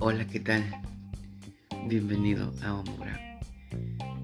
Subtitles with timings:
[0.00, 0.64] Hola, ¿qué tal?
[1.86, 3.38] Bienvenido a Omura.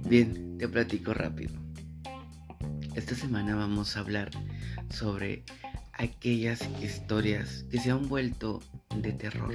[0.09, 1.55] Bien, te platico rápido.
[2.97, 4.31] Esta semana vamos a hablar
[4.89, 5.45] sobre
[5.93, 8.61] aquellas historias que se han vuelto
[9.01, 9.55] de terror.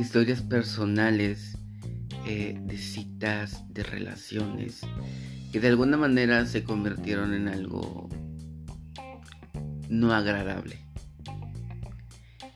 [0.00, 1.56] Historias personales,
[2.26, 4.80] eh, de citas, de relaciones,
[5.52, 8.08] que de alguna manera se convirtieron en algo
[9.90, 10.78] no agradable.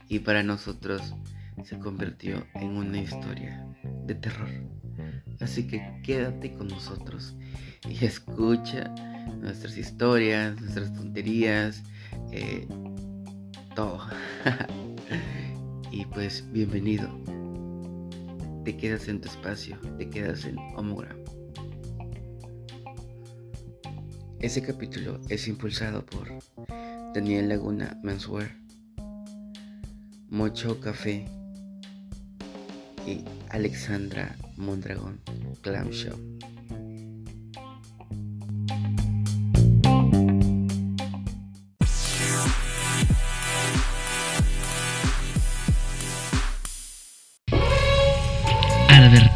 [0.08, 1.14] Y para nosotros
[1.64, 3.66] se convirtió en una historia
[4.06, 4.48] de terror.
[5.40, 7.34] Así que quédate con nosotros
[7.88, 8.94] y escucha
[9.40, 11.82] nuestras historias, nuestras tonterías,
[12.30, 12.66] eh,
[13.74, 14.00] todo.
[15.90, 17.08] y pues bienvenido.
[18.64, 21.18] Te quedas en tu espacio, te quedas en Homogram.
[24.38, 26.28] Ese capítulo es impulsado por
[27.14, 28.56] Daniel Laguna Menswear,
[30.30, 31.24] Mocho Café
[33.06, 35.20] y Alexandra Mondragón
[35.62, 36.18] Clam Show.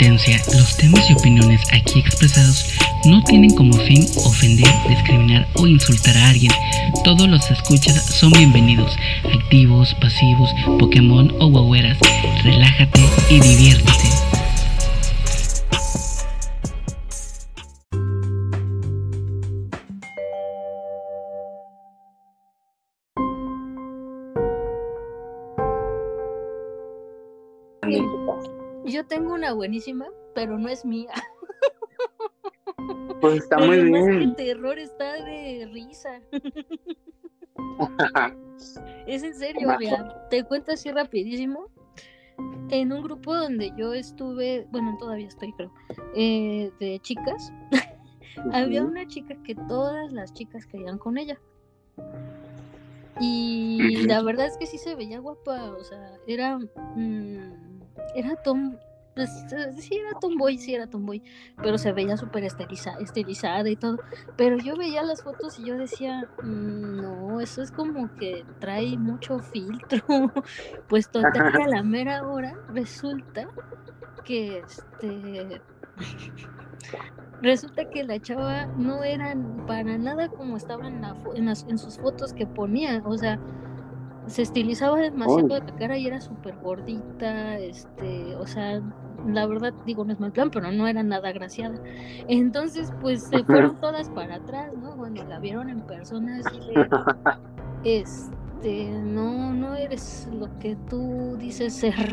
[0.01, 2.67] Los temas y opiniones aquí expresados
[3.05, 6.53] no tienen como fin ofender, discriminar o insultar a alguien.
[7.03, 11.99] Todos los escuchas son bienvenidos, activos, pasivos, Pokémon o guagueras.
[12.45, 14.38] Relájate y diviértete.
[28.99, 31.13] Yo tengo una buenísima, pero no es mía.
[33.21, 34.35] Pues está Pero muy bien.
[34.35, 36.21] que terror está de risa.
[39.07, 41.69] Es en serio, mira, te cuento así rapidísimo.
[42.71, 45.73] En un grupo donde yo estuve, bueno, todavía estoy, creo,
[46.17, 47.53] eh, de chicas,
[48.53, 51.39] había una chica que todas las chicas querían con ella.
[53.21, 56.59] Y la verdad es que sí se veía guapa, o sea, era,
[56.97, 57.79] mm,
[58.17, 58.77] era tom,
[59.27, 61.23] pues, eh, sí era tomboy, sí era tomboy,
[61.61, 63.99] pero se veía súper estiliza- estilizada y todo.
[64.37, 68.97] Pero yo veía las fotos y yo decía, "Mm, no, eso es como que trae
[68.97, 70.03] mucho filtro.
[70.89, 73.47] Pues total que a la mera hora resulta
[74.25, 75.61] que este
[77.43, 79.35] resulta que la chava no era
[79.67, 83.39] para nada como estaba en, la en, las- en sus fotos que ponía, o sea,
[84.27, 85.63] se estilizaba demasiado Ay.
[85.67, 88.81] la cara y era súper gordita, este, o sea,
[89.27, 91.79] la verdad digo no es mal plan, pero no era nada agraciada.
[92.29, 94.97] Entonces, pues se fueron todas para atrás, ¿no?
[94.97, 96.41] Cuando la vieron en persona
[97.85, 101.95] este, no, no eres lo que tú dices ser.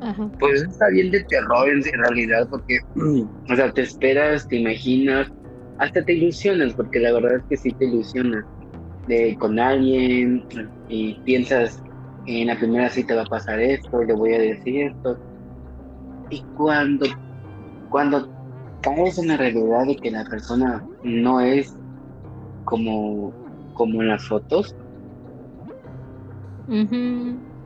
[0.00, 0.30] Ajá.
[0.38, 2.78] Pues está bien de terror en en realidad, porque,
[3.50, 5.32] o sea, te esperas, te imaginas,
[5.78, 8.44] hasta te ilusionas, porque la verdad es que sí te ilusionas
[9.08, 10.44] de con alguien
[10.88, 11.82] y piensas
[12.26, 15.18] en la primera cita va a pasar esto, y le voy a decir esto.
[16.30, 17.06] Y cuando,
[17.90, 18.28] cuando
[18.80, 21.74] caes en la realidad de que la persona no es
[22.64, 23.32] como,
[23.74, 24.74] como en las fotos,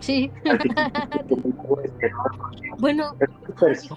[0.00, 0.30] Sí.
[1.28, 2.32] como es terror,
[2.78, 3.14] Bueno,
[3.84, 3.88] híjoles.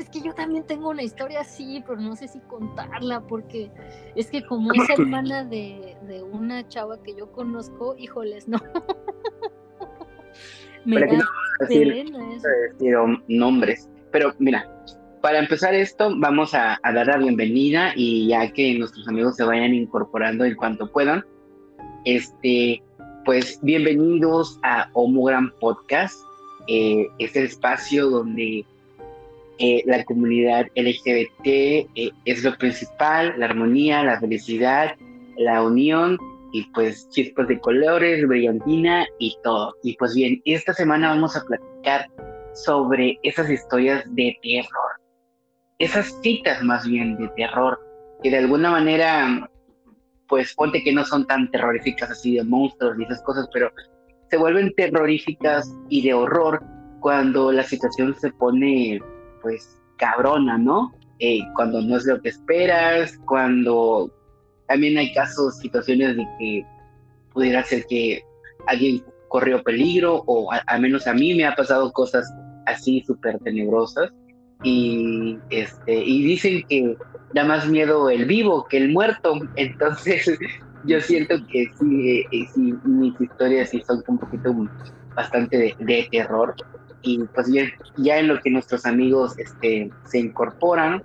[0.00, 3.70] Es que yo también tengo una historia así, pero no sé si contarla, porque
[4.16, 8.58] es que como es hermana de, de una chava que yo conozco, híjoles, no.
[10.86, 11.28] Me Para que da no
[11.68, 12.48] pena eso.
[12.72, 13.90] decir om- nombres.
[14.10, 14.66] Pero mira,
[15.20, 19.44] para empezar esto, vamos a, a dar la bienvenida y ya que nuestros amigos se
[19.44, 21.22] vayan incorporando en cuanto puedan,
[22.06, 22.82] este,
[23.26, 26.14] pues bienvenidos a Homogram Podcast,
[26.68, 28.64] eh, este espacio donde
[29.62, 34.94] eh, la comunidad LGBT eh, es lo principal, la armonía, la felicidad,
[35.36, 36.18] la unión
[36.52, 39.74] y pues chispas de colores, brillantina y todo.
[39.82, 42.08] Y pues bien, esta semana vamos a platicar
[42.54, 44.92] sobre esas historias de terror,
[45.78, 47.78] esas citas más bien de terror,
[48.22, 49.46] que de alguna manera,
[50.26, 53.70] pues ponte que no son tan terroríficas así de monstruos y esas cosas, pero
[54.30, 56.62] se vuelven terroríficas y de horror
[57.00, 59.00] cuando la situación se pone,
[59.42, 60.92] pues, cabrona, ¿no?
[61.18, 64.10] Eh, cuando no es lo que esperas, cuando
[64.66, 66.64] también hay casos, situaciones de que
[67.32, 68.22] pudiera ser que
[68.66, 72.32] alguien corrió peligro o a- al menos a mí me ha pasado cosas
[72.66, 74.10] así súper tenebrosas
[74.62, 76.96] y este y dicen que
[77.32, 79.34] da más miedo el vivo que el muerto.
[79.56, 80.38] Entonces,
[80.82, 84.54] yo siento que sí, eh, sí mis historias sí son un poquito
[85.14, 86.54] bastante de, terror.
[87.02, 87.62] Y pues ya,
[87.96, 91.02] ya, en lo que nuestros amigos este, se incorporan,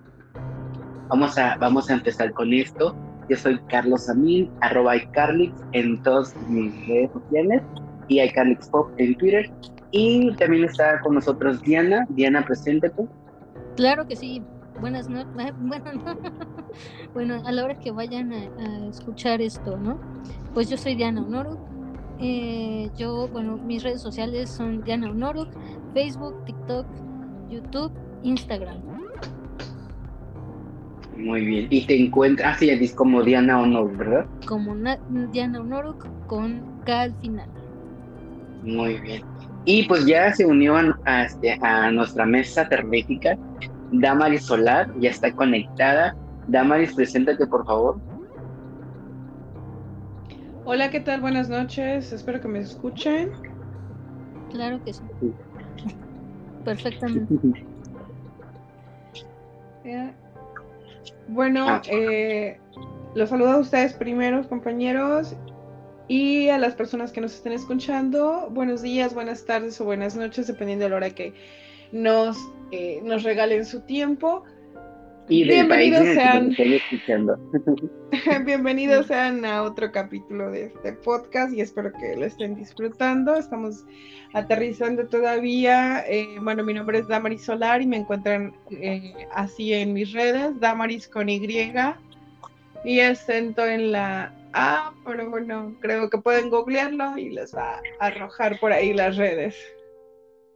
[1.08, 2.96] vamos a, vamos a empezar con esto.
[3.30, 7.62] Yo soy Carlos Amin, arroba iCarlix en todas mis redes sociales
[8.08, 9.52] y iCarlix Pop en Twitter.
[9.92, 12.06] Y también está con nosotros Diana.
[12.10, 13.08] Diana, preséntate.
[13.76, 14.44] Claro que sí.
[14.80, 15.54] Buenas noches.
[17.14, 19.98] Bueno, a la hora que vayan a, escuchar esto, ¿no?
[20.54, 21.58] Pues yo soy Diana Honoro.
[22.20, 25.48] Eh, yo, bueno, mis redes sociales son Diana Honoro,
[25.94, 26.86] Facebook, TikTok,
[27.50, 27.92] YouTube,
[28.24, 28.78] Instagram.
[31.18, 31.68] Muy bien.
[31.70, 34.26] Y te encuentras, así es como Diana Honor, ¿verdad?
[34.46, 34.76] Como
[35.32, 35.98] Diana Honoro
[36.28, 37.50] con K al final.
[38.64, 39.24] Muy bien.
[39.66, 40.76] Y pues ya se unió
[41.06, 43.38] a, este, a nuestra mesa terrífica
[43.92, 46.16] Damaris Solar, ya está conectada.
[46.48, 48.00] Damaris, preséntate por favor.
[50.68, 51.22] Hola, ¿qué tal?
[51.22, 52.12] Buenas noches.
[52.12, 53.30] Espero que me escuchen.
[54.52, 55.04] Claro que sí.
[56.64, 57.64] Perfectamente.
[61.28, 61.82] Bueno, ah.
[61.88, 62.60] eh,
[63.14, 65.36] los saludo a ustedes primeros, compañeros,
[66.08, 68.48] y a las personas que nos estén escuchando.
[68.52, 71.34] Buenos días, buenas tardes o buenas noches, dependiendo de la hora que
[71.92, 72.38] nos,
[72.72, 74.44] eh, nos regalen su tiempo.
[75.28, 76.56] Y bienvenidos sean,
[78.46, 83.36] bienvenidos sean a otro capítulo de este podcast y espero que lo estén disfrutando.
[83.36, 83.86] Estamos
[84.34, 86.06] aterrizando todavía.
[86.08, 90.60] Eh, bueno, mi nombre es Damaris Solar y me encuentran eh, así en mis redes,
[90.60, 91.42] Damaris con Y
[92.84, 98.06] y acento en la A, pero bueno, creo que pueden googlearlo y les va a
[98.06, 99.56] arrojar por ahí las redes.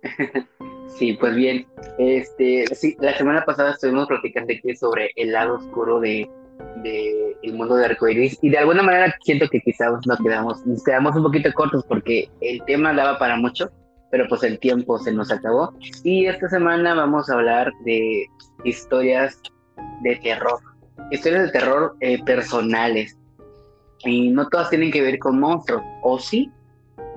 [0.98, 1.66] Sí, pues bien,
[1.98, 6.30] este, sí, la semana pasada estuvimos platicando aquí sobre el lado oscuro de,
[6.84, 10.84] de el mundo de arcoiris y de alguna manera siento que quizás nos quedamos, nos
[10.84, 13.72] quedamos un poquito cortos porque el tema daba para mucho,
[14.12, 15.74] pero pues el tiempo se nos acabó.
[16.04, 18.26] Y esta semana vamos a hablar de
[18.64, 19.40] historias
[20.02, 20.60] de terror,
[21.12, 23.16] historias de terror eh, personales.
[24.06, 26.50] Y no todas tienen que ver con monstruos, o sí,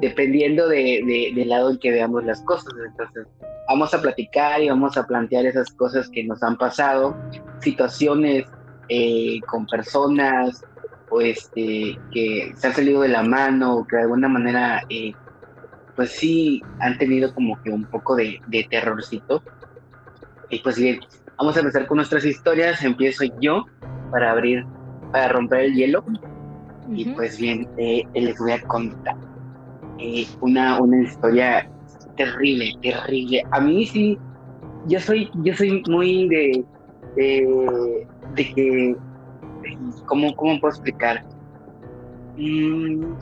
[0.00, 2.72] dependiendo de, del lado en que veamos las cosas.
[2.86, 3.26] Entonces,
[3.68, 7.16] vamos a platicar y vamos a plantear esas cosas que nos han pasado,
[7.60, 8.46] situaciones
[8.88, 10.64] eh, con personas
[11.10, 15.12] o este, que se han salido de la mano o que de alguna manera, eh,
[15.94, 18.40] pues sí, han tenido como que un poco de,
[18.70, 19.42] terrorcito.
[20.48, 21.00] Y pues bien,
[21.38, 22.82] vamos a empezar con nuestras historias.
[22.82, 23.66] Empiezo yo
[24.10, 24.64] para abrir,
[25.12, 26.04] para romper el hielo.
[26.90, 29.31] Y pues bien, eh, les voy a contar
[30.02, 31.70] eh, una, una historia
[32.16, 33.44] terrible, terrible.
[33.52, 34.18] A mí sí,
[34.88, 36.64] yo soy, yo soy muy de,
[37.16, 38.96] de, que,
[40.06, 41.24] ¿cómo, ¿cómo, puedo explicar?
[42.36, 43.12] Mm,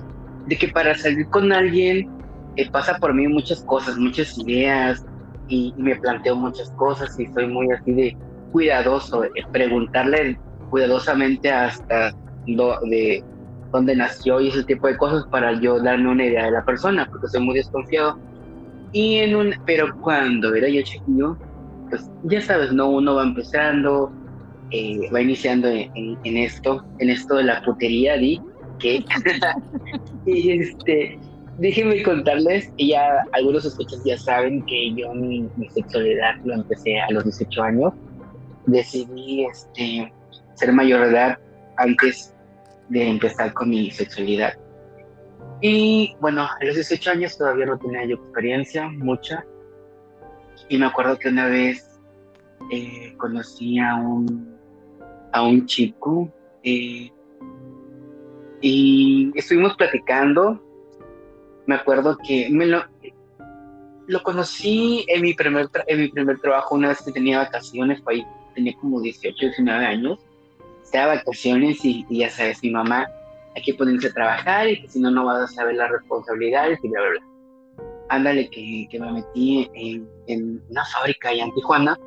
[0.47, 2.09] de que para salir con alguien
[2.57, 5.05] eh, pasa por mí muchas cosas, muchas ideas
[5.49, 8.17] y, me planteo muchas cosas y soy muy así de
[8.53, 10.39] cuidadoso, preguntarle
[10.71, 12.15] cuidadosamente hasta
[12.47, 13.23] de
[13.73, 17.07] dónde nació y ese tipo de cosas para yo darme una idea de la persona,
[17.07, 18.19] porque soy muy desconfiado.
[18.93, 21.37] Y en un, pero cuando era yo chiquillo,
[21.89, 22.91] pues ya sabes, ¿no?
[22.91, 24.13] Uno va empezando,
[24.71, 28.41] eh, va iniciando en, esto, en esto de la putería, di,
[28.79, 29.05] que,
[30.27, 31.19] y este,
[31.59, 37.01] déjenme contarles, y ya algunos escuchas ya saben que yo mi, mi, sexualidad lo empecé
[37.01, 37.93] a los 18 años,
[38.67, 40.13] decidí, este,
[40.55, 41.39] ser mayor de edad
[41.77, 42.35] antes
[42.91, 44.59] de empezar con mi sexualidad.
[45.63, 49.45] Y bueno, a los 18 años todavía no tenía yo experiencia, mucha.
[50.69, 51.99] Y me acuerdo que una vez
[52.71, 54.57] eh, conocí a un,
[55.33, 56.33] a un chico
[56.63, 57.11] eh,
[58.61, 60.61] y estuvimos platicando.
[61.67, 62.83] Me acuerdo que me lo,
[64.07, 68.27] lo conocí en mi, primer en mi primer trabajo una vez que tenía vacaciones, ahí
[68.55, 70.19] tenía como 18, 19 años
[70.91, 73.09] estaba vacaciones y, ya sabes, mi mamá,
[73.55, 76.81] hay que ponerse a trabajar y que si no, no vas a saber las responsabilidades
[76.83, 77.87] y bla, bla, bla.
[78.09, 81.99] Ándale, que, que me metí en, en, una fábrica allá en Tijuana.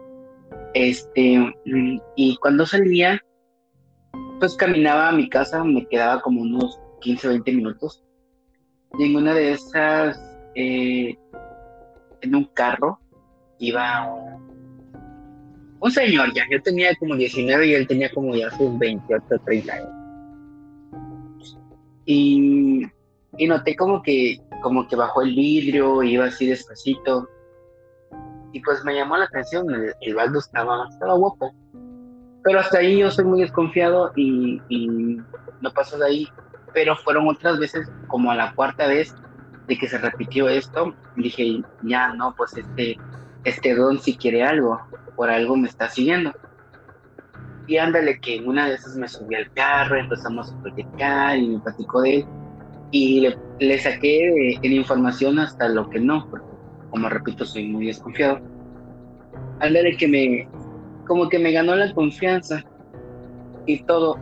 [0.74, 1.56] Este,
[2.18, 3.22] y cuando salía,
[4.40, 8.04] pues caminaba a mi casa, me quedaba como unos 15, 20 minutos.
[9.00, 10.20] Y en una de esas,
[10.56, 11.18] eh,
[12.20, 13.00] en un carro,
[13.60, 14.53] iba un,
[15.84, 19.74] un señor ya, yo tenía como 19 y él tenía como ya sus 28, 30
[19.74, 19.90] años.
[22.06, 22.88] Y,
[23.46, 27.28] noté como que, como que bajó el vidrio, iba así despacito.
[28.54, 31.54] Y pues me llamó la atención, el, el baldo estaba, estaba guapo.
[32.44, 34.62] pero hasta ahí yo soy muy desconfiado y
[35.60, 36.28] no pasó de ahí.
[36.74, 39.14] Pero fueron otras veces, como a la cuarta vez
[39.68, 42.98] de que se repitió esto, dije, ya no, pues este,
[43.44, 44.80] este don si quiere algo,
[45.16, 46.34] por algo me está siguiendo.
[47.68, 51.48] Y ándale que en una de esas me subí al carro, empezamos a platicar y
[51.48, 52.26] me platicó de él.
[52.92, 53.28] Y
[53.60, 56.46] le, saqué en información hasta lo que no, porque
[56.92, 58.40] como repito, soy muy desconfiado.
[59.62, 60.48] Ándale que me,
[61.08, 62.64] como que me ganó la confianza
[63.66, 64.20] y todo.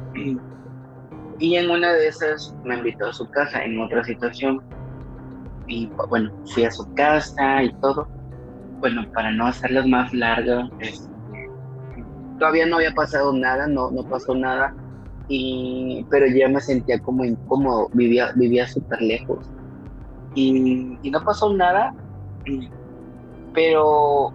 [1.39, 4.61] Y en una de esas me invitó a su casa en otra situación.
[5.67, 8.07] Y bueno, fui a su casa y todo.
[8.81, 10.69] Bueno, para no hacerlas más largas,
[12.39, 14.73] todavía no había pasado nada, no, no pasó nada.
[15.27, 19.49] Y, pero ya me sentía como incómodo, vivía, vivía súper lejos.
[20.33, 21.93] Y, y no pasó nada,
[23.53, 24.33] pero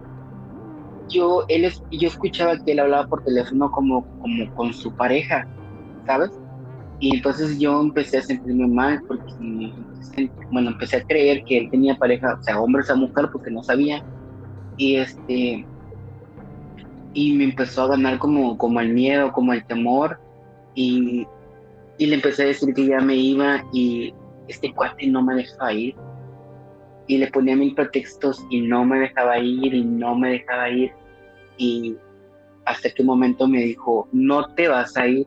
[1.09, 5.45] yo, él, yo escuchaba que él hablaba por teléfono como, como con su pareja,
[6.05, 6.31] ¿sabes?
[6.99, 9.33] Y entonces yo empecé a sentirme mal porque,
[10.51, 13.61] bueno, empecé a creer que él tenía pareja, o sea, hombre o mujer, porque no
[13.61, 14.03] sabía.
[14.77, 15.65] Y este,
[17.13, 20.19] y me empezó a ganar como, como el miedo, como el temor.
[20.75, 21.27] Y,
[21.97, 24.13] y le empecé a decir que ya me iba y
[24.47, 25.95] este cuate no me dejaba ir
[27.07, 30.91] y le ponía mil pretextos y no me dejaba ir y no me dejaba ir.
[31.57, 31.95] Y
[32.65, 35.25] hasta un momento me dijo, no te vas a ir.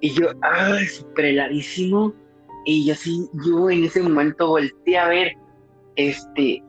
[0.00, 2.14] Y yo, ay, súper heladísimo.
[2.64, 5.32] Y así, yo en ese momento volteé a ver,
[5.96, 6.62] este,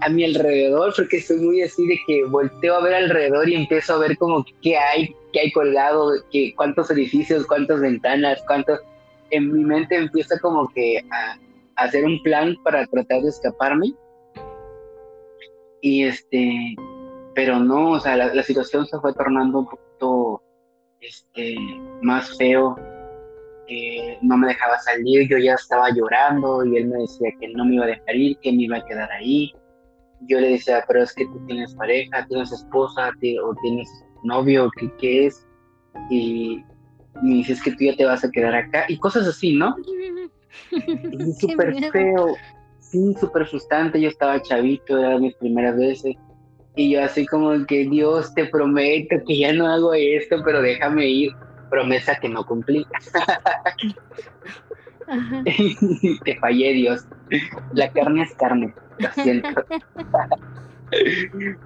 [0.00, 3.94] a mi alrededor, porque soy muy así de que volteo a ver alrededor y empiezo
[3.94, 8.80] a ver como qué hay, qué hay colgado, que, cuántos edificios, cuántas ventanas, cuántos...
[9.30, 11.38] En mi mente empieza como que a,
[11.76, 13.94] hacer un plan para tratar de escaparme.
[15.80, 16.76] Y este,
[17.34, 20.42] pero no, o sea, la, situación se fue tornando un poquito
[21.00, 21.56] este,
[22.02, 22.76] más feo.
[24.22, 27.74] no me dejaba salir, yo ya estaba llorando y él me decía que no me
[27.74, 29.52] iba a dejar ir, que me iba a quedar ahí.
[30.22, 33.88] Yo le decía, pero es que tú tienes pareja, tienes esposa o tienes
[34.22, 35.46] novio, ¿qué, qué es?
[36.10, 36.64] Y
[37.22, 39.74] me dices que tú ya te vas a quedar acá y cosas así, ¿no?
[41.40, 42.34] súper feo,
[42.78, 44.00] sí, súper frustrante.
[44.00, 46.16] Yo estaba chavito, era mis primeras veces.
[46.76, 51.06] Y yo así como que Dios, te prometo que ya no hago esto, pero déjame
[51.06, 51.32] ir.
[51.70, 52.86] Promesa que no cumplí.
[56.24, 57.06] te fallé, Dios.
[57.72, 59.48] La carne es carne, lo siento.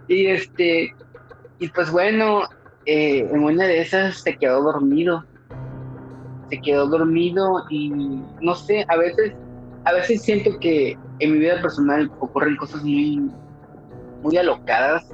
[0.08, 0.94] y este,
[1.58, 2.42] y pues bueno,
[2.86, 5.24] eh, en una de esas se quedó dormido
[6.50, 7.90] se quedó dormido y
[8.40, 9.32] no sé, a veces,
[9.84, 13.30] a veces siento que en mi vida personal ocurren cosas muy,
[14.22, 15.08] muy alocadas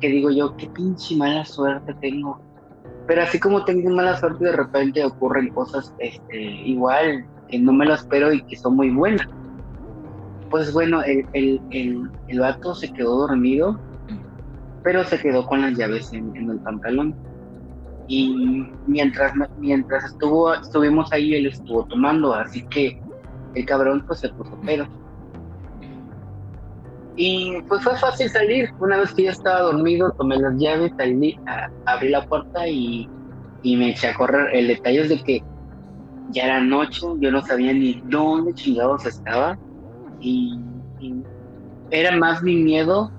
[0.00, 2.40] que digo yo, qué pinche mala suerte tengo.
[3.06, 7.84] Pero así como tengo mala suerte, de repente ocurren cosas este, igual que no me
[7.84, 9.28] lo espero y que son muy buenas.
[10.54, 13.76] Pues bueno, el, el, el, el vato se quedó dormido,
[14.84, 17.12] pero se quedó con las llaves en, el pantalón
[18.06, 23.02] y mientras, mientras estuvo, estuvimos ahí, él estuvo tomando, así que
[23.56, 24.86] el cabrón pues se puso pedo.
[27.16, 31.36] Y pues fue fácil salir, una vez que ya estaba dormido, tomé las llaves, salí,
[31.84, 33.08] abrí la puerta y,
[33.64, 34.54] y me eché a correr.
[34.54, 35.42] El detalle es de que
[36.30, 39.58] ya era noche, yo no sabía ni dónde chingados estaba
[40.20, 40.58] y,
[41.90, 43.12] era más mi miedo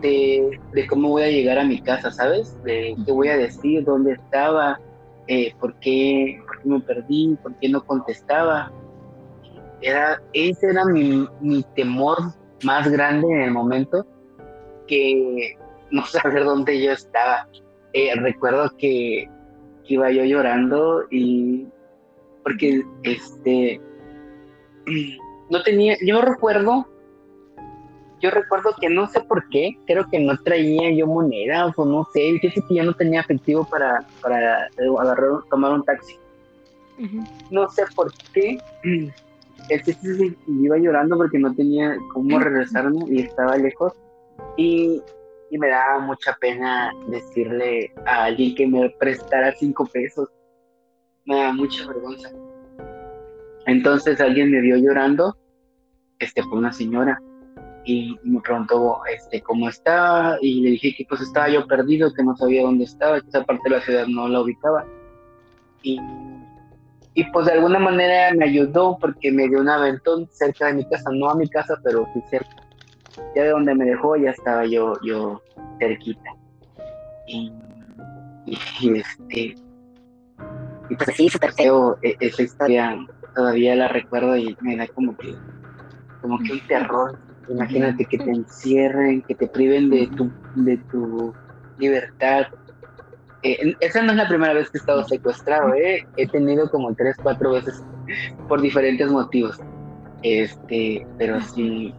[0.00, 2.56] de, cómo voy a llegar a mi casa, ¿sabes?
[2.62, 4.78] De qué voy a decir, dónde estaba,
[5.28, 8.72] eh, por, qué, me perdí, por qué no contestaba.
[9.80, 11.28] Era, ese era mi,
[11.74, 12.18] temor
[12.64, 14.04] más grande en el momento,
[14.86, 15.56] que
[15.90, 17.48] no saber dónde yo estaba.
[17.92, 19.28] Eh, recuerdo que,
[19.90, 21.66] iba yo llorando y
[22.44, 23.80] porque este
[25.50, 26.86] no tenía, yo recuerdo
[28.20, 32.08] yo recuerdo que no sé por qué, creo que no traía yo moneda o no
[32.12, 36.18] sé, dice que ya no tenía efectivo para, para eh, agarrar, tomar un taxi.
[37.50, 38.58] No sé por qué.
[39.84, 43.92] Sí iba llorando porque no tenía cómo regresarme y estaba lejos.
[44.56, 45.02] Y,
[45.50, 50.30] y me daba mucha pena decirle a alguien que me prestara cinco pesos.
[51.26, 52.30] Me daba mucha vergüenza.
[53.68, 55.36] Entonces alguien me vio llorando,
[56.18, 57.20] este, fue una señora
[57.84, 62.24] y me preguntó este, cómo estaba y le dije que pues estaba yo perdido, que
[62.24, 64.86] no sabía dónde estaba, que esa parte de la ciudad no la ubicaba.
[65.82, 66.00] Y,
[67.12, 70.88] y pues de alguna manera me ayudó porque me dio un aventón cerca de mi
[70.88, 72.56] casa, no a mi casa, pero sí cerca.
[73.36, 75.42] Ya de donde me dejó ya estaba yo, yo
[75.78, 76.30] cerquita.
[77.26, 77.52] Y,
[78.46, 79.67] este.
[80.88, 81.98] Y pues sí, súper feo.
[82.02, 82.96] e- Esa historia
[83.34, 85.34] todavía la recuerdo y me da como que.
[86.20, 87.18] Como que un terror.
[87.46, 91.34] Imagínate que te encierren, que te priven de tu, de tu
[91.76, 92.46] libertad.
[93.42, 96.02] Eh, esa no es la primera vez que he estado secuestrado, ¿eh?
[96.16, 97.80] He tenido como tres, cuatro veces
[98.46, 99.56] por diferentes motivos.
[100.20, 101.94] Este, pero sí,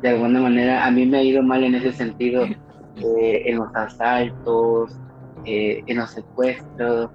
[0.00, 3.68] de alguna manera a mí me ha ido mal en ese sentido, eh, en los
[3.74, 5.00] asaltos,
[5.44, 7.10] eh, en los secuestros.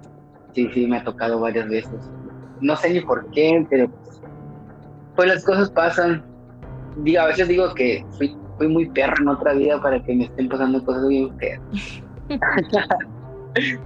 [0.54, 2.00] Sí, sí, me ha tocado varias veces.
[2.60, 3.90] No sé ni por qué, pero
[5.14, 6.24] pues, las cosas pasan.
[6.96, 10.24] Digo, a veces digo que fui, fui muy perro en otra vida para que me
[10.24, 11.60] estén pasando cosas bien feas.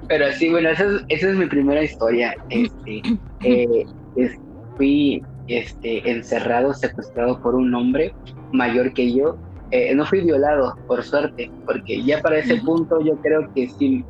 [0.08, 2.34] Pero sí, bueno, esa es, esa es mi primera historia.
[2.48, 3.02] Este,
[3.44, 4.38] eh, es-
[4.76, 8.14] fui este, encerrado, secuestrado por un hombre
[8.52, 9.38] mayor que yo.
[9.70, 14.04] Eh, no fui violado, por suerte, porque ya para ese punto yo creo que sí,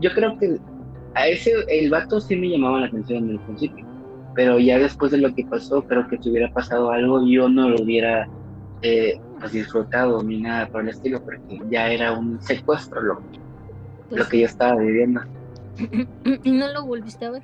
[0.00, 0.56] yo creo que
[1.14, 3.84] a ese, el vato sí me llamaba la atención en el principio,
[4.34, 7.70] pero ya después de lo que pasó, creo que si hubiera pasado algo, yo no
[7.70, 8.28] lo hubiera
[8.82, 13.22] eh, pues, disfrutado ni nada por el estilo, porque ya era un secuestro lo,
[14.08, 15.20] Pues lo que yo estaba viviendo.
[16.42, 17.42] ¿Y no lo volviste a ver?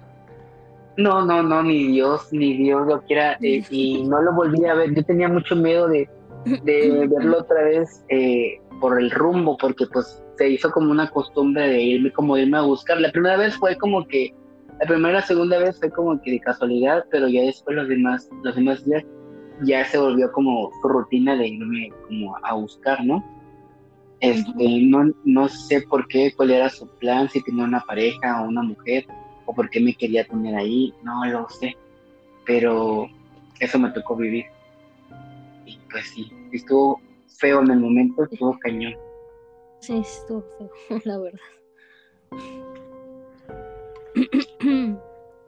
[0.97, 4.75] No, no, no, ni Dios, ni Dios lo quiera, eh, y no lo volví a
[4.75, 4.95] ver.
[4.95, 6.09] Yo tenía mucho miedo de,
[6.45, 11.69] de verlo otra vez eh, por el rumbo, porque pues se hizo como una costumbre
[11.69, 13.01] de irme, como irme a buscar.
[13.01, 14.35] La primera vez fue como que,
[14.81, 18.57] la primera segunda vez fue como que de casualidad, pero ya después los demás, los
[18.57, 19.05] demás días
[19.63, 23.23] ya se volvió como su rutina de irme como a buscar, ¿no?
[24.21, 28.49] Este, no, no sé por qué, cuál era su plan, si tenía una pareja o
[28.49, 29.07] una mujer,
[29.47, 31.77] o por qué me quería tener ahí, no lo sé,
[32.45, 33.09] pero
[33.61, 34.45] eso me tocó vivir.
[35.65, 37.01] Y pues sí, estuvo
[37.41, 38.95] feo en el momento, estuvo cañón.
[39.81, 41.41] Sí, estuvo feo, la verdad.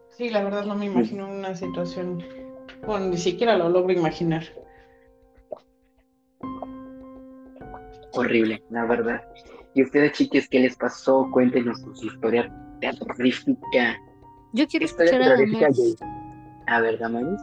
[0.08, 2.22] Sí, la verdad no me imagino una situación,
[2.86, 4.42] bueno, ni siquiera lo logro imaginar.
[8.14, 9.22] Horrible, la verdad.
[9.74, 11.28] Y ustedes, chiques, ¿qué les pasó?
[11.32, 13.98] Cuéntenos su historia terrorífica.
[14.52, 15.96] Yo quiero escuchar a Damaris.
[16.66, 17.40] A ver, Damaris.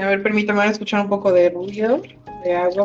[0.00, 2.02] A ver, permítame escuchar un poco de ruido,
[2.44, 2.84] de agua.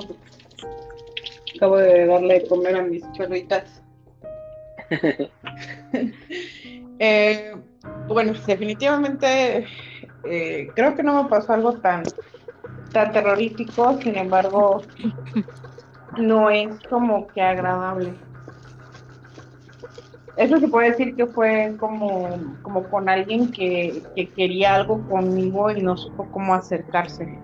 [1.56, 3.82] Acabo de darle de comer a mis perritas.
[7.00, 7.54] Eh,
[8.08, 9.66] bueno, definitivamente
[10.24, 12.04] eh, creo que no me pasó algo tan,
[12.94, 14.84] tan terrorífico, sin embargo,
[16.18, 18.14] no es como que agradable.
[20.36, 25.70] Eso se puede decir que fue como, como con alguien que, que quería algo conmigo
[25.70, 27.38] y no supo cómo acercarse.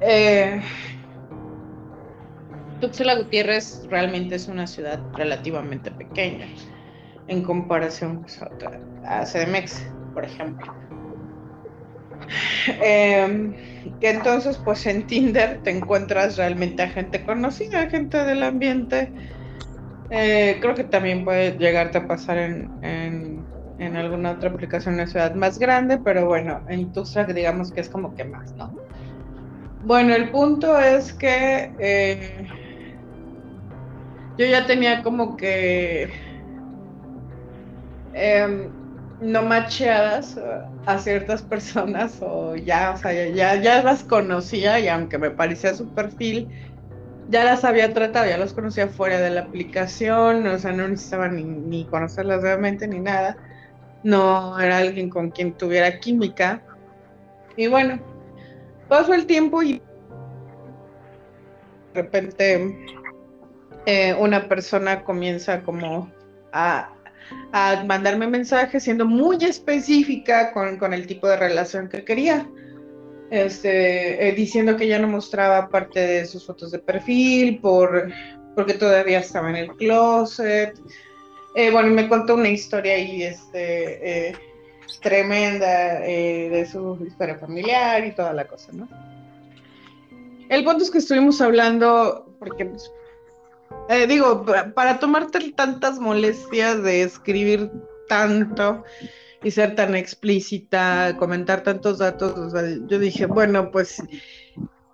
[0.00, 0.60] Eh,
[2.80, 6.46] Tuxtla Gutiérrez realmente es una ciudad relativamente pequeña
[7.28, 9.82] en comparación pues, a, otra- CDMX,
[10.14, 10.72] por ejemplo.
[12.82, 13.56] Eh,
[14.00, 19.12] que entonces, pues en Tinder te encuentras realmente a gente conocida, gente del ambiente.
[20.10, 25.06] Eh, creo que también puede llegarte a pasar en, en, en alguna otra aplicación en
[25.08, 28.76] ciudad más grande, pero bueno, en Tuxtla digamos que es como que más, ¿no?
[29.80, 32.46] Bueno, el punto es que eh,
[34.36, 36.12] yo ya tenía como que
[38.12, 38.76] em,
[39.18, 40.38] no macheadas
[40.84, 45.74] a ciertas personas o ya, o sea, ya, ya las conocía y aunque me parecía
[45.74, 46.52] su perfil,
[47.30, 51.28] ya las había tratado, ya los conocía fuera de la aplicación, o sea, no necesitaba
[51.28, 53.36] ni, ni conocerlas realmente ni nada.
[54.02, 56.62] No era alguien con quien tuviera química.
[57.56, 58.00] Y bueno,
[58.88, 59.80] pasó el tiempo y
[61.94, 62.86] de repente
[63.86, 66.10] eh, una persona comienza como
[66.52, 66.92] a,
[67.52, 72.48] a mandarme mensajes siendo muy específica con, con el tipo de relación que quería.
[73.30, 78.12] Este, eh, diciendo que ya no mostraba parte de sus fotos de perfil por,
[78.56, 80.78] porque todavía estaba en el closet.
[81.54, 84.32] Eh, bueno, me contó una historia ahí este, eh,
[85.00, 88.88] tremenda eh, de su historia familiar y toda la cosa, ¿no?
[90.48, 92.68] El punto es que estuvimos hablando, porque
[93.88, 97.70] eh, digo, para, para tomarte tantas molestias de escribir
[98.08, 98.82] tanto
[99.42, 104.02] y ser tan explícita, comentar tantos datos, o sea, yo dije, bueno, pues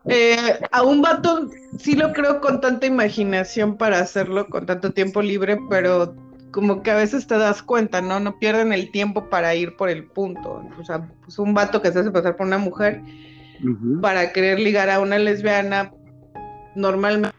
[0.09, 5.21] eh, a un vato sí lo creo con tanta imaginación para hacerlo, con tanto tiempo
[5.21, 6.15] libre, pero
[6.53, 8.21] como que a veces te das cuenta, ¿no?
[8.21, 10.65] No pierden el tiempo para ir por el punto.
[10.81, 13.03] O sea, pues un vato que se hace pasar por una mujer
[14.01, 15.93] para querer ligar a una lesbiana,
[16.75, 17.37] normalmente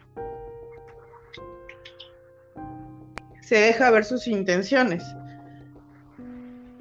[3.41, 5.03] se deja ver sus intenciones.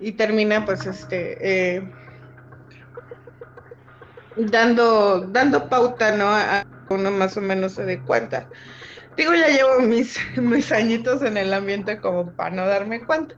[0.00, 1.90] Y termina pues este eh,
[4.36, 6.28] dando, dando pauta, ¿no?
[6.28, 8.48] A uno más o menos se dé cuenta.
[9.16, 13.34] Digo, ya llevo mis, mis añitos en el ambiente como para no darme cuenta.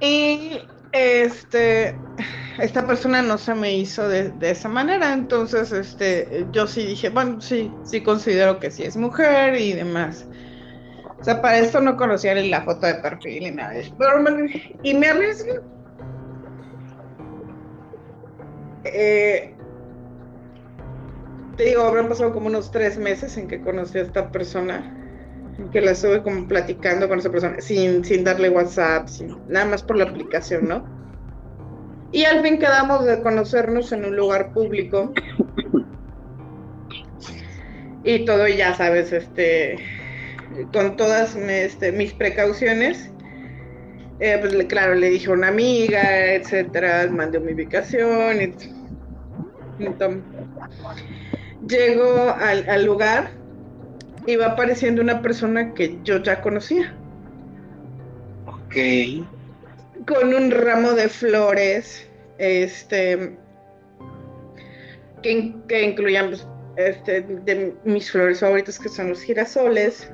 [0.00, 0.60] Y
[0.92, 1.96] este,
[2.58, 7.40] esta persona no se me hizo de, esa manera, entonces este, yo sí dije, bueno,
[7.40, 10.26] sí, sí considero que sí es mujer y demás.
[11.20, 13.74] O sea, para esto no conocía la foto de perfil y nada.
[13.98, 14.24] Pero
[14.82, 15.60] y me arriesgué.
[18.84, 19.54] Eh,
[21.56, 24.94] te digo, habrán pasado como unos tres meses en que conocí a esta persona,
[25.72, 29.82] que la estuve como platicando con esa persona, sin, sin darle WhatsApp, sin, nada más
[29.82, 30.84] por la aplicación, ¿no?
[32.12, 35.12] Y al fin quedamos de conocernos en un lugar público.
[38.04, 39.76] Y todo, ya sabes, este,
[40.72, 43.10] con todas este, mis precauciones.
[44.20, 48.42] Eh, pues claro, le dije a una amiga, etcétera, mandé mi ubicación.
[48.42, 48.52] Y,
[51.66, 53.30] llego al, lugar
[54.26, 56.94] y va apareciendo una persona que yo ya conocía.
[58.46, 58.76] Ok.
[60.06, 62.08] Con un ramo de flores,
[62.38, 63.36] este,
[65.22, 70.10] que, incluían pues, este, de mis flores favoritas que son los girasoles.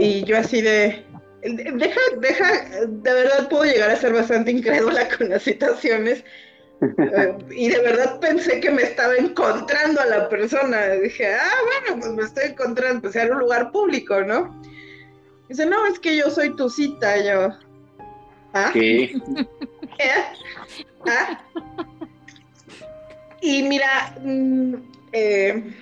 [0.00, 1.04] Y yo así de,
[1.42, 6.24] deja, deja, de verdad puedo llegar a ser bastante incrédula con las citaciones
[7.50, 10.88] y de verdad pensé que me estaba encontrando a la persona.
[10.88, 14.62] Dije, ah, bueno, pues me estoy encontrando, pues era un lugar público, ¿no?
[15.48, 17.50] Dice, no, es que yo soy tu cita, yo.
[18.54, 18.70] ¿Ah?
[18.72, 19.12] ¿Qué?
[19.98, 20.24] ¿Eh?
[21.06, 21.44] ¿Ah?
[23.42, 24.74] Y mira, mm,
[25.12, 25.74] eh,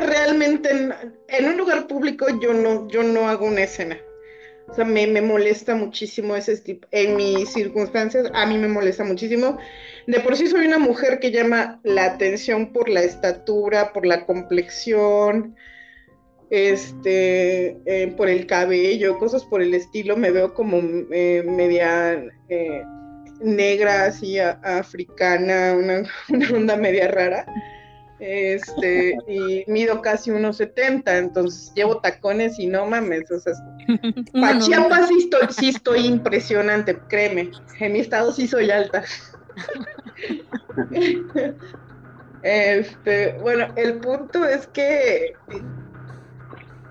[0.00, 0.70] realmente
[1.28, 3.98] en, un lugar público yo no, yo no hago una escena.
[4.68, 9.56] O sea, me, molesta muchísimo ese tipo, en mis circunstancias, a mí me molesta muchísimo.
[10.06, 14.26] De por sí soy una mujer que llama la atención por la estatura, por la
[14.26, 15.56] complexión,
[16.50, 20.18] este, eh, por el cabello, cosas por el estilo.
[20.18, 20.82] Me veo como
[21.12, 22.82] eh, media eh,
[23.40, 27.46] negra, así africana, una, una onda media rara
[28.20, 33.52] este, y mido casi unos 70, entonces llevo tacones y no mames, o sea,
[34.32, 35.08] para Chiapas
[35.50, 37.50] sí estoy, impresionante, créeme,
[37.80, 39.04] en mi estado sí soy alta.
[42.42, 45.34] Este, bueno, el punto es que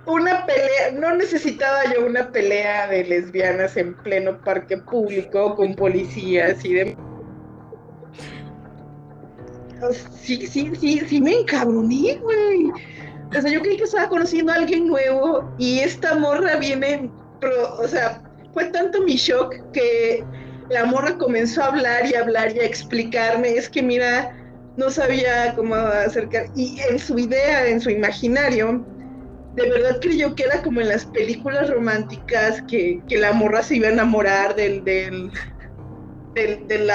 [0.06, 6.63] una pelea, no necesitaba yo una pelea de lesbianas en pleno parque público con policías
[6.66, 7.07] y demás
[10.22, 12.72] sí, sí, sí, sí me encabroné, güey.
[13.38, 17.10] O sea, yo creí que estaba conociendo a alguien nuevo y esta morra viene,
[17.80, 18.22] o sea,
[18.54, 20.24] fue tanto mi shock que
[20.70, 24.36] la morra comenzó a hablar y hablar y a explicarme, es que mira,
[24.78, 28.86] no sabía cómo acercar, y en su idea, en su imaginario,
[29.56, 33.78] de verdad creyó que era como en las películas románticas, que, que la morra se
[33.78, 35.32] iba a enamorar del, del,
[36.36, 36.92] del, de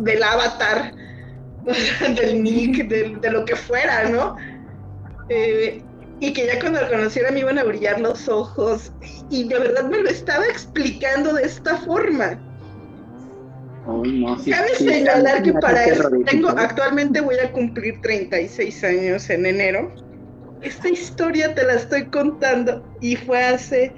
[0.00, 0.94] del avatar
[2.16, 4.36] del nick, de lo que fuera, ¿no?
[5.28, 5.82] Eh,
[6.20, 8.92] y que ya cuando lo conociera me iban a brillar los ojos
[9.30, 12.38] y de verdad me lo estaba explicando de esta forma.
[13.86, 19.90] Cabe señalar que para eso tengo, actualmente voy a cumplir 36 años en enero.
[20.60, 23.92] Esta historia te la estoy contando y fue hace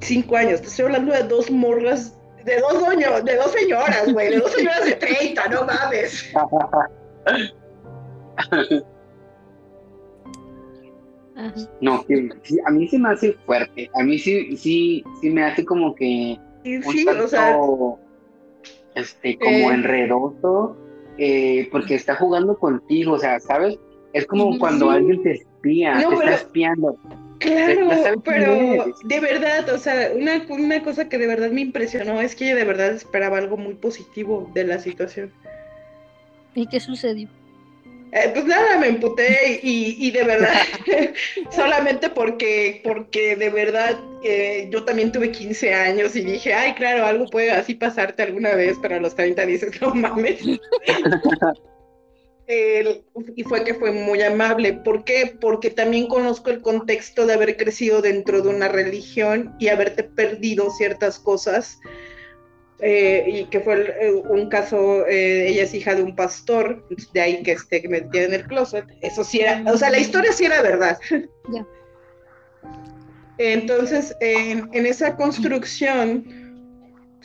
[0.00, 0.62] 5 años.
[0.62, 2.13] Te estoy hablando de dos morras
[2.44, 6.32] de dos doños, de dos señoras, güey, de dos señoras de 30, no mames.
[11.80, 12.04] No,
[12.66, 16.38] a mí sí me hace fuerte, a mí sí, sí, sí me hace como que
[16.62, 17.58] sí, o sea,
[18.94, 20.76] este, como eh, enredoso,
[21.18, 23.78] eh, porque está jugando contigo, o sea, ¿sabes?
[24.12, 26.96] Es como cuando alguien te espía, te está espiando.
[27.38, 32.34] Claro, pero de verdad, o sea, una, una cosa que de verdad me impresionó es
[32.34, 35.32] que yo de verdad esperaba algo muy positivo de la situación.
[36.54, 37.28] ¿Y qué sucedió?
[38.12, 40.54] Eh, pues nada, me emputé y, de verdad,
[41.50, 47.04] solamente porque, porque de verdad eh, yo también tuve 15 años y dije, ay, claro,
[47.04, 50.40] algo puede así pasarte alguna vez, pero a los 30 dices, no mames.
[52.46, 54.74] y fue que fue muy amable.
[54.74, 55.36] ¿Por qué?
[55.40, 60.70] Porque también conozco el contexto de haber crecido dentro de una religión y haberte perdido
[60.70, 61.78] ciertas cosas
[62.80, 67.20] eh, y que fue eh, un caso, eh, ella es hija de un pastor, de
[67.20, 70.44] ahí que esté metida en el closet, eso sí era, o sea, la historia sí
[70.44, 70.98] era verdad.
[71.48, 71.66] Ya.
[73.38, 76.43] Entonces, en, en esa construcción,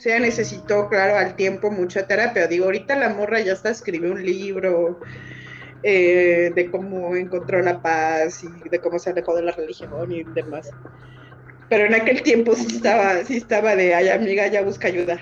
[0.00, 2.46] se necesitó, claro, al tiempo mucha terapia.
[2.46, 4.98] Digo, ahorita la morra ya está, escribe un libro
[5.82, 10.24] eh, de cómo encontró la paz y de cómo se alejó de la religión y
[10.24, 10.70] demás.
[11.68, 15.20] Pero en aquel tiempo sí estaba, sí estaba de, ay amiga, ya busca ayuda.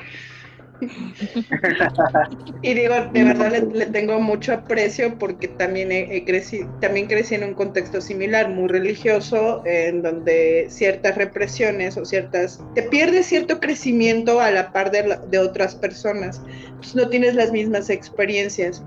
[2.62, 7.34] Y digo, de verdad le, tengo mucho aprecio porque también he, he creci- también crecí
[7.34, 13.60] en un contexto similar, muy religioso, en donde ciertas represiones o ciertas, te pierdes cierto
[13.60, 16.40] crecimiento a la par de, otras personas,
[16.76, 18.82] pues no tienes las mismas experiencias.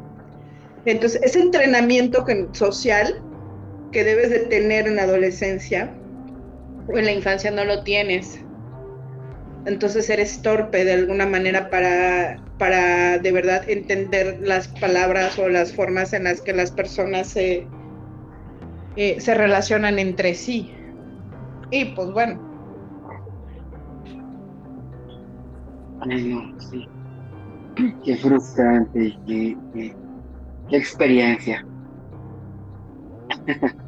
[0.86, 3.22] Entonces, ese entrenamiento social
[3.92, 5.94] que debes de tener en la adolescencia
[6.88, 8.40] o en la infancia no lo tienes.
[9.66, 15.74] Entonces eres torpe de alguna manera para, para de verdad entender las palabras o las
[15.74, 17.68] formas en las que las personas se,
[18.96, 20.74] eh, se relacionan entre sí.
[21.70, 22.42] Y pues bueno,
[26.02, 26.88] Ay, no, sí.
[28.04, 29.96] Qué frustrante, qué, qué,
[30.68, 31.64] qué experiencia.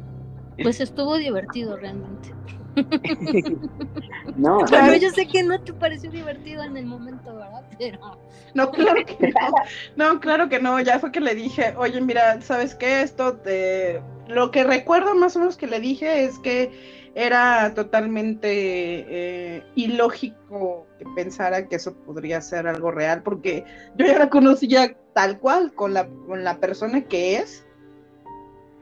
[0.62, 2.30] Pues estuvo divertido realmente.
[4.36, 7.62] No, Bueno, yo sé que no te pareció divertido en el momento, ¿verdad?
[7.78, 8.18] Pero
[8.54, 9.52] no, claro que no.
[9.96, 10.80] No, claro que no.
[10.80, 13.02] Ya fue que le dije, oye, mira, ¿sabes qué?
[13.02, 14.02] Esto de...
[14.26, 16.72] Lo que recuerdo más o menos que le dije es que
[17.14, 23.64] era totalmente eh, ilógico que pensara que eso podría ser algo real, porque
[23.96, 27.64] yo ya la conocía tal cual, con la, con la persona que es,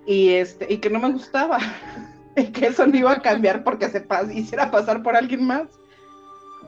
[0.06, 1.58] y, este, y que no me gustaba,
[2.52, 5.68] que eso no iba a cambiar porque se pas- hiciera pasar por alguien más.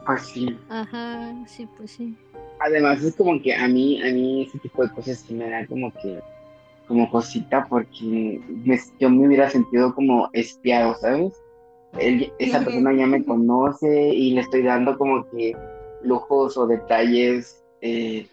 [0.07, 0.57] pues sí.
[0.68, 2.14] Ajá, sí, pues sí.
[2.61, 5.66] Además es como que a mí, a mí ese tipo de cosas sí me da
[5.66, 6.20] como que,
[6.87, 11.33] como cosita porque me- yo me hubiera sentido como espiado, ¿sabes?
[11.98, 15.55] Él- esa persona ya me conoce y le estoy dando como que
[16.03, 18.27] lujos o detalles eh,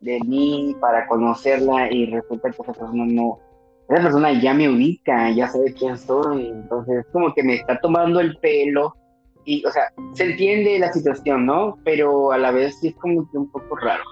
[0.00, 3.38] de mí para conocerla y resulta que esa persona no,
[3.88, 8.20] esa persona ya me ubica, ya sabe quién soy, entonces como que me está tomando
[8.20, 8.94] el pelo
[9.44, 11.78] y, o sea, se entiende la situación, ¿no?
[11.84, 14.02] Pero a la vez sí es como que un poco raro.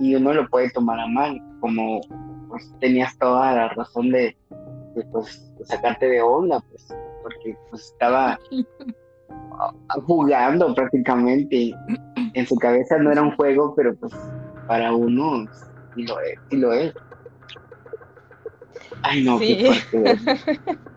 [0.00, 2.00] Y uno lo puede tomar a mal, como
[2.48, 4.34] pues tenías toda la razón de,
[4.94, 6.88] de, pues sacarte de onda, pues,
[7.22, 8.38] porque pues estaba
[10.06, 11.74] jugando prácticamente.
[12.32, 14.12] En su cabeza no era un juego, pero pues
[14.66, 15.46] para uno
[15.94, 16.38] sí lo es.
[16.48, 16.94] Sí lo es.
[19.02, 19.56] Ay, no, Sí.
[19.56, 20.18] qué fuerte.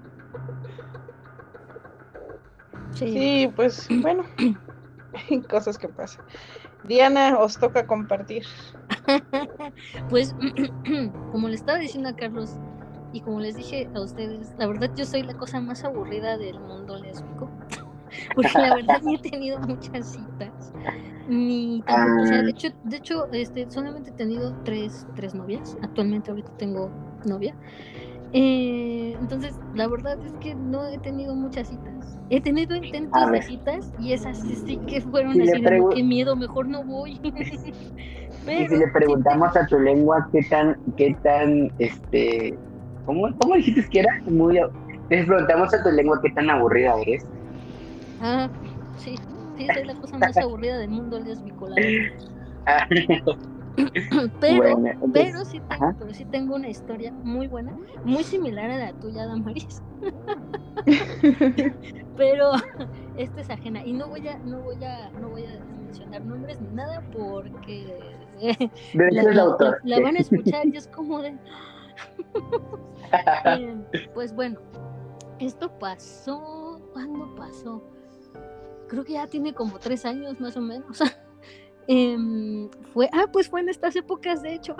[2.95, 3.11] Sí.
[3.11, 4.23] Sí, pues bueno,
[5.49, 6.23] cosas que pasan.
[6.83, 8.45] Diana, os toca compartir.
[10.09, 10.35] Pues,
[11.31, 12.51] como le estaba diciendo a Carlos
[13.11, 16.59] y como les dije a ustedes, la verdad yo soy la cosa más aburrida del
[16.59, 17.49] mundo lésbico.
[18.33, 20.53] Porque la verdad ni he tenido muchas citas.
[21.25, 25.77] Ni tampoco, o sea, de hecho, de hecho, este, solamente he tenido tres, tres novias.
[25.81, 27.57] Actualmente ahorita tengo novia.
[28.31, 32.19] Eh, entonces, la verdad es que no he tenido muchas citas.
[32.29, 36.03] He tenido intentos de citas y esas sí, que fueron Si así de pregu- qué
[36.03, 37.21] miedo, mejor no voy.
[38.55, 42.59] Y si le preguntamos a tu lengua qué tan, qué tan, este,
[43.03, 44.09] ¿cómo, cómo dijiste que era?
[44.25, 44.59] Muy,
[45.09, 47.27] les preguntamos a tu lengua qué tan aburrida eres.
[48.25, 48.49] Ah,
[48.95, 49.17] sí,
[49.57, 52.11] sí, soy la cosa más aburrida del mundo la verdad.
[52.65, 52.87] Ah,
[54.39, 55.95] Pero, bueno, entonces, pero sí tengo, ajá.
[55.99, 59.81] pero sí tengo una historia muy buena, muy similar a la tuya, Damaris.
[62.17, 62.51] pero
[63.17, 66.61] esta es ajena y no voy a, no voy a, no voy a mencionar nombres
[66.61, 67.99] ni nada porque
[68.41, 69.79] eh, la, autor.
[69.83, 71.37] la- la van a escuchar y es como de
[73.45, 73.75] Eh,
[74.13, 74.59] pues bueno,
[75.39, 77.81] esto pasó, ¿cuándo pasó?
[78.87, 80.99] Creo que ya tiene como tres años más o menos.
[81.85, 84.73] Em, fue, ah, pues fue en estas épocas, de hecho.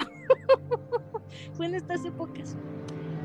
[1.54, 2.56] fue en estas épocas.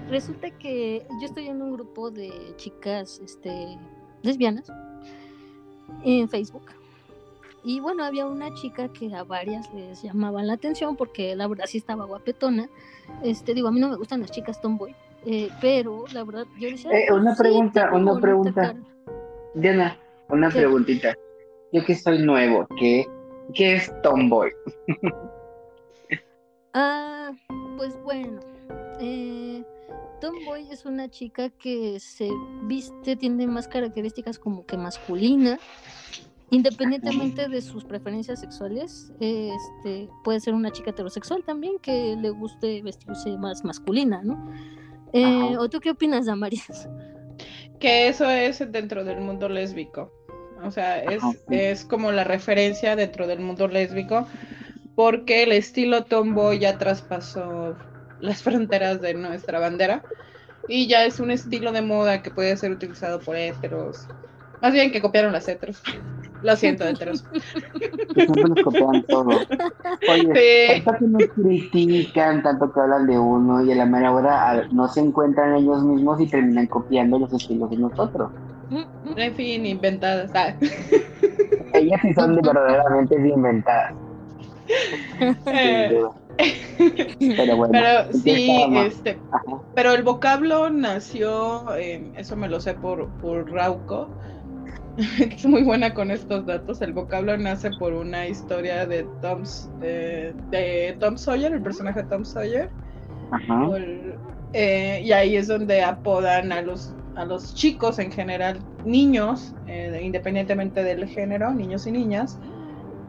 [0.09, 3.79] Resulta que yo estoy en un grupo de chicas este,
[4.23, 4.73] lesbianas
[6.03, 6.67] en Facebook.
[7.63, 11.67] Y bueno, había una chica que a varias les llamaban la atención porque la verdad
[11.69, 12.69] sí estaba guapetona.
[13.23, 16.69] Este, digo, a mí no me gustan las chicas tomboy, eh, pero la verdad yo
[16.69, 16.91] decía.
[16.93, 18.53] Eh, "Ah, una sí, pregunta, una pregunta.
[18.55, 18.77] cara".
[19.55, 20.59] Diana, una ¿Qué?
[20.59, 21.15] preguntita.
[21.73, 23.07] Yo que soy nuevo, ¿qué,
[23.55, 24.51] qué es Tomboy?
[26.75, 27.33] Ah,
[27.77, 28.41] pues bueno,
[29.01, 29.65] eh,
[30.21, 32.31] Tomboy es una chica que se
[32.65, 35.59] viste, tiene más características como que masculina,
[36.51, 42.83] independientemente de sus preferencias sexuales, este, puede ser una chica heterosexual también que le guste
[42.83, 44.53] vestirse más masculina, ¿no?
[45.13, 46.89] Eh, ¿O tú qué opinas, Damaris?
[47.81, 50.13] Que eso es dentro del mundo lésbico.
[50.65, 54.27] O sea, es, es como la referencia dentro del mundo lésbico,
[54.95, 57.77] porque el estilo tomboy ya traspasó
[58.21, 60.03] las fronteras de nuestra bandera
[60.69, 64.07] y ya es un estilo de moda que puede ser utilizado por heteros.
[64.61, 65.83] Más bien que copiaron las heteros.
[66.43, 67.25] Lo siento, heteros.
[68.15, 69.29] Siempre nos copian todo.
[70.09, 70.85] Oye, sí.
[70.85, 75.01] que nos critican tanto que hablan de uno y a la mera hora no se
[75.01, 78.31] encuentran ellos mismos y terminan copiando los estilos de nosotros.
[79.17, 80.31] En fin, inventadas.
[80.35, 80.55] Ah.
[81.75, 83.95] Ellas sí son verdaderamente inventadas.
[85.47, 86.03] Eh,
[87.37, 87.73] pero bueno.
[87.73, 89.19] Pero sí, este,
[89.75, 94.09] pero el vocablo nació, eso me lo sé por, por Rauco,
[95.19, 96.83] es muy buena con estos datos.
[96.83, 99.45] El vocablo nace por una historia de Tom,
[99.81, 102.69] de Tom Sawyer, el personaje de Tom Sawyer.
[104.55, 110.01] Eh, y ahí es donde apodan a los, a los chicos en general, niños, eh,
[110.03, 112.39] independientemente del género, niños y niñas,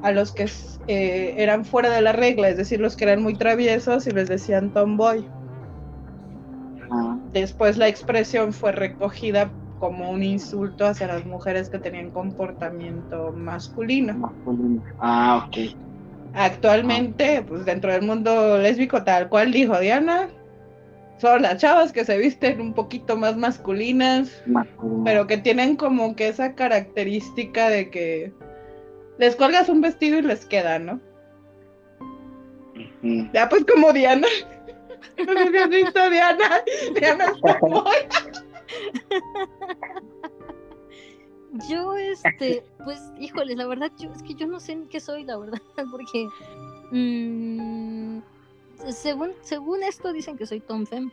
[0.01, 0.49] a los que
[0.87, 4.27] eh, eran fuera de la regla, es decir, los que eran muy traviesos y les
[4.27, 5.25] decían tomboy.
[7.33, 14.15] Después la expresión fue recogida como un insulto hacia las mujeres que tenían comportamiento masculino.
[14.15, 14.81] Masculino.
[14.99, 15.75] Ah, ok.
[16.33, 20.29] Actualmente, pues dentro del mundo lésbico, tal cual dijo Diana,
[21.19, 24.43] son las chavas que se visten un poquito más masculinas,
[25.03, 28.31] pero que tienen como que esa característica de que
[29.17, 31.01] les colgas un vestido y les queda, ¿no?
[33.33, 34.27] Ya pues como Diana.
[35.17, 36.61] No sé has visto Diana.
[36.95, 37.59] Diana está.
[41.67, 45.23] Yo, este, pues, híjole, la verdad, yo, es que yo no sé ni qué soy,
[45.23, 45.59] la verdad,
[45.91, 46.27] porque
[46.91, 48.19] mmm,
[48.87, 51.11] según, según esto dicen que soy Tom Fem,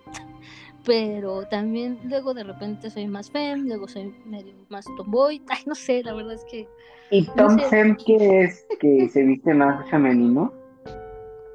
[0.85, 5.75] pero también luego de repente soy más Fem, luego soy medio más Tomboy, ay, no
[5.75, 6.69] sé, la verdad es que...
[7.11, 8.67] ¿Y Tom Fem qué es?
[8.81, 10.53] ¿Que se viste más femenino?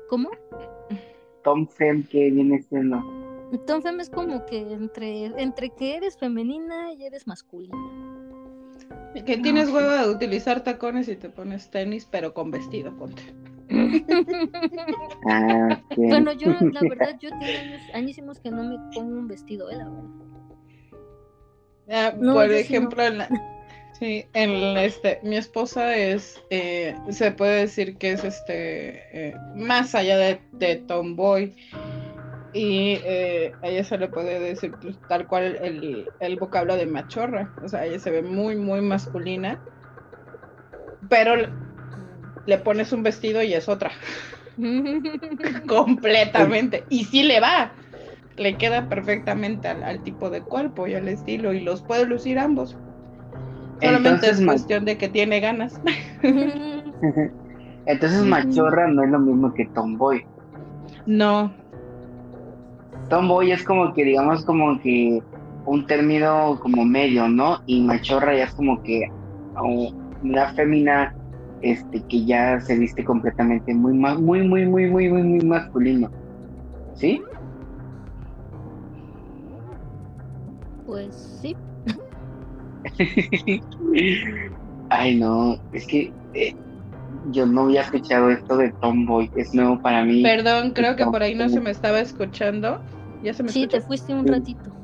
[0.10, 0.30] ¿Cómo?
[1.44, 3.02] Tom Fem que viene siendo...
[3.68, 7.76] Tom es como que entre, entre que eres femenina y eres masculina.
[9.26, 13.22] Que tienes huevo de utilizar tacones y te pones tenis, pero con vestido, ponte.
[15.30, 19.70] Ah, bueno, yo, la verdad, yo tengo años, añísimos que no me pongo un vestido,
[19.70, 19.78] ¿eh?
[19.78, 20.04] La verdad.
[21.90, 23.30] Ah, por ejemplo, en la,
[24.00, 29.94] sí, en este, mi esposa es, eh, se puede decir que es este, eh, más
[29.96, 31.54] allá de, de tomboy
[32.54, 36.86] y eh, a ella se le puede decir pues, tal cual el, el, vocablo de
[36.86, 37.54] machorra.
[37.64, 39.60] O sea, ella se ve muy, muy masculina.
[41.08, 41.34] Pero
[42.46, 43.92] le pones un vestido y es otra.
[45.68, 46.84] Completamente.
[46.90, 47.72] Y sí le va.
[48.38, 51.54] Le queda perfectamente al, tipo de cuerpo y al estilo.
[51.54, 52.78] Y los puede lucir ambos.
[53.82, 55.80] Solamente es cuestión de que tiene ganas.
[57.86, 60.26] Entonces machorra no es lo mismo que tomboy.
[61.08, 61.52] No,
[63.12, 65.22] tomboy es como que, digamos, como que
[65.66, 67.60] un término como medio, ¿no?
[67.68, 69.12] Y machorra ya es como que
[70.24, 71.14] una fémina
[71.62, 76.10] este, que ya se viste completamente muy, muy, muy, muy, muy, muy, muy masculino.
[76.94, 77.22] ¿Sí?
[80.86, 81.56] Pues sí.
[84.90, 86.54] Ay, no, es que eh,
[87.32, 90.22] yo no había escuchado esto de Tomboy, es nuevo para mí.
[90.24, 92.82] Perdón, creo que por ahí no se me estaba escuchando.
[93.24, 94.81] ¿Ya se me sí, te fuiste un ratito.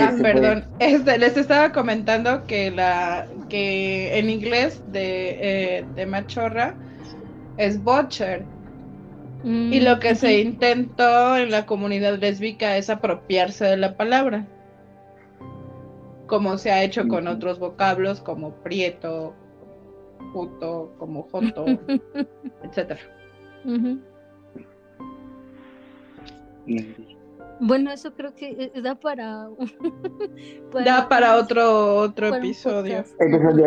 [0.00, 0.64] Ah, perdón.
[0.78, 6.74] Este, les estaba comentando que la que en inglés de, eh, de machorra
[7.56, 8.44] es butcher.
[9.44, 14.46] y lo que se mm, intentó en la comunidad lésbica es apropiarse de la palabra.
[16.26, 19.34] Como se ha hecho con otros vocablos como prieto,
[20.32, 21.64] puto, como joto,
[22.64, 23.00] etcétera.
[27.60, 29.48] Bueno, eso creo que eh, da para,
[30.84, 33.04] da para otro otro episodio.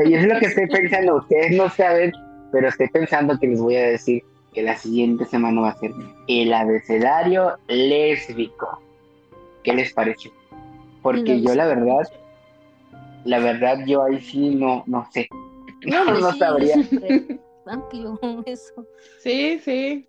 [0.06, 1.18] Y es lo que estoy pensando.
[1.18, 2.12] Ustedes no saben,
[2.52, 4.24] pero estoy pensando que les voy a decir
[4.54, 5.92] que la siguiente semana va a ser
[6.28, 8.82] el abecedario lésbico.
[9.64, 10.32] ¿Qué les parece?
[11.02, 12.08] Porque yo la verdad,
[13.26, 15.28] la verdad yo ahí sí no no sé.
[15.86, 16.76] No, no, sabría.
[17.66, 18.86] Amplio eso.
[19.20, 20.08] Sí, sí.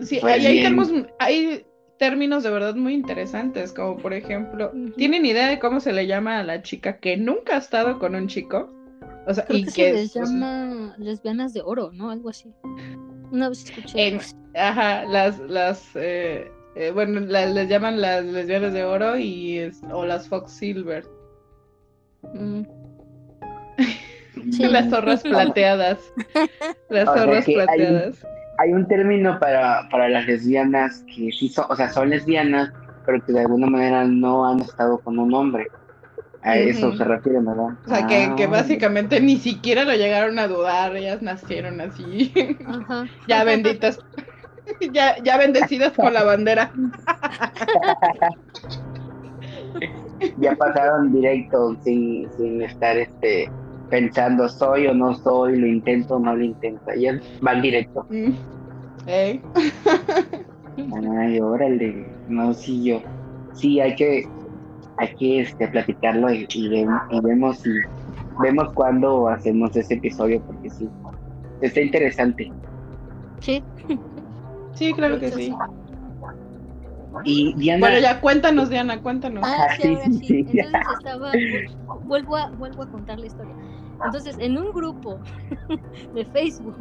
[0.00, 1.66] Sí, pues ahí hay, hay
[2.02, 6.40] términos de verdad muy interesantes, como por ejemplo, ¿tienen idea de cómo se le llama
[6.40, 8.68] a la chica que nunca ha estado con un chico?
[9.28, 11.92] O sea, Creo y que, que se les es- o sea, llama lesbianas de oro,
[11.92, 12.10] ¿no?
[12.10, 12.52] Algo así.
[13.30, 14.08] Una vez escuché.
[14.08, 14.20] En-
[14.56, 20.04] ajá, las, las, eh, eh, bueno, les llaman las lesbianas de oro y es- o
[20.04, 21.04] las Fox Silver,
[22.34, 22.62] Mm,
[24.52, 24.64] Sí.
[24.64, 25.98] las zorras plateadas,
[26.90, 28.26] las O zorras que hay plateadas.
[28.62, 32.70] Hay un término para, para las lesbianas que sí son, o sea, son lesbianas,
[33.04, 35.66] pero que de alguna manera no han estado con un hombre.
[36.42, 37.70] A eso se refieren, ¿verdad?
[37.84, 42.32] O sea, que, que Ah, básicamente ni siquiera lo llegaron a dudar, ellas nacieron así,
[42.66, 43.04] Ajá.
[43.26, 43.98] ya benditas,
[44.92, 46.70] ya, ya bendecidas con la bandera.
[50.36, 53.50] Ya pasaron directo sin, sin estar este
[53.92, 56.90] pensando soy o no soy, lo intento o no lo intento.
[56.96, 58.06] Ya van directo.
[58.08, 58.30] Mm.
[59.06, 59.42] Ey.
[61.20, 62.16] Ay, órale.
[62.26, 63.02] No, sí, yo.
[63.52, 64.24] Sí, hay que,
[64.96, 67.68] hay que este, platicarlo y, y, ve- y vemos si
[68.42, 70.88] vemos cuándo hacemos ese episodio porque sí.
[71.60, 72.50] Está interesante.
[73.40, 73.62] Sí.
[74.74, 75.52] Sí, claro que sí.
[77.24, 79.44] Y Diana, Bueno, ya cuéntanos, Diana, cuéntanos.
[79.46, 80.46] Ah, sí, Sí, ahora sí.
[80.48, 81.32] Entonces estaba,
[82.04, 83.54] vuelvo a, vuelvo a contar la historia.
[84.04, 85.20] Entonces, en un grupo
[86.12, 86.76] de Facebook,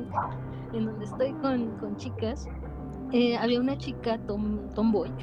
[0.74, 2.46] en donde estoy con, con chicas,
[3.12, 5.14] eh, había una chica tom, tomboy,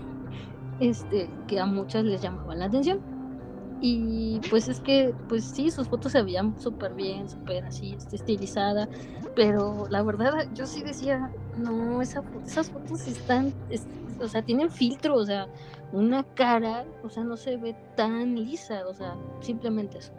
[0.78, 3.00] este, que a muchas les llamaba la atención.
[3.80, 8.16] Y pues es que, pues sí, sus fotos se veían súper bien, súper así, este,
[8.16, 8.88] estilizada,
[9.36, 13.86] pero la verdad yo sí decía, no, esa, esas fotos están, es-
[14.20, 15.48] o sea, tienen filtro, o sea,
[15.92, 20.12] una cara, o sea, no se ve tan lisa, o sea, simplemente eso.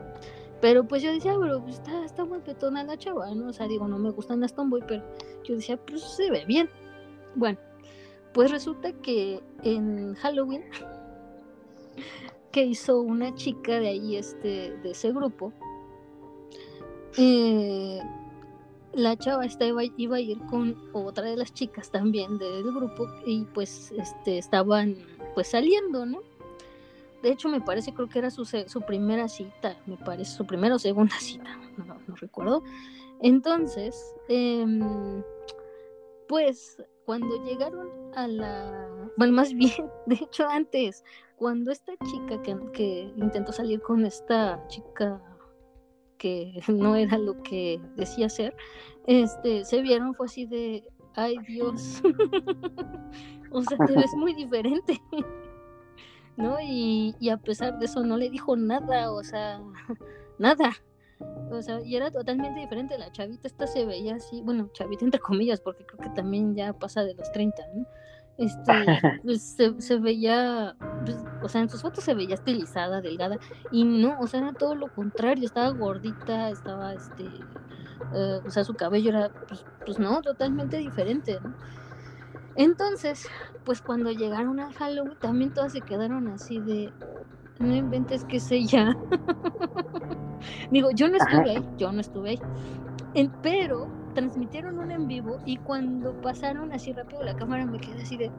[0.61, 3.49] Pero pues yo decía, pero pues, está, está guapetona la chava, ¿no?
[3.49, 5.03] O sea, digo, no me gustan las tomboy, pero
[5.43, 6.69] yo decía, pues se ve bien.
[7.35, 7.57] Bueno,
[8.33, 10.63] pues resulta que en Halloween
[12.51, 15.53] que hizo una chica de ahí, este, de ese grupo,
[17.17, 17.99] eh,
[18.93, 23.07] la chava esta iba, iba a ir con otra de las chicas también del grupo
[23.25, 24.97] y pues este estaban
[25.35, 26.21] pues saliendo, ¿no?
[27.21, 30.75] De hecho me parece creo que era su, su primera cita, me parece su primera
[30.75, 32.63] o segunda cita, no, no recuerdo.
[33.21, 35.21] Entonces, em,
[36.27, 41.03] pues cuando llegaron a la, bueno más bien, de hecho antes,
[41.35, 45.21] cuando esta chica que, que intentó salir con esta chica
[46.17, 48.55] que no era lo que decía ser,
[49.07, 50.83] este, se vieron fue así de,
[51.15, 52.01] ay Dios,
[53.51, 55.01] o sea, te ves muy diferente,
[56.39, 56.57] ¿no?
[56.61, 59.61] Y, y a pesar de eso no le dijo nada, o sea,
[60.39, 60.71] nada.
[61.51, 62.97] O sea, y era totalmente diferente.
[62.97, 66.71] La chavita esta se veía así, bueno, chavita entre comillas, porque creo que también ya
[66.73, 67.85] pasa de los 30, ¿no?
[68.39, 68.71] Este,
[69.21, 70.73] pues, se, se veía,
[71.03, 73.37] pues, o sea, en sus fotos se veía estilizada, delgada,
[73.69, 77.25] y no, o sea, era todo lo contrario, estaba gordita, estaba, este,
[78.15, 81.53] eh, o sea, su cabello era, pues, pues no, totalmente diferente, ¿no?
[82.59, 83.25] Entonces,
[83.63, 86.91] pues cuando llegaron al Halloween, también todas se quedaron así de,
[87.57, 88.97] no inventes que es ella.
[90.69, 92.39] Digo, yo no estuve ahí, yo no estuve ahí.
[93.13, 98.01] En- pero transmitieron un en vivo y cuando pasaron así rápido la cámara me quedé
[98.01, 98.29] así de,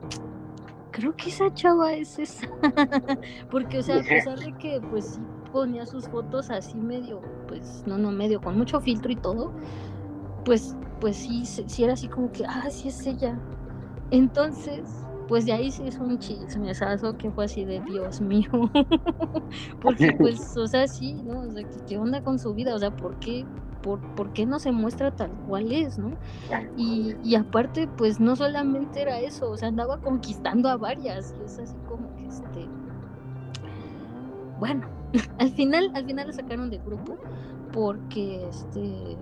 [0.91, 2.47] creo que esa chava es esa.
[3.49, 7.83] Porque, o sea, a pesar de que pues sí ponía sus fotos así medio, pues
[7.87, 9.51] no, no medio, con mucho filtro y todo,
[10.45, 13.35] pues, pues sí sí era así como que, ah, sí es ella.
[14.11, 14.83] Entonces,
[15.27, 18.49] pues de ahí se hizo un chismesazo que fue así de Dios mío.
[19.81, 21.39] Porque pues, o sea, sí, ¿no?
[21.39, 22.75] O sea, ¿qué, onda con su vida?
[22.75, 23.45] O sea, ¿por qué,
[23.81, 26.11] por, por qué no se muestra tal cual es, no?
[26.75, 31.33] Y, y aparte, pues no solamente era eso, o sea, andaba conquistando a varias.
[31.39, 32.67] Y es así como que este.
[34.59, 34.85] Bueno,
[35.39, 37.17] al final, al final la sacaron del grupo
[37.71, 39.17] porque este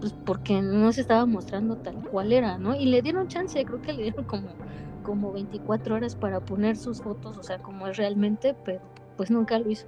[0.00, 2.74] pues porque no se estaba mostrando tal cual era, ¿no?
[2.74, 4.54] Y le dieron chance, creo que le dieron como,
[5.02, 8.80] como 24 horas para poner sus fotos, o sea, como es realmente, pero
[9.16, 9.86] pues nunca lo hizo.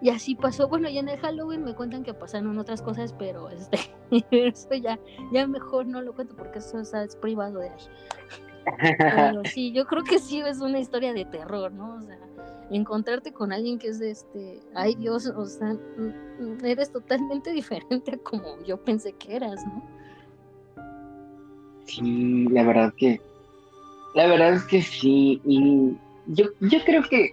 [0.00, 3.48] Y así pasó, bueno, y en el Halloween me cuentan que pasaron otras cosas, pero
[3.50, 3.78] este,
[4.30, 4.98] eso ya,
[5.32, 7.80] ya mejor no lo cuento porque eso es privado de ahí.
[8.98, 11.94] Pero sí, yo creo que sí es una historia de terror, ¿no?
[11.94, 12.18] O sea,
[12.70, 17.52] encontrarte con alguien que es de este, ay Dios, o sea, mm, mm, eres totalmente
[17.52, 19.84] diferente a como yo pensé que eras, ¿no?
[21.84, 23.20] Sí, la verdad que,
[24.14, 25.96] la verdad es que sí, y
[26.26, 27.32] yo, yo creo que,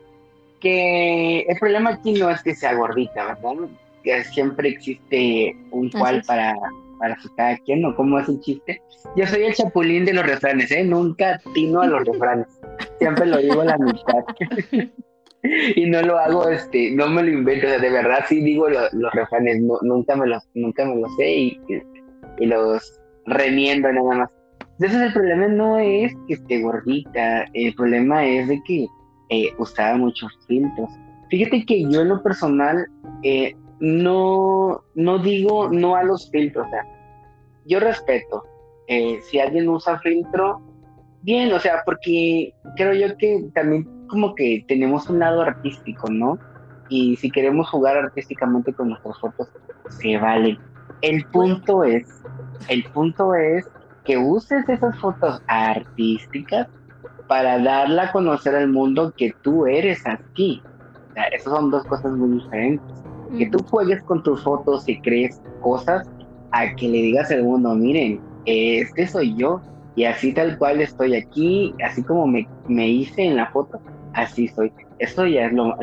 [0.60, 3.68] que el problema aquí no es que sea gordita, ¿verdad?
[4.04, 6.56] Que siempre existe un cual para,
[7.04, 7.94] para su cada quien, ¿no?
[7.98, 8.82] ¿Cómo es el chiste?
[9.18, 10.86] Yo soy el chapulín de los refranes, ¿eh?
[10.86, 12.48] Nunca atino a los refranes,
[12.98, 14.24] siempre lo digo a la mitad.
[15.76, 18.70] y no lo hago, este, no me lo invento, o sea, de verdad sí digo
[18.70, 21.62] los refranes, nunca me los, nunca me los sé y,
[22.40, 24.30] y, los remiendo nada más.
[24.80, 28.88] Entonces el problema no es que esté gordita, el problema es de que
[29.30, 30.90] eh, usaba muchos filtros.
[31.30, 32.88] Fíjate que yo en lo personal
[33.24, 36.86] eh, no, no digo no a los filtros, o sea,
[37.66, 38.44] yo respeto.
[38.88, 40.62] Eh, si alguien usa filtro,
[41.22, 46.38] bien, o sea, porque creo yo que también como que tenemos un lado artístico, ¿no?
[46.90, 49.50] Y si queremos jugar artísticamente con nuestras fotos,
[49.90, 50.60] se vale.
[51.02, 52.08] El punto es,
[52.70, 53.68] el punto es
[54.04, 56.68] que uses esas fotos artísticas
[57.28, 60.62] para darla a conocer al mundo que tú eres aquí.
[61.10, 62.86] O sea, esas son dos cosas muy diferentes.
[63.38, 66.08] Que tú juegues con tus fotos y crees cosas
[66.54, 69.60] a que le digas al mundo, miren, este soy yo
[69.96, 73.80] y así tal cual estoy aquí, así como me, me hice en la foto,
[74.14, 74.72] así soy.
[75.00, 75.76] Esto ya es lo,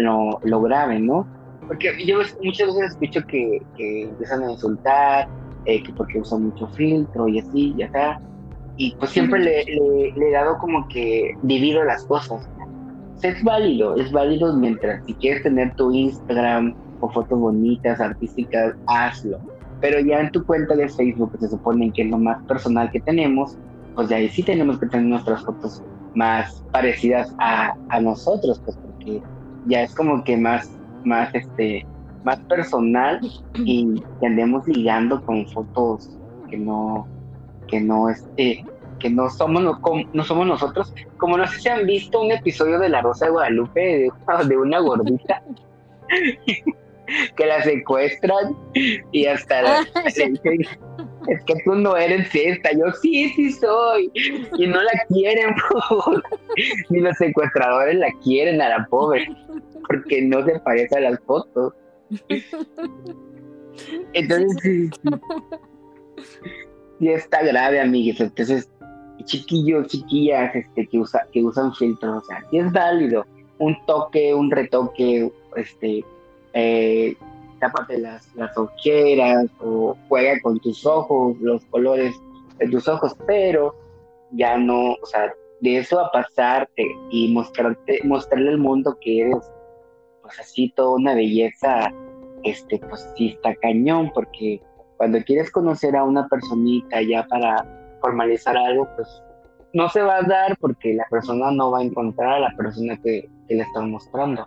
[0.42, 1.26] lo, grave, ¿no?
[1.66, 5.28] Porque yo muchas veces escucho que, que empiezan a insultar,
[5.66, 8.20] eh, que porque uso mucho filtro y así, ya está.
[8.76, 12.48] Y pues siempre le, le, he dado como que divido las cosas.
[13.22, 19.38] es válido, es válido mientras si quieres tener tu Instagram o fotos bonitas, artísticas, hazlo.
[19.80, 22.90] Pero ya en tu cuenta de Facebook, que se supone que es lo más personal
[22.90, 23.56] que tenemos,
[23.94, 25.82] pues de ahí sí tenemos que tener nuestras fotos
[26.14, 29.22] más parecidas a, a nosotros, pues porque
[29.66, 30.70] ya es como que más,
[31.04, 31.86] más, este,
[32.24, 33.20] más personal
[33.54, 36.10] y andemos ligando con fotos
[36.48, 37.06] que no,
[37.68, 38.64] que no, este,
[38.98, 39.80] que no somos, no,
[40.12, 40.94] no, somos nosotros.
[41.16, 44.12] Como no sé si han visto un episodio de La Rosa de Guadalupe de,
[44.48, 45.42] de una gordita
[47.36, 48.56] que la secuestran
[49.12, 50.02] y hasta la, ah,
[51.28, 55.54] es que tú no eres esta, yo sí, sí soy, y no la quieren,
[56.90, 59.28] ni los secuestradores la quieren a la pobre,
[59.88, 61.74] porque no se parece a las fotos.
[64.12, 64.90] Entonces, sí,
[66.98, 68.70] sí, está grave, amigues, entonces,
[69.24, 73.26] chiquillos, chiquillas, este, que, usa, que usan filtros, o sea, sí es válido,
[73.58, 76.04] un toque, un retoque, este,
[76.54, 77.16] eh,
[77.60, 82.14] tápate las, las ojeras o juega con tus ojos, los colores
[82.58, 83.74] de tus ojos, pero
[84.32, 89.52] ya no, o sea, de eso a pasarte y mostrarte, mostrarle al mundo que eres,
[90.22, 91.92] pues así, toda una belleza,
[92.42, 94.60] este, pues sí está cañón, porque
[94.96, 97.66] cuando quieres conocer a una personita ya para
[98.00, 99.22] formalizar algo, pues
[99.72, 102.96] no se va a dar porque la persona no va a encontrar a la persona
[103.02, 104.46] que, que le están mostrando.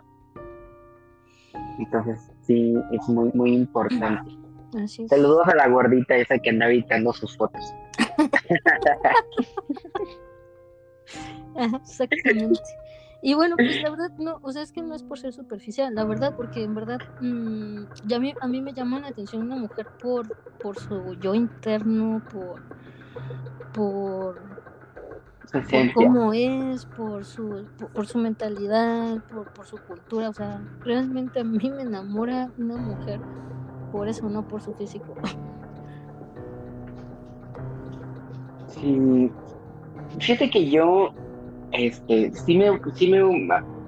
[1.78, 4.36] Entonces, sí, es muy, muy importante.
[5.08, 7.62] Saludos a la gordita esa que anda editando sus fotos.
[11.56, 12.60] Exactamente.
[13.22, 15.94] Y bueno, pues la verdad, no, o sea, es que no es por ser superficial,
[15.94, 19.42] la verdad, porque en verdad, mm, ya a, mí, a mí me llama la atención
[19.42, 22.62] una mujer por, por su yo interno, por,
[23.72, 24.63] por
[25.62, 30.30] por cómo es, por su, por, su mentalidad, por, por, su cultura.
[30.30, 33.20] O sea, realmente a mí me enamora una mujer
[33.92, 35.14] por eso, no por su físico.
[38.66, 39.30] Sí,
[40.18, 41.10] fíjate que yo,
[41.72, 43.22] este, sí me, sí me,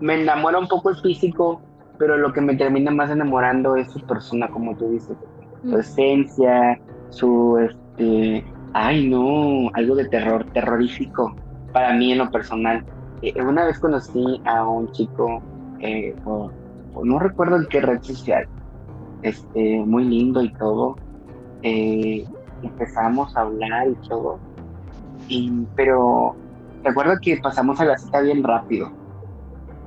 [0.00, 1.60] me enamora un poco el físico,
[1.98, 5.16] pero lo que me termina más enamorando es su persona, como tú dices,
[5.62, 5.80] su mm.
[5.80, 8.44] esencia, su, este,
[8.74, 11.34] ay no, algo de terror, terrorífico
[11.76, 12.82] para mí en lo personal.
[13.20, 15.42] Eh, una vez conocí a un chico,
[15.80, 18.48] eh, no recuerdo en qué red social,
[19.20, 20.96] este, muy lindo y todo.
[21.62, 22.24] Eh,
[22.62, 24.38] empezamos a hablar y todo.
[25.28, 26.34] Y, pero
[26.82, 28.90] recuerdo que pasamos a la cita bien rápido.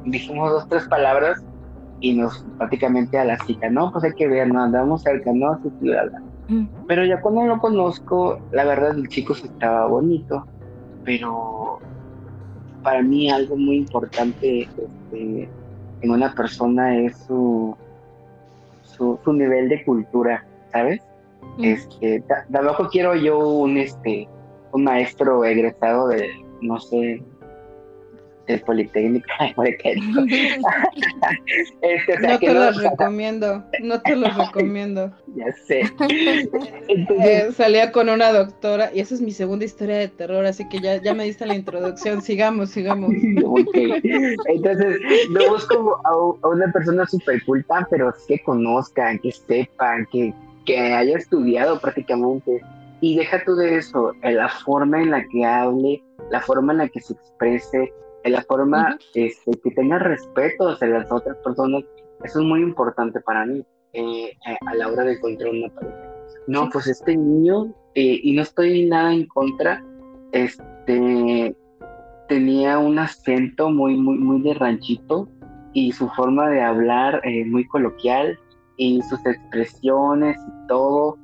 [0.06, 1.44] Dijimos dos, tres palabras
[2.02, 5.60] y nos prácticamente a la cita, no, pues hay que ver, no andamos cerca, no,
[5.64, 5.90] sí,
[6.50, 6.68] mm.
[6.88, 10.46] Pero ya cuando lo conozco, la verdad el chico se estaba bonito,
[11.04, 11.68] pero
[12.84, 15.50] para mí algo muy importante este,
[16.02, 17.76] en una persona es su,
[18.84, 21.02] su, nivel de cultura, ¿sabes?
[21.62, 24.28] Este, tampoco quiero yo un este
[24.72, 26.30] un maestro egresado de
[26.62, 27.24] no sé
[28.50, 29.28] el Politécnico.
[31.82, 35.12] este, no te los recomiendo, no te los recomiendo.
[35.36, 35.84] Ya sé.
[36.88, 40.80] Eh, salía con una doctora y esa es mi segunda historia de terror, así que
[40.80, 42.22] ya, ya me diste la introducción.
[42.22, 43.12] Sigamos, sigamos.
[43.14, 50.34] Entonces, me busco a, una persona súper culta, pero que conozca, que sepa, que,
[50.66, 52.62] que haya estudiado prácticamente.
[53.02, 56.89] Y deja tú de eso, la forma en la que hable, la forma en la
[56.89, 57.93] que se exprese,
[58.26, 61.84] la forma este, que tenga respeto hacia las otras personas,
[62.24, 63.63] eso es muy importante para mí
[63.93, 64.32] eh,
[64.65, 65.97] a la hora de encontrar una pareja.
[66.47, 69.84] No, pues este niño, eh, y no estoy nada en contra,
[70.32, 71.55] este
[72.28, 75.28] tenía un acento muy, muy, muy de ranchito
[75.74, 78.38] y su forma de hablar eh, muy coloquial
[78.78, 81.17] y sus expresiones y todo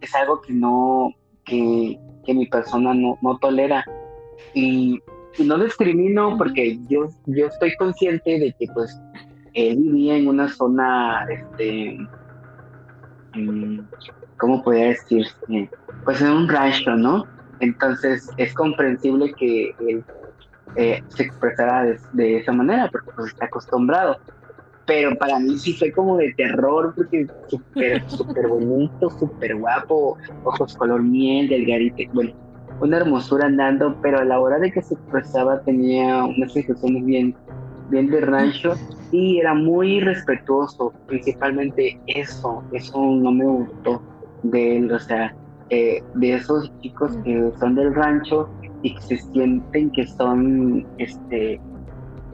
[0.00, 1.12] es algo que no,
[1.44, 3.84] que, que mi persona no, no tolera.
[4.54, 5.00] Y,
[5.44, 9.00] no discrimino porque yo, yo estoy consciente de que pues
[9.54, 11.98] él vivía en una zona, este,
[13.34, 13.80] mm,
[14.38, 15.26] ¿cómo podría decir?
[16.04, 17.26] Pues en un rancho, ¿no?
[17.60, 20.04] Entonces es comprensible que él
[20.76, 24.18] eh, se expresara de, esa manera porque pues está acostumbrado.
[24.84, 30.76] Pero para mí sí fue como de terror porque súper, súper bonito, súper guapo, ojos
[30.76, 32.32] color miel, delgadito, bueno,
[32.80, 37.34] una hermosura andando, pero a la hora de que se expresaba tenía unas expresiones bien,
[37.90, 38.74] bien de rancho
[39.12, 44.02] y era muy respetuoso, principalmente eso, eso no me gustó
[44.42, 45.34] de él, o sea,
[45.70, 48.48] eh, de esos chicos que son del rancho
[48.82, 51.60] y que se sienten que son este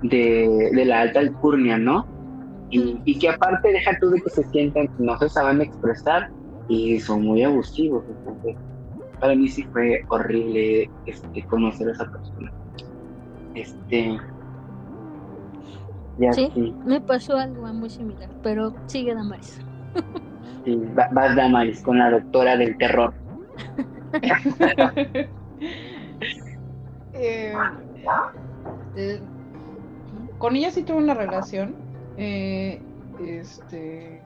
[0.03, 2.07] de, de la alta alcurnia, ¿no?
[2.71, 6.31] Y, y, que aparte deja tú de que se sientan, no se saben expresar
[6.69, 8.03] y son muy abusivos.
[8.09, 8.57] Entonces,
[9.23, 12.53] para mí sí fue horrible este, conocer a esa persona.
[13.55, 14.19] Este.
[16.19, 16.51] Ya, sí,
[16.85, 19.61] me pasó algo muy similar, pero sigue Damaris.
[20.65, 23.15] sí, vas Damaris con la doctora del terror.
[27.15, 27.53] Eh,
[28.97, 29.21] eh,
[30.39, 31.77] con ella sí tuve una relación.
[32.17, 32.81] Eh,
[33.21, 34.22] este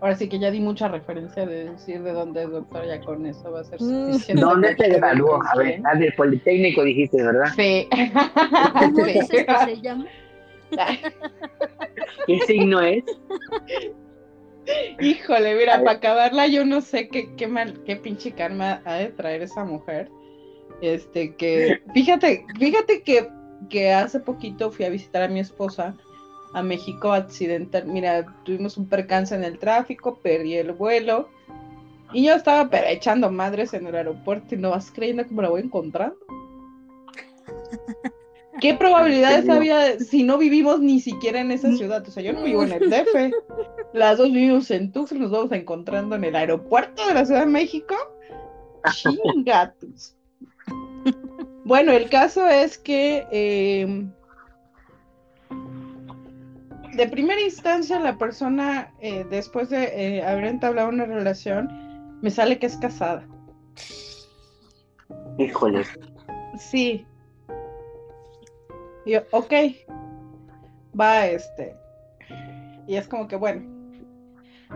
[0.00, 3.26] Ahora sí que ya di mucha referencia de decir de dónde es doctor, ya con
[3.26, 4.12] eso va a ser mm.
[4.12, 4.42] suficiente.
[4.42, 5.42] ¿Dónde te graduó?
[5.42, 7.52] A ver, ah, del Politécnico dijiste, ¿verdad?
[7.56, 7.88] Sí.
[8.78, 10.06] ¿Cómo dices que se llama?
[12.26, 13.02] ¿Qué signo es?
[15.00, 19.08] Híjole, mira, para acabarla, yo no sé qué, qué, mal, qué pinche karma ha de
[19.08, 20.10] traer esa mujer.
[20.80, 23.28] Este, que, fíjate, fíjate que,
[23.68, 25.96] que hace poquito fui a visitar a mi esposa
[26.54, 27.86] a México accidental.
[27.86, 31.28] Mira, tuvimos un percance en el tráfico, perdí el vuelo.
[32.12, 35.42] Y yo estaba pero echando madres en el aeropuerto y no vas creyendo que me
[35.42, 36.16] la voy encontrando.
[38.60, 42.04] ¿Qué probabilidades había si no vivimos ni siquiera en esa ciudad?
[42.06, 43.32] O sea, yo no vivo en el DF.
[43.92, 47.46] Las dos vivimos en Tuxtla, nos vamos encontrando en el aeropuerto de la Ciudad de
[47.46, 47.94] México.
[48.92, 50.14] Chingatos.
[51.64, 54.06] Bueno, el caso es que eh,
[56.98, 61.68] de primera instancia la persona, eh, después de eh, haber entablado una relación,
[62.20, 63.24] me sale que es casada.
[65.38, 65.84] Híjole.
[66.58, 67.06] Sí.
[69.06, 69.52] yo, ok.
[71.00, 71.76] Va este.
[72.88, 73.62] Y es como que, bueno,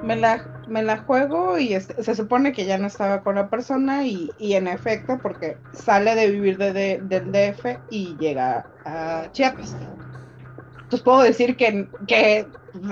[0.05, 4.07] me la, me la juego y se supone que ya no estaba con la persona
[4.07, 9.75] y, en efecto, porque sale de vivir de, del DF y llega a Chiapas.
[10.93, 12.47] Entonces puedo decir que, que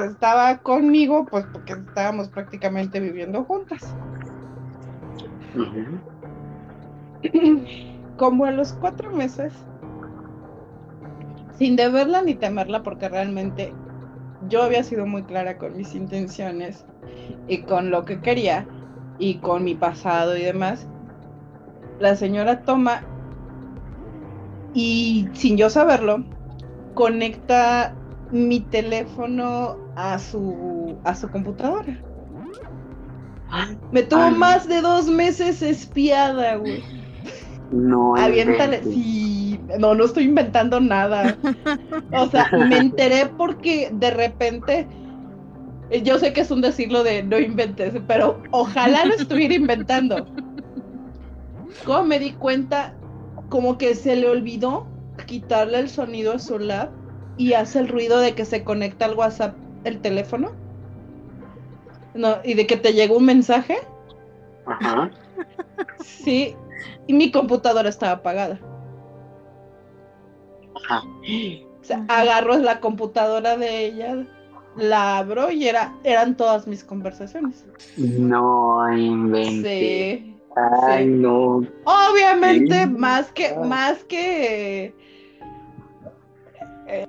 [0.09, 3.94] estaba conmigo, pues porque estábamos prácticamente viviendo juntas.
[8.16, 9.53] Como a los cuatro meses,
[11.59, 13.74] sin deberla ni temerla, porque realmente
[14.48, 16.86] yo había sido muy clara con mis intenciones
[17.48, 18.66] y con lo que quería
[19.18, 20.88] y con mi pasado y demás,
[21.98, 23.03] la señora toma
[24.72, 26.24] y sin yo saberlo,
[27.01, 27.94] conecta
[28.30, 31.98] mi teléfono a su a su computadora.
[33.90, 36.84] Me tuvo más de dos meses espiada, güey.
[37.72, 38.14] No.
[38.16, 38.82] Aviéntale.
[38.84, 39.59] Sí.
[39.78, 41.38] No, no estoy inventando nada.
[42.12, 44.86] O sea, me enteré porque de repente.
[46.05, 50.26] Yo sé que es un decirlo de no inventes, pero ojalá lo estuviera inventando.
[51.86, 52.94] ¿Cómo me di cuenta?
[53.48, 54.86] Como que se le olvidó
[55.31, 56.91] quitarle el sonido a su lab
[57.37, 59.55] y hace el ruido de que se conecta al WhatsApp
[59.85, 60.51] el teléfono.
[62.14, 63.78] No, y de que te llegó un mensaje.
[64.66, 65.09] Ajá.
[66.05, 66.57] Sí,
[67.07, 68.59] y mi computadora estaba apagada.
[70.74, 71.03] Ajá.
[71.81, 74.26] O sea, agarro la computadora de ella,
[74.76, 77.64] la abro y era, eran todas mis conversaciones.
[77.97, 79.62] No inventes.
[79.62, 80.37] Sí.
[80.83, 81.62] Ay, no.
[81.85, 84.93] Obviamente, más que, más que
[86.91, 87.07] eh,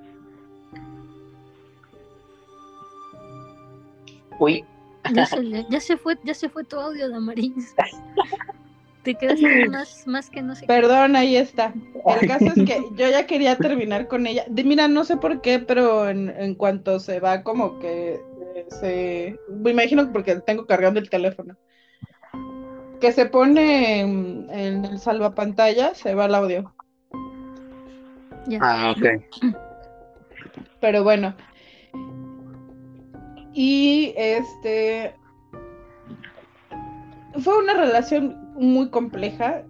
[4.40, 4.66] Uy.
[5.14, 7.76] Ya se, ya se fue, ya se fue tu audio, Damaris.
[9.04, 10.68] Te quedaste más, más que no sé.
[10.68, 11.74] Perdón, ahí está.
[12.06, 14.46] El caso es que yo ya quería terminar con ella.
[14.48, 18.20] De, mira, no sé por qué, pero en, en cuanto se va, como que
[18.56, 19.40] eh, se.
[19.50, 21.56] Me imagino que porque tengo cargando el teléfono.
[23.00, 26.76] Que se pone en, en el salvapantalla, se va el audio.
[28.48, 28.60] Ya.
[28.62, 29.56] Ah, ok.
[30.82, 31.34] Pero bueno.
[33.54, 35.16] Y este.
[37.40, 39.64] Fue una relación muy compleja.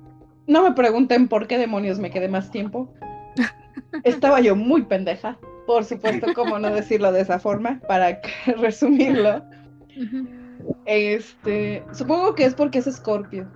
[0.47, 2.91] No me pregunten por qué demonios me quedé más tiempo.
[4.03, 5.37] Estaba yo muy pendeja.
[5.67, 8.19] Por supuesto, cómo no decirlo de esa forma, para
[8.57, 9.43] resumirlo.
[10.85, 13.47] Este, supongo que es porque es Scorpio.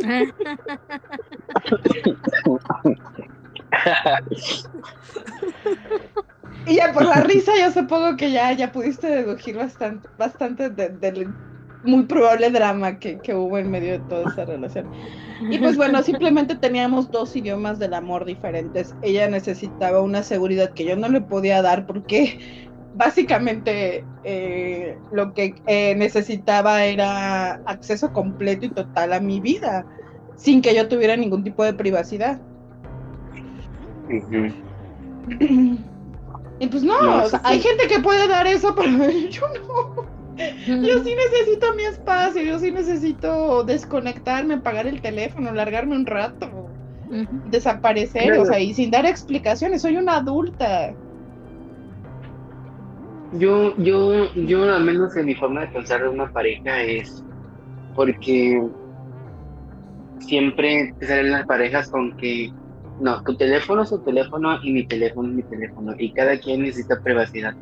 [6.66, 10.90] Y ya por la risa yo supongo que ya, ya pudiste deducir bastante, bastante de-
[10.90, 11.34] del
[11.82, 14.88] muy probable drama que, que hubo en medio de toda esa relación.
[15.50, 18.96] Y pues bueno, simplemente teníamos dos idiomas del amor diferentes.
[19.00, 22.38] Ella necesitaba una seguridad que yo no le podía dar porque
[22.92, 29.86] básicamente eh, lo que eh, necesitaba era acceso completo y total a mi vida,
[30.34, 32.42] sin que yo tuviera ningún tipo de privacidad.
[34.08, 34.54] Ujú.
[36.62, 38.88] Y pues no, No, o sea, sí, hay gente que puede dar eso, pero
[39.28, 40.06] yo no.
[40.66, 46.48] Yo sí necesito mi espacio, yo sí necesito desconectarme, apagar el teléfono, largarme un rato,
[47.50, 48.42] desaparecer, Claro.
[48.42, 50.94] o sea, y sin dar explicaciones, soy una adulta.
[53.32, 57.24] Yo, yo, yo al menos en mi forma de pensar de una pareja es
[57.94, 58.62] porque
[60.20, 62.52] siempre salen las parejas con que
[63.02, 66.62] no, tu teléfono es tu teléfono y mi teléfono es mi teléfono y cada quien
[66.62, 67.52] necesita privacidad.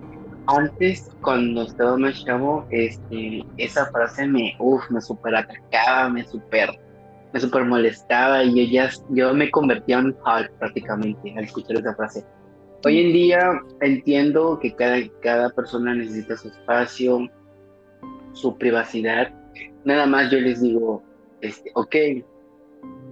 [0.46, 6.78] Antes, cuando estaba más chavo, este, esa frase me, uf, me super atacaba, me super,
[7.32, 11.94] me super molestaba y yo ya, yo me convertía en Hulk prácticamente al escuchar esa
[11.94, 12.24] frase.
[12.84, 17.28] Hoy en día entiendo que cada, cada persona necesita su espacio,
[18.34, 19.32] su privacidad.
[19.84, 21.02] Nada más yo les digo,
[21.40, 21.96] este, ok,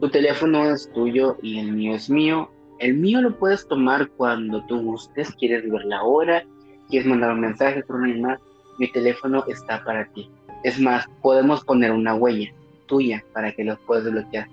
[0.01, 2.51] tu teléfono es tuyo y el mío es mío.
[2.79, 6.45] El mío lo puedes tomar cuando tú gustes, quieres ver la hora,
[6.89, 8.41] quieres mandar un mensaje por una llamada.
[8.79, 10.31] Mi teléfono está para ti.
[10.63, 12.53] Es más, podemos poner una huella
[12.87, 14.47] tuya para que los puedas bloquear.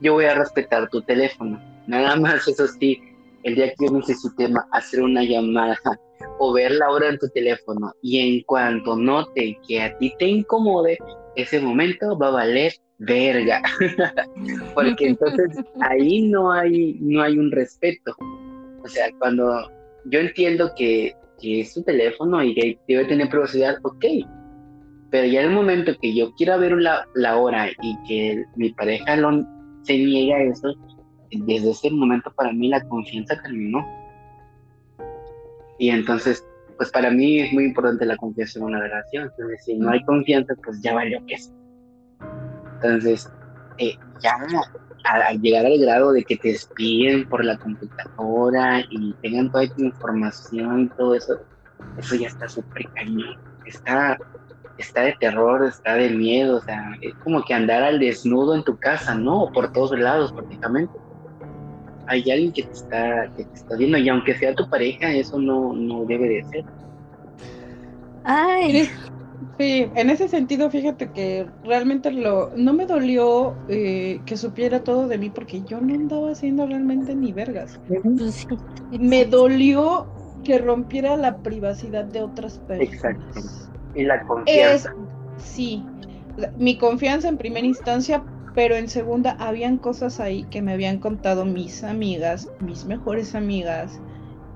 [0.00, 1.60] Yo voy a respetar tu teléfono.
[1.86, 3.00] Nada más, eso sí,
[3.42, 5.78] el día que yo necesite hacer una llamada
[6.38, 10.26] o ver la hora en tu teléfono y en cuanto note que a ti te
[10.26, 10.98] incomode,
[11.42, 13.62] ese momento va a valer verga.
[14.74, 18.16] Porque entonces ahí no hay, no hay un respeto.
[18.82, 19.70] O sea, cuando
[20.06, 24.04] yo entiendo que, es tu teléfono y que debe tener privacidad, ok.
[25.10, 28.70] Pero ya en el momento que yo quiera ver la, la hora y que mi
[28.72, 29.46] pareja lo,
[29.82, 30.74] se niega a eso,
[31.30, 33.86] desde ese momento para mí la confianza terminó.
[35.78, 36.44] Y entonces,
[36.78, 39.24] pues para mí es muy importante la confianza en una relación.
[39.24, 41.52] Entonces, si no hay confianza, pues ya valió que es.
[42.74, 43.30] Entonces,
[43.78, 44.36] eh, ya
[45.04, 49.82] al, llegar al grado de que te espíen por la computadora y tengan toda tu
[49.82, 51.40] información y todo eso,
[51.98, 53.36] eso ya está súper cañón.
[53.66, 54.16] Está,
[54.78, 58.62] está de terror, está de miedo, o sea, es como que andar al desnudo en
[58.62, 59.50] tu casa, ¿no?
[59.52, 60.92] Por todos lados prácticamente.
[62.08, 65.38] Hay alguien que te está, que te está viendo y aunque sea tu pareja, eso
[65.38, 66.66] no, no debe de ser.
[68.22, 68.88] Ay,
[69.58, 75.08] Sí, en ese sentido, fíjate que realmente lo, no me dolió eh, que supiera todo
[75.08, 77.80] de mí porque yo no andaba haciendo realmente ni vergas.
[78.16, 78.46] pues sí.
[78.90, 82.94] Me dolió que rompiera la privacidad de otras personas.
[82.94, 83.40] Exacto.
[83.92, 84.94] Y la Es, confianza.
[85.36, 85.92] sí,
[86.34, 88.26] la- mi confianza en primera instancia,
[88.58, 94.02] pero en segunda habían cosas ahí que me habían contado mis amigas, mis mejores amigas,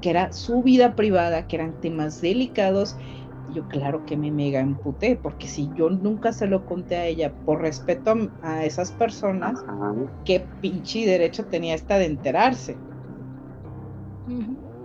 [0.01, 2.99] que era su vida privada, que eran temas delicados.
[3.47, 7.37] Yo claro que me mega emputé, porque si yo nunca se lo conté a ella
[7.45, 9.95] por respeto a, a esas personas, Ajá.
[10.25, 12.83] qué pinche derecho tenía esta de enterarse.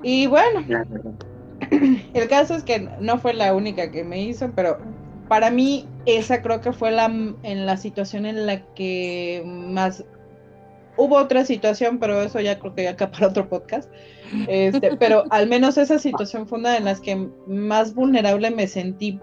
[0.01, 0.61] Y bueno,
[2.13, 4.79] el caso es que no fue la única que me hizo, pero
[5.27, 10.03] para mí esa creo que fue la en la situación en la que más
[10.97, 13.89] hubo otra situación, pero eso ya creo que ya acá para otro podcast.
[14.47, 17.15] Este, pero al menos esa situación fue una de las que
[17.47, 19.19] más vulnerable me sentí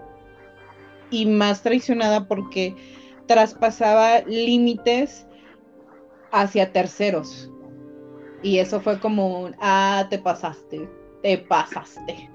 [1.11, 2.75] y más traicionada porque
[3.27, 5.27] traspasaba límites
[6.31, 7.51] hacia terceros.
[8.41, 10.89] Y eso fue como un, ah, te pasaste,
[11.21, 12.29] te pasaste.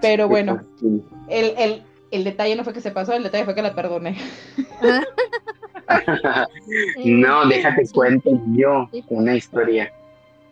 [0.00, 1.02] Pero bueno, Sí.
[1.28, 4.16] el, el, el detalle no fue que se pasó, el detalle fue que la perdoné.
[7.04, 9.92] no, déjate cuento yo una historia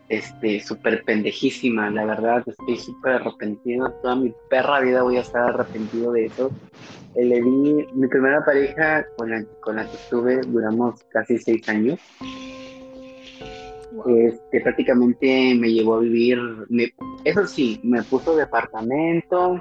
[0.09, 5.51] este súper pendejísima, la verdad, estoy súper arrepentido, toda mi perra vida voy a estar
[5.51, 6.51] arrepentido de eso.
[7.15, 11.69] Eh, le di mi primera pareja con la, con la que estuve, duramos casi seis
[11.69, 11.99] años.
[14.07, 16.39] Este, prácticamente me llevó a vivir,
[16.69, 16.93] me-
[17.25, 19.61] eso sí, me puso departamento,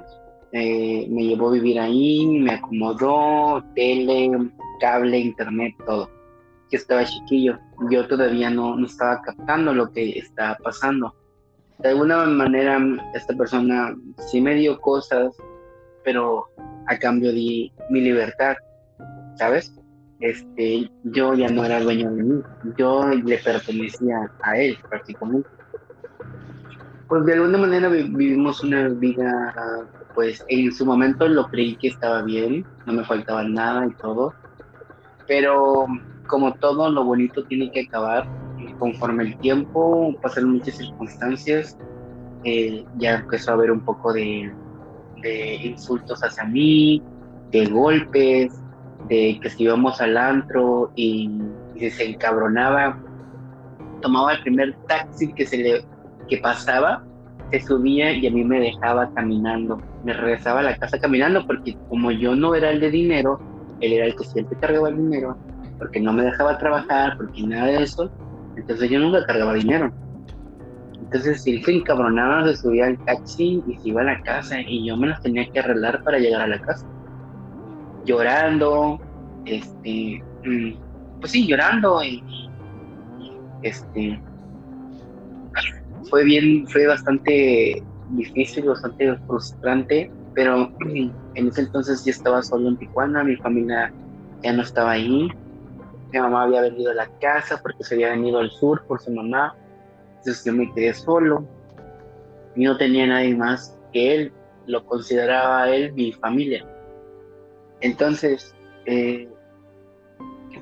[0.57, 4.31] me llevó a vivir ahí, me acomodó, tele,
[4.79, 6.09] cable, internet, todo.
[6.69, 7.57] Yo estaba chiquillo,
[7.89, 11.15] yo todavía no, no estaba captando lo que estaba pasando.
[11.79, 12.79] De alguna manera,
[13.13, 15.35] esta persona sí me dio cosas,
[16.03, 16.45] pero
[16.87, 18.55] a cambio di mi libertad,
[19.35, 19.73] ¿sabes?
[20.19, 22.41] Este, yo ya no era dueño de mí,
[22.77, 25.47] yo le pertenecía a él prácticamente.
[27.07, 29.53] Pues de alguna manera vi- vivimos una vida,
[30.13, 34.35] pues en su momento lo creí que estaba bien, no me faltaba nada y todo,
[35.25, 35.85] pero
[36.27, 38.27] como todo lo bonito tiene que acabar,
[38.79, 41.77] conforme el tiempo, pasaron muchas circunstancias,
[42.43, 44.51] eh, ya empezó a haber un poco de,
[45.21, 47.01] de insultos hacia mí,
[47.51, 48.61] de golpes,
[49.07, 51.29] de que si íbamos al antro y,
[51.75, 52.99] y se encabronaba,
[54.01, 55.85] tomaba el primer taxi que se le
[56.27, 57.03] que pasaba,
[57.51, 61.77] se subía y a mí me dejaba caminando, me regresaba a la casa caminando porque
[61.89, 63.39] como yo no era el de dinero,
[63.79, 65.37] él era el que siempre cargaba el dinero,
[65.77, 68.11] porque no me dejaba trabajar, porque nada de eso,
[68.55, 69.91] entonces yo nunca cargaba dinero.
[70.99, 74.59] Entonces si él se encabronaba, se subía al taxi y se iba a la casa
[74.59, 76.85] y yo me las tenía que arreglar para llegar a la casa
[78.07, 78.99] llorando,
[79.45, 80.71] este, mm,
[81.19, 82.49] pues sí, llorando y,
[83.61, 84.19] este,
[86.09, 92.77] fue bien, fue bastante difícil, bastante frustrante, pero en ese entonces yo estaba solo en
[92.77, 93.93] Tijuana, mi familia
[94.43, 95.29] ya no estaba ahí,
[96.11, 99.11] mi mamá había venido a la casa porque se había venido al sur por su
[99.11, 99.55] mamá,
[100.19, 101.47] entonces yo me quedé solo,
[102.55, 104.33] y no tenía nadie más que él,
[104.65, 106.65] lo consideraba él mi familia.
[107.81, 108.55] Entonces,
[108.85, 109.29] eh,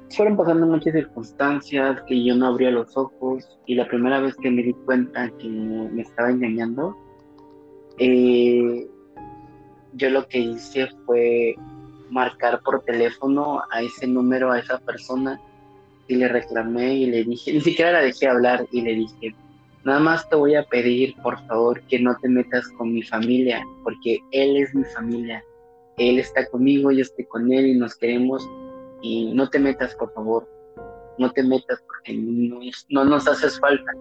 [0.10, 4.52] fueron pasando muchas circunstancias que yo no abría los ojos y la primera vez que
[4.52, 6.96] me di cuenta que me estaba engañando,
[7.98, 8.88] eh,
[9.94, 11.56] yo lo que hice fue
[12.10, 15.42] marcar por teléfono a ese número, a esa persona
[16.08, 19.36] y le reclamé y le dije, ni siquiera la dejé hablar y le dije,
[19.84, 23.66] nada más te voy a pedir por favor que no te metas con mi familia
[23.84, 25.44] porque él es mi familia
[25.98, 28.48] él está conmigo, yo estoy con él y nos queremos
[29.06, 30.50] y no te metas, por favor,
[31.20, 33.92] no te metas porque no, no nos haces falta.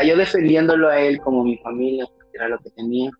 [0.00, 3.10] O yo defendiéndolo a él como mi familia, porque era lo que tenía,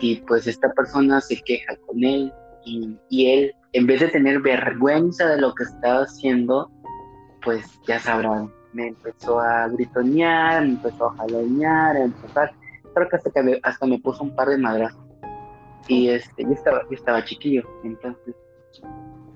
[0.00, 2.32] y pues esta persona se queja con él
[2.64, 6.70] y, y él, en vez de tener vergüenza de lo que estaba haciendo,
[7.44, 12.50] pues ya sabrán, me empezó a gritonear, me empezó a jalonear, a empezar,
[12.94, 15.04] creo que hasta, que me, hasta me puso un par de madrazos.
[15.86, 18.34] Y este, yo estaba, yo estaba chiquillo, entonces,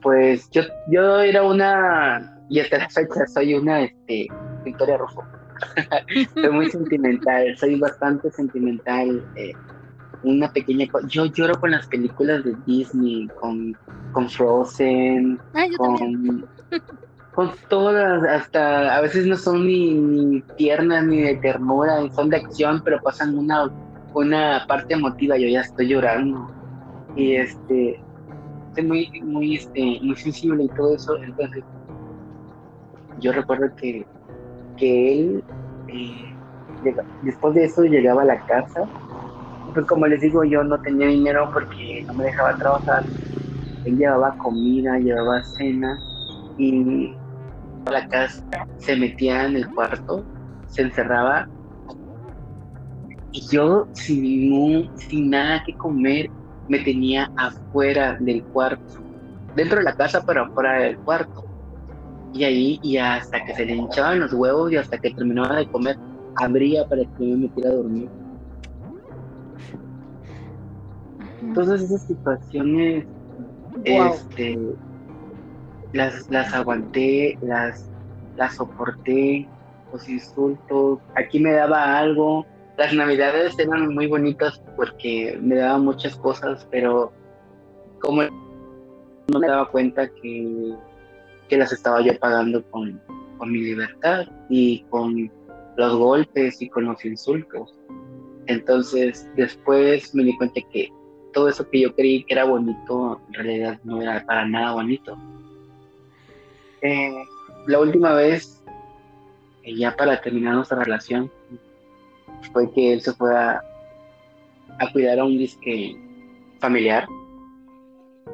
[0.06, 4.28] pues yo, yo era una, y hasta la fecha soy una, este,
[4.64, 5.24] Victoria Rufo.
[6.40, 9.52] soy muy sentimental, soy bastante sentimental, eh,
[10.22, 13.76] una pequeña, co- yo lloro con las películas de Disney, con,
[14.12, 15.66] con Frozen, Ah,
[17.32, 22.36] con todas, hasta a veces no son ni, ni tiernas ni de ternura, son de
[22.36, 23.68] acción, pero pasan una,
[24.12, 26.48] una parte emotiva, yo ya estoy llorando.
[27.16, 28.05] Y este,
[28.76, 31.64] soy muy, muy, este, muy sensible y todo eso, entonces
[33.20, 34.06] yo recuerdo que,
[34.76, 35.44] que él,
[35.88, 36.34] eh,
[37.22, 38.84] después de eso llegaba a la casa,
[39.72, 43.04] pues como les digo, yo no tenía dinero porque no me dejaba trabajar,
[43.84, 45.98] él llevaba comida, llevaba cena
[46.58, 47.14] y
[47.86, 48.44] a la casa
[48.78, 50.24] se metía en el cuarto,
[50.68, 51.48] se encerraba.
[53.32, 56.30] Y yo sin, sin nada que comer
[56.68, 58.94] me tenía afuera del cuarto,
[59.54, 61.46] dentro de la casa pero afuera del cuarto.
[62.32, 65.68] Y ahí, y hasta que se le hinchaban los huevos y hasta que terminaba de
[65.68, 65.98] comer,
[66.34, 68.12] abría para que me metiera a dormir.
[71.40, 73.06] Entonces esas situaciones
[73.86, 74.26] Wow.
[74.26, 74.58] este,
[75.92, 77.90] las, las aguanté, las,
[78.36, 79.50] las soporté,
[79.92, 81.00] los insultos.
[81.14, 82.48] Aquí me daba algo.
[82.76, 87.12] Las navidades eran muy bonitas porque me daban muchas cosas, pero
[88.00, 90.74] como no me daba cuenta que,
[91.48, 93.00] que las estaba yo pagando con,
[93.38, 95.30] con mi libertad y con
[95.76, 97.74] los golpes y con los insultos.
[98.46, 100.92] Entonces después me di cuenta que
[101.32, 105.16] todo eso que yo creí que era bonito, en realidad no era para nada bonito.
[106.82, 107.24] Eh,
[107.66, 108.62] la última vez,
[109.62, 111.30] eh, ya para terminar nuestra relación,
[112.52, 113.62] fue que él se fue a,
[114.92, 115.96] cuidar a un disque
[116.58, 117.06] familiar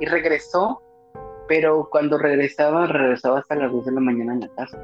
[0.00, 0.80] y regresó,
[1.48, 4.78] pero cuando regresaba, regresaba hasta las 2 de la mañana en la casa.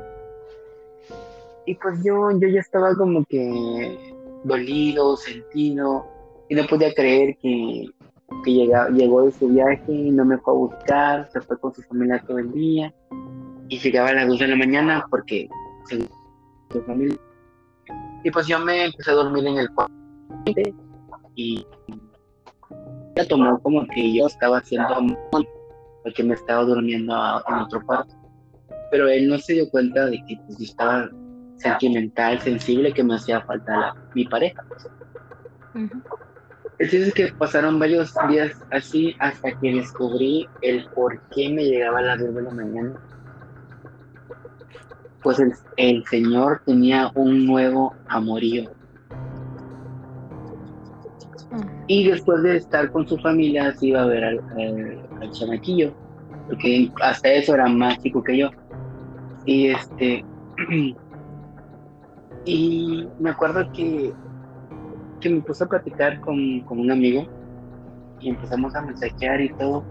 [1.66, 4.14] Y pues yo, yo ya estaba como que
[4.44, 6.06] dolido, sentido,
[6.48, 7.86] y no podía creer que,
[8.44, 8.50] que
[8.92, 12.22] llegó de su viaje y no me fue a buscar, se fue con su familia
[12.26, 12.94] todo el día,
[13.68, 15.48] y llegaba a las 2 de la mañana porque
[16.70, 17.18] su familia.
[18.24, 19.94] Y pues yo me empecé a dormir en el cuarto
[21.34, 21.64] y
[23.14, 27.14] ella tomó como que yo estaba haciendo porque me estaba durmiendo
[27.48, 28.14] en otro cuarto.
[28.90, 31.10] Pero él no se dio cuenta de que pues, yo estaba
[31.56, 34.64] sentimental, sensible, que me hacía falta mi pareja.
[36.78, 42.02] Es que pasaron varios días así hasta que descubrí el por qué me llegaba a
[42.02, 43.00] las 2 de la mañana.
[45.22, 48.70] Pues el, el Señor tenía un nuevo amorío.
[51.86, 54.40] Y después de estar con su familia, se iba a ver al,
[55.20, 55.94] al, chamaquillo,
[56.46, 58.50] porque hasta eso era más chico que yo.
[59.46, 60.24] Y este.
[62.44, 64.12] y me acuerdo que,
[65.20, 67.26] que me puse a platicar con, con un amigo
[68.20, 69.82] y empezamos a mensajear y todo.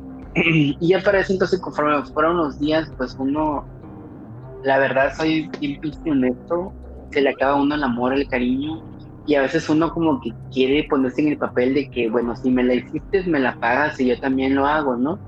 [0.34, 3.64] y ya para eso entonces, conforme fueron unos días, pues uno,
[4.62, 6.74] la verdad, soy bien honesto,
[7.10, 8.82] se le acaba a uno el amor, el cariño,
[9.26, 12.50] y a veces uno como que quiere ponerse en el papel de que, bueno, si
[12.50, 15.18] me la hiciste, me la pagas y yo también lo hago, ¿no?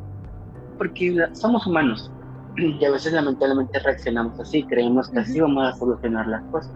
[0.76, 2.10] Porque somos humanos.
[2.56, 6.74] Y a veces lamentablemente reaccionamos así, creemos que así vamos a solucionar las cosas.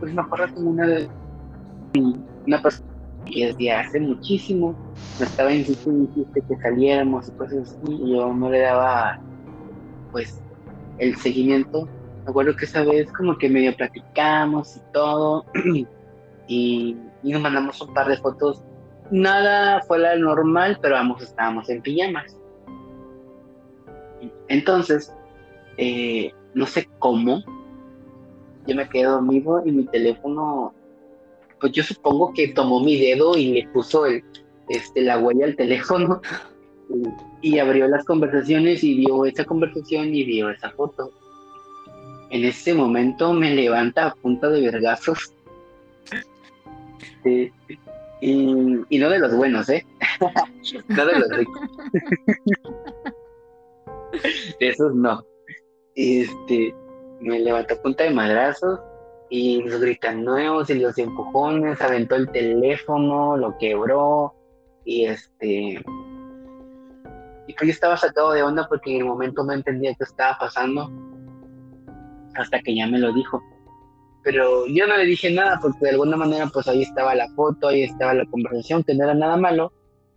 [0.00, 0.86] Pues me acuerdo como una,
[2.46, 2.88] una persona
[3.26, 4.74] que desde hace muchísimo
[5.18, 9.18] me estaba insistiendo que saliéramos y cosas así, y yo no le daba,
[10.12, 10.43] pues,
[10.98, 11.88] el seguimiento.
[12.24, 15.44] Me acuerdo que esa vez como que medio platicamos y todo,
[16.48, 18.62] y, nos mandamos un par de fotos.
[19.10, 22.36] Nada fue la normal, pero ambos estábamos en pijamas.
[24.48, 25.12] Entonces,
[25.76, 27.42] eh, no sé cómo,
[28.66, 30.72] yo me quedé dormido y mi teléfono,
[31.60, 34.24] pues yo supongo que tomó mi dedo y le puso el,
[34.68, 36.20] este, la huella al teléfono
[37.42, 41.10] y, abrió las conversaciones y vio esa conversación y vio esa foto.
[42.30, 45.32] En ese momento me levanta a punta de vergazos
[48.20, 49.86] y, no de los buenos, ¿eh?
[50.88, 51.60] no de los ricos.
[54.60, 55.24] esos no.
[55.94, 56.74] Este,
[57.20, 58.80] me levantó punta de madrazos
[59.30, 64.34] y nos gritan nuevos y los empujones, aventó el teléfono, lo quebró
[64.84, 65.82] y este...
[67.46, 70.36] Y pues yo estaba sacado de onda porque en el momento no entendía qué estaba
[70.38, 70.90] pasando
[72.34, 73.42] hasta que ya me lo dijo
[74.24, 77.68] pero yo no le dije nada porque de alguna manera pues ahí estaba la foto,
[77.68, 79.72] ahí estaba la conversación, que no era nada malo,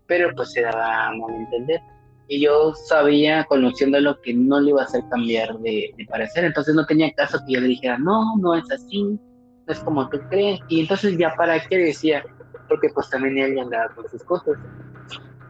[0.08, 1.82] pero pues se daba a entender.
[2.30, 6.86] Y yo sabía, conociéndolo, que no le iba a hacer cambiar de, parecer, entonces no
[6.86, 9.20] tenía caso que yo le dijera, no, no es así, no
[9.68, 10.60] es como tú crees.
[10.70, 12.24] Y entonces ya para qué decía,
[12.70, 14.58] porque pues también él andaba con sus cosas.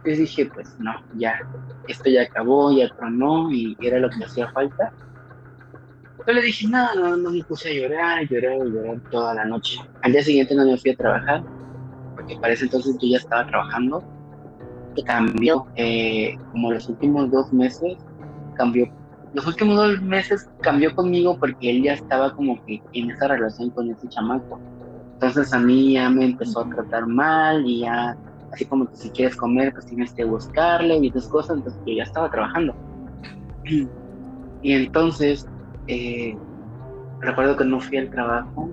[0.08, 1.40] Entonces dije, pues no, ya,
[1.88, 4.94] esto ya acabó, ya tronó y era lo que hacía falta
[6.28, 9.80] yo le dije, no, no, no me puse a llorar, lloré, lloré toda la noche.
[10.02, 11.42] Al día siguiente no me fui a trabajar,
[12.16, 14.04] porque para ese entonces yo ya estaba trabajando.
[14.96, 17.98] Y cambió, eh, como los últimos dos meses,
[18.56, 18.92] cambió.
[19.34, 23.70] Los últimos dos meses cambió conmigo porque él ya estaba como que en esa relación
[23.70, 24.60] con ese chamaco.
[25.14, 28.18] Entonces a mí ya me empezó a tratar mal y ya,
[28.52, 31.58] así como que si quieres comer, pues tienes que buscarle y esas cosas.
[31.58, 32.76] Entonces yo ya estaba trabajando.
[34.64, 35.48] Y entonces
[35.86, 36.36] eh,
[37.22, 38.70] recuerdo que no fui al trabajo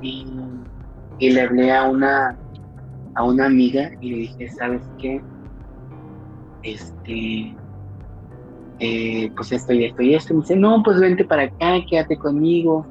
[0.00, 0.24] y,
[1.18, 2.38] le hablé a una
[3.14, 5.20] a una amiga y le dije, ¿sabes qué?
[6.62, 7.56] Este,
[8.78, 10.34] eh, pues esto y esto y esto.
[10.34, 12.86] me dice, no, pues vente para acá, quédate conmigo,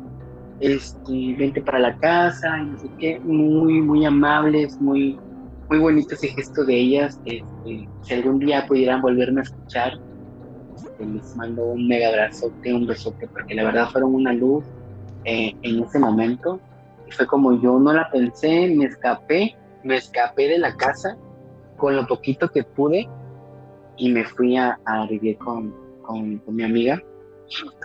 [0.59, 5.17] este, vente para la casa, y no sé qué, muy, muy amables, muy,
[5.69, 7.19] muy bonito ese gesto de ellas.
[7.25, 9.99] Este, si algún día pudieran volverme a escuchar,
[10.99, 14.65] les mando un mega abrazote, un besote, porque la verdad fueron una luz
[15.25, 16.59] eh, en ese momento.
[17.07, 21.17] Y fue como yo no la pensé, me escapé, me escapé de la casa
[21.77, 23.07] con lo poquito que pude
[23.97, 27.01] y me fui a, vivir con, con, mi amiga,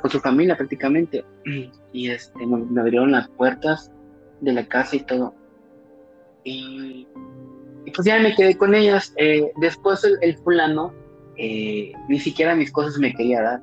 [0.00, 1.24] con su familia prácticamente.
[1.94, 3.92] Y este, me, abrieron las puertas
[4.40, 5.34] de la casa y todo.
[6.42, 7.06] Y,
[7.90, 9.12] pues ya me quedé con ellas.
[9.16, 10.92] Eh, después el fulano
[11.36, 13.62] eh, ni siquiera mis cosas me quería dar.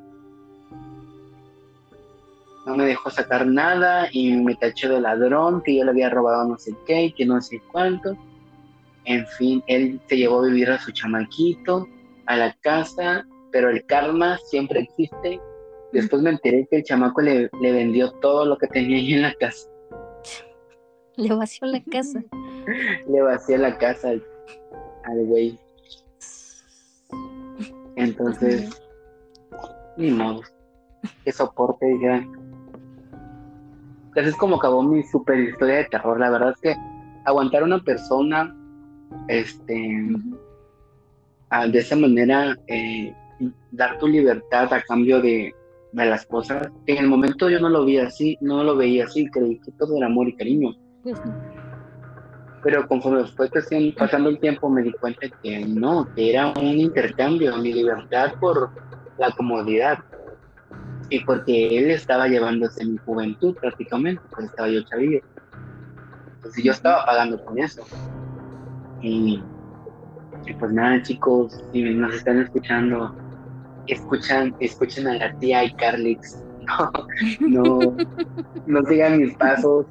[2.66, 6.48] no me dejó sacar nada y me tachó de ladrón, que yo le había robado
[6.48, 8.16] no sé qué, que no sé cuánto.
[9.06, 11.88] En fin, él se llevó a vivir a su chamaquito,
[12.28, 15.40] a la casa, pero el karma siempre existe.
[15.94, 19.24] Después me enteré que el chamaco le, le vendió todo lo que tenía ahí en
[19.24, 19.68] la casa.
[21.28, 22.24] Le vació la casa.
[23.10, 24.24] le vació la casa al,
[25.04, 25.60] al güey.
[27.98, 28.70] Entonces,
[29.98, 30.44] ni modo.
[31.26, 32.26] Qué soporte, ya.
[34.16, 36.18] Así es como acabó mi super historia de terror.
[36.22, 36.76] La verdad es que
[37.26, 38.56] aguantar a una persona,
[39.28, 40.08] este,
[41.50, 43.14] ah, de esa manera, eh,
[43.72, 45.54] dar tu libertad a cambio de,
[45.92, 46.70] de las cosas.
[46.86, 49.98] En el momento yo no lo vi así, no lo veía así, creí que todo
[49.98, 50.76] era amor y cariño.
[51.16, 51.36] Pues.
[52.64, 56.66] Pero conforme fue cuestión- pasando el tiempo me di cuenta que no, que era un
[56.66, 58.70] intercambio, mi libertad por
[59.18, 60.00] la comodidad.
[61.10, 65.22] Y porque él estaba llevándose mi juventud prácticamente, pues estaba yo chavillo.
[66.36, 67.82] Entonces yo estaba pagando con eso.
[69.02, 69.42] Y,
[70.46, 73.16] y pues nada chicos, si nos están escuchando,
[73.88, 76.44] escuchan, escuchen a la tía y Carlix.
[76.78, 76.92] No,
[77.48, 77.98] no,
[78.66, 79.88] no sigan mis pasos,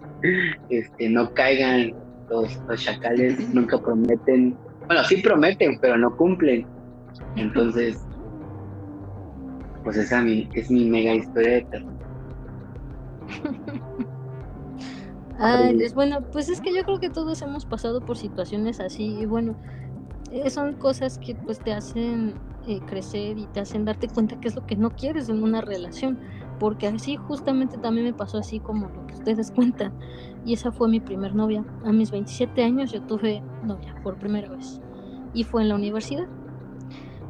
[0.69, 1.93] este, no caigan
[2.29, 6.67] los, los chacales nunca prometen, bueno, sí prometen, pero no cumplen.
[7.35, 8.07] Entonces,
[9.83, 11.95] pues esa mi- es mi mega historia de terror.
[15.41, 15.85] Ah, Horrible.
[15.85, 19.25] es bueno, pues es que yo creo que todos hemos pasado por situaciones así y
[19.25, 19.57] bueno,
[20.31, 24.49] eh, son cosas que pues te hacen eh, crecer y te hacen darte cuenta qué
[24.49, 26.19] es lo que no quieres en una relación,
[26.59, 29.93] porque así justamente también me pasó así como lo que ustedes cuentan
[30.45, 31.65] y esa fue mi primer novia.
[31.85, 34.81] A mis 27 años yo tuve novia por primera vez
[35.33, 36.27] y fue en la universidad.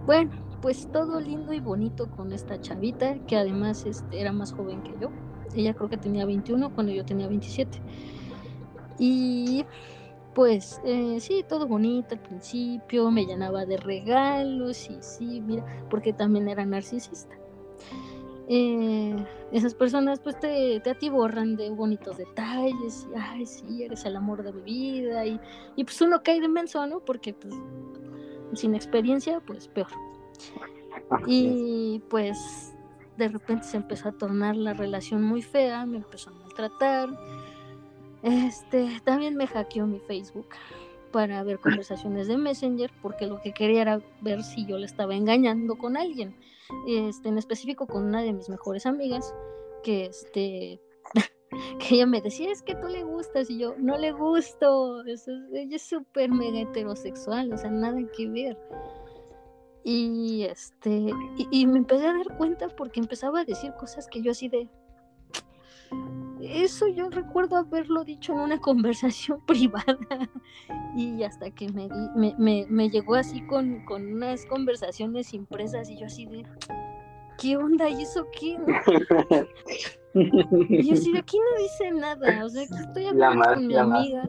[0.07, 0.31] Bueno,
[0.63, 4.95] pues todo lindo y bonito con esta chavita que además este, era más joven que
[5.01, 5.11] yo.
[5.55, 7.81] Ella creo que tenía 21 cuando yo tenía 27.
[8.99, 9.65] Y
[10.35, 16.13] pues eh, sí, todo bonito al principio, me llenaba de regalos y sí, mira, porque
[16.13, 17.37] también era narcisista.
[18.51, 19.15] Eh,
[19.53, 24.43] esas personas pues te, te atiborran de bonitos detalles y ay sí, eres el amor
[24.43, 25.39] de mi vida y,
[25.77, 27.01] y pues uno cae de menso, ¿no?
[27.01, 27.55] Porque pues
[28.55, 29.89] sin experiencia pues peor.
[31.27, 32.75] Y pues
[33.19, 37.11] de repente se empezó a tornar la relación muy fea, me empezó a maltratar.
[38.23, 40.49] Este, también me hackeó mi Facebook
[41.13, 45.15] para ver conversaciones de Messenger porque lo que quería era ver si yo le estaba
[45.15, 46.35] engañando con alguien.
[46.87, 49.35] Este, en específico con una de mis mejores amigas
[49.83, 50.81] que este
[51.79, 55.77] que ella me decía, es que tú le gustas, y yo, no le gusto, ella
[55.77, 58.59] es súper mega heterosexual, o sea, nada que ver.
[59.85, 64.21] Y este, y, y me empecé a dar cuenta porque empezaba a decir cosas que
[64.23, 64.69] yo así de.
[66.41, 69.99] Eso yo recuerdo haberlo dicho en una conversación privada.
[70.97, 75.91] Y hasta que me, di- me, me, me llegó así con, con unas conversaciones impresas
[75.91, 76.45] y yo así de.
[77.41, 77.89] ¿Qué onda?
[77.89, 78.57] ¿Y eso qué?
[80.15, 82.45] Y yo así de aquí no dice nada.
[82.45, 84.29] O sea, aquí estoy La hablando más- con mi la más- amiga.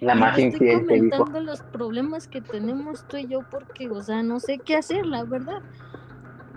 [0.00, 0.80] La más estoy te dijo.
[0.80, 5.06] comentando los problemas que tenemos tú y yo porque, o sea, no sé qué hacer,
[5.06, 5.62] la verdad.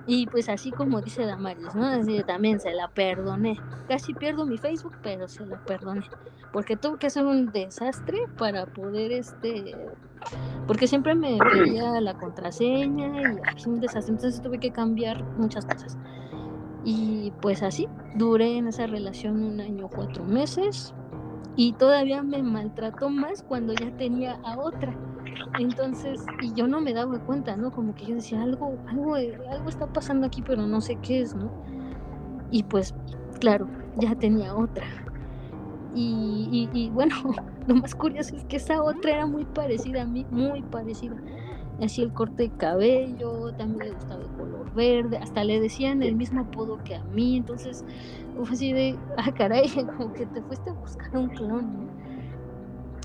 [0.07, 1.85] Y pues así como dice Damaris, ¿no?
[1.85, 3.59] Así también se la perdoné.
[3.87, 6.09] Casi pierdo mi Facebook, pero se la perdoné.
[6.51, 9.75] Porque tuve que hacer un desastre para poder, este...
[10.67, 14.13] Porque siempre me pedía la contraseña y ay, un desastre.
[14.13, 15.97] Entonces tuve que cambiar muchas cosas.
[16.83, 20.93] Y pues así, duré en esa relación un año, cuatro meses.
[21.55, 24.95] Y todavía me maltrató más cuando ya tenía a otra.
[25.59, 27.71] Entonces, y yo no me daba cuenta, ¿no?
[27.71, 31.35] Como que yo decía, algo, algo, algo está pasando aquí, pero no sé qué es,
[31.35, 31.51] ¿no?
[32.51, 32.95] Y pues,
[33.39, 33.67] claro,
[33.97, 34.85] ya tenía otra.
[35.93, 37.15] Y, y, y bueno,
[37.67, 41.15] lo más curioso es que esa otra era muy parecida a mí, muy parecida.
[41.81, 46.15] Así el corte de cabello, también le gustaba el color verde, hasta le decían el
[46.15, 47.85] mismo apodo que a mí, entonces
[48.45, 51.89] fue así de, ah, caray, como que te fuiste a buscar un clon.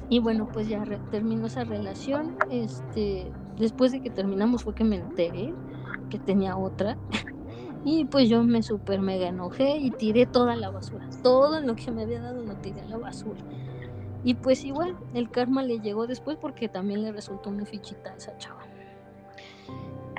[0.08, 2.36] Y bueno, pues ya terminó esa relación.
[2.50, 5.54] Este, después de que terminamos fue que me enteré
[6.10, 6.96] que tenía otra.
[7.86, 11.06] Y pues yo me super mega enojé y tiré toda la basura.
[11.22, 13.42] Todo lo que me había dado lo tiré a la basura.
[14.24, 18.34] Y pues igual, el karma le llegó después porque también le resultó muy fichita esa
[18.38, 18.62] chava.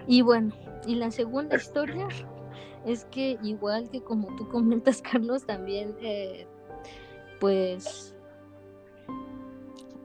[0.05, 0.53] Y bueno,
[0.85, 2.07] y la segunda historia
[2.85, 6.47] es que igual que como tú comentas, Carlos, también eh,
[7.39, 8.15] pues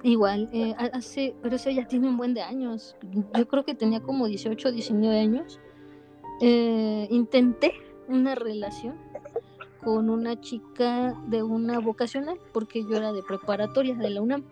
[0.02, 2.96] igual eh, ha- hace, pero eso ya tiene un buen de años.
[3.36, 5.60] Yo creo que tenía como 18, 19 años.
[6.40, 7.74] Eh, intenté
[8.08, 8.96] una relación,
[9.84, 14.44] con una chica de una vocacional, porque yo era de preparatoria de la UNAM.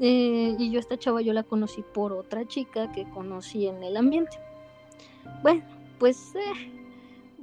[0.00, 4.36] Y yo esta chava yo la conocí por otra chica que conocí en el ambiente.
[5.42, 5.62] Bueno,
[5.98, 6.81] pues eh,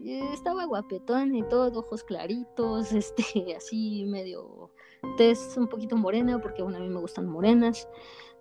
[0.06, 4.72] estaba guapetón y todo, ojos claritos, este, así medio
[5.18, 7.88] tez un poquito morena, porque bueno, a mí me gustan morenas.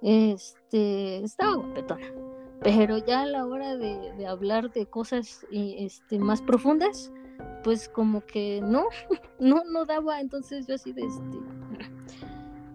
[0.02, 2.06] Este, estaba guapetona.
[2.60, 7.12] Pero ya a la hora de, hablar de cosas este, más profundas,
[7.62, 8.86] pues como que no,
[9.39, 10.20] no, no daba.
[10.20, 11.39] Entonces yo así de este.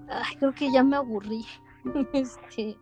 [0.07, 1.45] Ay, creo que ya me aburrí.
[2.14, 2.77] Este,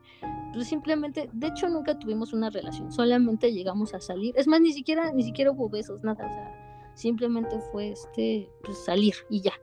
[0.54, 4.34] pues simplemente, de hecho nunca tuvimos una relación, solamente llegamos a salir.
[4.38, 8.84] Es más, ni siquiera, ni siquiera hubo besos, nada, o sea, simplemente fue este, pues
[8.84, 9.54] salir y ya.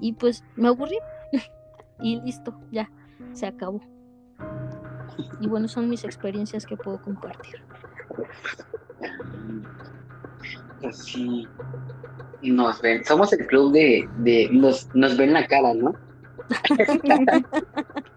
[0.00, 0.98] Y pues me aburrí
[2.00, 2.90] y listo, ya,
[3.32, 3.80] se acabó.
[5.40, 7.62] Y bueno, son mis experiencias que puedo compartir.
[10.80, 11.48] Pues sí,
[12.42, 15.94] nos ven, somos el club de, de nos, nos ven la cara, ¿no?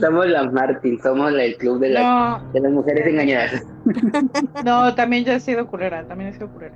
[0.00, 3.66] Somos la Martin, somos el club de, la, de las mujeres engañadas.
[4.64, 6.74] No, también ya he sido culera, también he sido culera.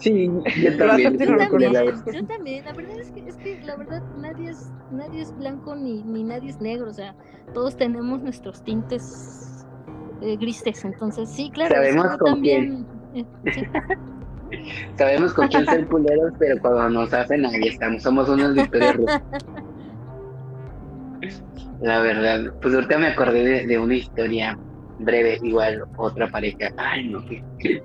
[0.00, 0.30] Sí,
[0.62, 1.18] yo también.
[1.18, 1.72] Yo también,
[2.12, 2.64] yo también.
[2.64, 6.22] La verdad es que, es que la verdad nadie es, nadie es blanco ni, ni
[6.22, 7.14] nadie es negro, o sea,
[7.52, 9.66] todos tenemos nuestros tintes
[10.20, 11.74] eh, grises, entonces sí, claro.
[11.74, 12.86] Sabemos con quién.
[13.14, 13.24] Eh,
[14.96, 19.10] Sabemos con quién ser culeros, pero cuando nos hacen ahí estamos, somos unos victorios.
[21.84, 24.58] La verdad, pues ahorita me acordé de, una historia
[25.00, 26.72] breve, igual otra pareja.
[26.78, 27.22] Ay, no,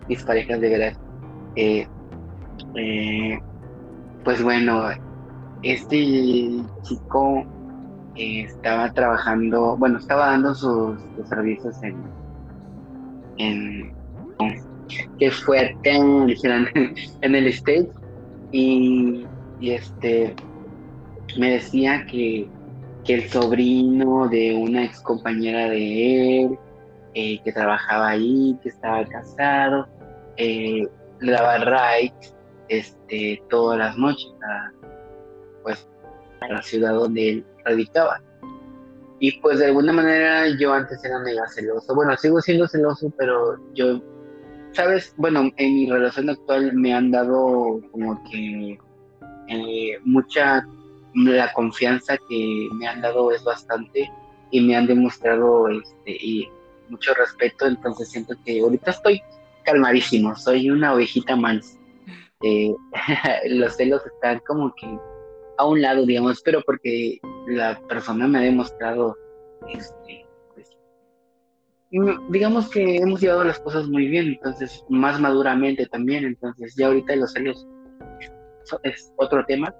[0.07, 0.93] mis parejas de verdad.
[1.57, 1.85] Eh,
[2.77, 3.39] eh,
[4.23, 4.85] pues bueno,
[5.63, 7.43] este chico
[8.15, 10.97] eh, estaba trabajando, bueno, estaba dando sus,
[11.27, 11.97] servicios en,
[13.37, 13.93] en,
[15.17, 15.91] qué fuerte,
[17.21, 17.89] en el stage
[18.53, 19.25] y,
[19.59, 20.33] y este
[21.37, 22.49] me decía que
[23.09, 26.59] que el sobrino de una ex compañera de él,
[27.15, 29.87] eh, que trabajaba ahí, que estaba casado,
[30.37, 30.87] eh,
[31.19, 32.35] le daba rights
[32.67, 34.71] este, todas las noches a,
[35.63, 35.89] pues,
[36.41, 38.21] a la ciudad donde él radicaba.
[39.19, 41.95] Y pues de alguna manera yo antes era mega celoso.
[41.95, 44.03] Bueno, sigo siendo celoso, pero yo,
[44.73, 48.77] sabes, bueno, en mi relación actual me han dado como que
[49.47, 50.63] eh, mucha
[51.13, 54.11] la confianza que me han dado es bastante
[54.51, 56.49] y me han demostrado este,
[56.89, 59.21] mucho respeto, entonces siento que ahorita estoy
[59.63, 61.77] calmadísimo, soy una ovejita más.
[62.41, 62.73] Eh,
[63.49, 64.87] los celos están como que
[65.57, 69.17] a un lado, digamos, pero porque la persona me ha demostrado,
[69.67, 70.69] este, pues,
[72.29, 77.15] digamos que hemos llevado las cosas muy bien, entonces más maduramente también, entonces ya ahorita
[77.17, 77.67] los celos
[78.83, 79.75] es otro tema,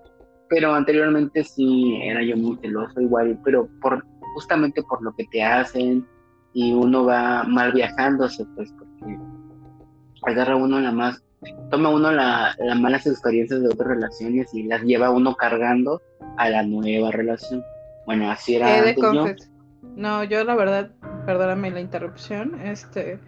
[0.49, 4.03] pero anteriormente sí era yo muy celoso igual, pero por
[4.33, 6.05] justamente por lo que te hacen
[6.53, 9.17] y uno va mal viajándose, pues porque
[10.23, 11.23] agarra uno la más,
[11.69, 16.01] toma uno las malas experiencias de otras relaciones y las lleva uno cargando
[16.37, 17.63] a la nueva relación.
[18.05, 19.25] Bueno, así era antes yo.
[19.95, 20.91] No, yo la verdad,
[21.25, 23.19] perdóname la interrupción, este,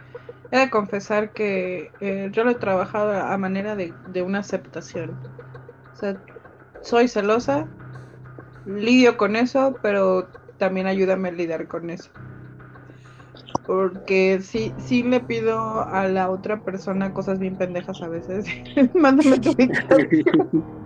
[0.51, 5.17] he de confesar que eh, yo lo he trabajado a manera de, de una aceptación.
[5.93, 6.17] O sea,
[6.81, 7.67] soy celosa,
[8.65, 12.09] lidio con eso, pero también ayúdame a lidiar con eso.
[13.65, 18.45] Porque sí, sí le pido a la otra persona cosas bien pendejas a veces.
[18.93, 19.55] Mándame tu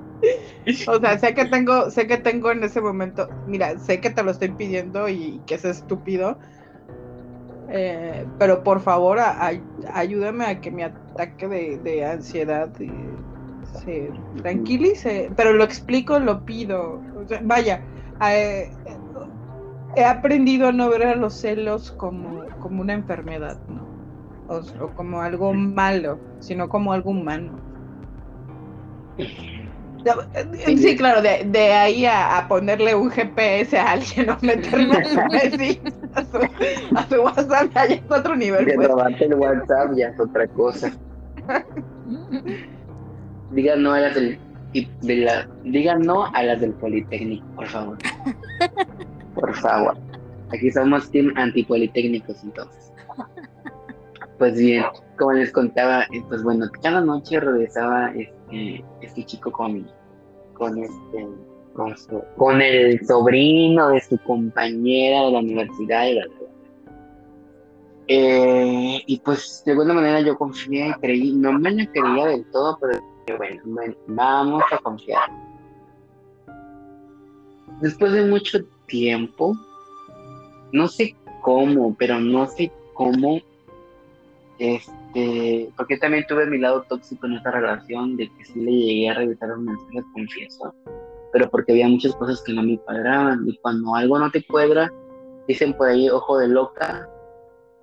[0.88, 4.24] O sea, sé que tengo, sé que tengo en ese momento, mira, sé que te
[4.24, 6.40] lo estoy pidiendo y que es estúpido.
[7.70, 9.20] Eh, pero por favor,
[9.94, 12.70] ayúdame a que mi ataque de, de ansiedad
[13.76, 14.12] se
[14.42, 17.02] tranquilice, pero lo explico, lo pido.
[17.44, 17.82] vaya,
[18.30, 18.70] eh,
[19.96, 23.86] he aprendido a no ver a los celos como, como una enfermedad, ¿no?
[24.48, 27.60] O, como algo malo, sino como algo humano.
[29.18, 36.38] Sí, claro, de, ahí a, ponerle un GPS a alguien o meterme a, su,
[36.96, 38.66] a su WhatsApp ya es otro nivel.
[38.66, 38.88] De pues.
[38.88, 40.92] robarte el WhatsApp ya es otra cosa.
[43.52, 44.40] Digan no a las del,
[44.74, 47.98] de la, digan no a las del Politécnico, por favor.
[49.36, 49.98] Por favor.
[50.54, 52.94] Aquí somos team antipolitécnicos entonces.
[54.38, 54.86] Pues bien,
[55.18, 59.86] como les contaba, eh, pues bueno, cada noche regresaba este, este chico con,
[60.54, 61.28] con este
[61.74, 61.94] con,
[62.38, 66.20] con el sobrino de su compañera de la universidad y
[68.08, 72.46] eh, y pues de alguna manera yo confié y creí, no me la creía del
[72.52, 73.00] todo, pero
[73.34, 75.30] bueno, vamos a confiar.
[77.82, 79.56] Después de mucho tiempo,
[80.72, 83.42] no sé cómo, pero no sé cómo,
[84.60, 89.10] este, porque también tuve mi lado tóxico en esta relación, de que sí le llegué
[89.10, 90.74] a revisar un mensaje, confieso,
[91.34, 94.92] pero porque había muchas cosas que no me cuadraban, y cuando algo no te cuadra,
[95.48, 97.10] dicen por ahí, ojo de loca,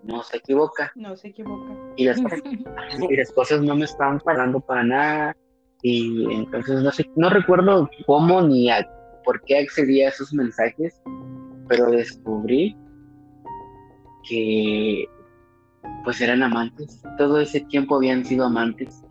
[0.02, 0.92] no se equivoca.
[0.94, 1.72] No se equivoca.
[1.96, 2.18] Y las,
[3.10, 5.36] y las cosas no me estaban parando para nada,
[5.82, 8.88] y entonces no sé, no recuerdo cómo ni a,
[9.24, 11.02] por qué accedí a esos mensajes,
[11.68, 12.76] pero descubrí
[14.28, 15.06] que
[16.04, 17.02] pues eran amantes.
[17.18, 19.02] Todo ese tiempo habían sido amantes.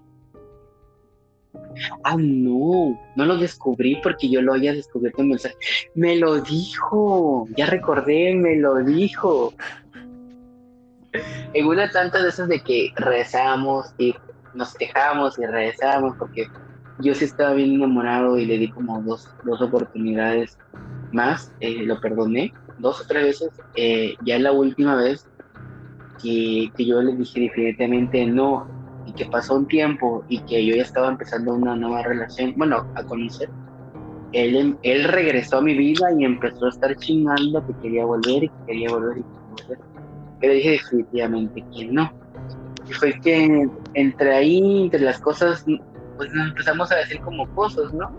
[2.04, 5.56] Ah, no, no lo descubrí porque yo lo había descubierto en mensaje.
[5.96, 9.54] Me lo dijo, ya recordé, me lo dijo.
[11.54, 14.16] En una tanta de esas de que rezamos y
[14.54, 16.48] nos dejamos y rezamos porque
[17.00, 20.58] yo sí estaba bien enamorado y le di como dos, dos oportunidades
[21.12, 23.50] más, eh, lo perdoné dos o tres veces.
[23.76, 25.28] Eh, ya la última vez
[26.22, 28.68] que, que, yo le dije definitivamente no
[29.06, 32.88] y que pasó un tiempo y que yo ya estaba empezando una nueva relación, bueno,
[32.96, 33.50] a conocer.
[34.34, 38.50] Él, él regresó a mi vida y empezó a estar chingando que quería volver y
[38.50, 39.91] que quería volver y quería volver.
[40.42, 42.12] Pero dije definitivamente que no.
[42.90, 45.64] Y fue que entre ahí, entre las cosas,
[46.18, 48.12] pues nos empezamos a decir como cosas, ¿no?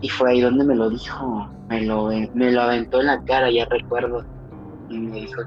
[0.00, 3.50] Y fue ahí donde me lo dijo, me lo, me lo aventó en la cara,
[3.50, 4.24] ya recuerdo.
[4.90, 5.42] Y me dijo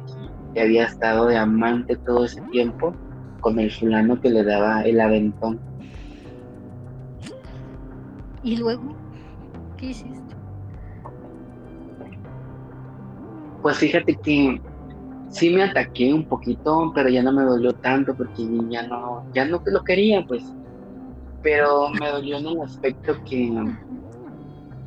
[0.54, 2.94] que, había estado de amante todo ese tiempo
[3.40, 5.60] con el fulano que le daba el aventón.
[8.44, 8.96] ¿Y luego?
[9.78, 10.36] ¿Qué hiciste?
[13.62, 14.60] Pues fíjate que
[15.32, 19.46] sí me ataqué un poquito, pero ya no me dolió tanto porque ya no, ya
[19.46, 20.44] no lo quería, pues.
[21.42, 23.52] Pero me dolió en el aspecto que,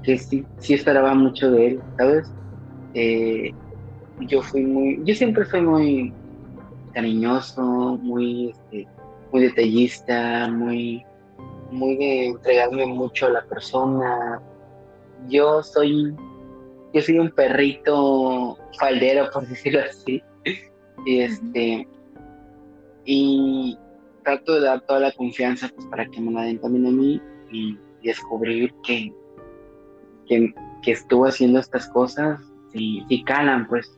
[0.03, 2.33] que sí, sí esperaba mucho de él, ¿sabes?
[2.95, 3.53] Eh,
[4.21, 6.15] yo fui muy, yo siempre fui muy
[6.93, 8.87] cariñoso, muy, este,
[9.33, 11.05] muy detallista, muy,
[11.73, 14.41] muy de entregarme mucho a la persona.
[15.29, 16.15] Yo soy,
[16.93, 20.23] yo soy un perrito faldero, por decirlo así.
[21.07, 21.89] Y este,
[23.05, 23.79] y
[24.23, 27.21] trato de dar toda la confianza pues, para que me la den también a mí
[27.53, 29.11] y, descubrir que,
[30.27, 30.53] que,
[30.85, 32.39] estuvo haciendo estas cosas
[32.75, 33.91] y, y calan, pues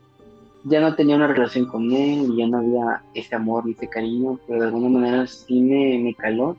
[0.69, 3.89] ya no tenía una relación con él, y ya no había ese amor y ese
[3.89, 6.57] cariño, pero de alguna manera sí me, me caló,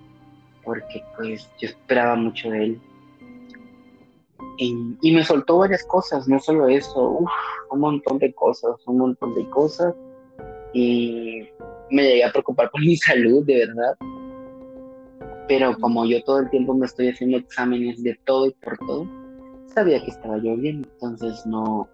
[0.64, 2.82] porque pues yo esperaba mucho de él.
[4.58, 7.30] Y, y, me soltó varias cosas, no solo eso, uf,
[7.70, 9.94] un montón de cosas, un montón de cosas.
[10.78, 11.50] Y
[11.90, 13.96] me llegué a preocupar por mi salud, de verdad.
[15.48, 19.10] Pero como yo todo el tiempo me estoy haciendo exámenes de todo y por todo,
[19.74, 21.90] sabía que estaba yo bien, entonces no,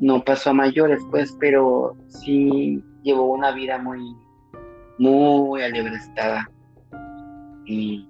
[0.00, 4.00] no pasó a mayores, pues, pero sí llevó una vida muy,
[4.98, 6.50] muy alebrestada.
[7.66, 8.08] Y,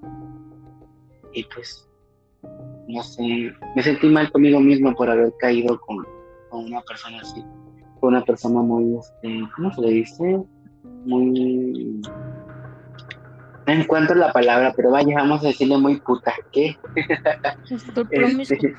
[1.35, 1.87] y pues,
[2.89, 6.07] no sé, me sentí mal conmigo mismo por haber caído con,
[6.49, 7.45] con una persona así,
[8.01, 10.43] con una persona muy, este, ¿cómo se le dice?
[11.05, 12.01] Muy...
[13.67, 16.77] No encuentro la palabra, pero vaya, vamos a decirle muy puta, ¿qué?
[18.11, 18.75] este,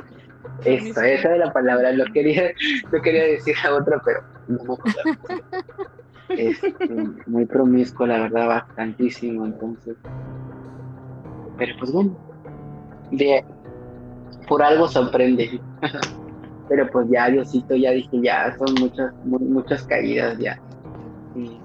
[0.66, 2.52] esa, esa es la palabra, lo quería,
[2.92, 4.76] lo quería decir a otra, pero no me
[6.38, 6.74] este,
[7.28, 9.96] muy promiscuo, la verdad, bastantísimo, entonces.
[11.58, 12.18] Pero pues bueno,
[13.12, 13.46] de,
[14.48, 15.62] por algo sorprende.
[16.72, 20.58] pero pues ya, Diosito, ya dije, ya, son muchas, muchas caídas ya.
[21.36, 21.60] Y,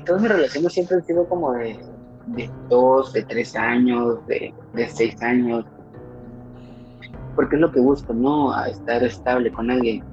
[0.00, 1.78] todas mis relaciones siempre han sido como de,
[2.26, 5.64] de dos, de tres años, de, de seis años
[7.40, 8.54] porque es lo que busco, ¿no?
[8.66, 10.04] Estar estable con alguien.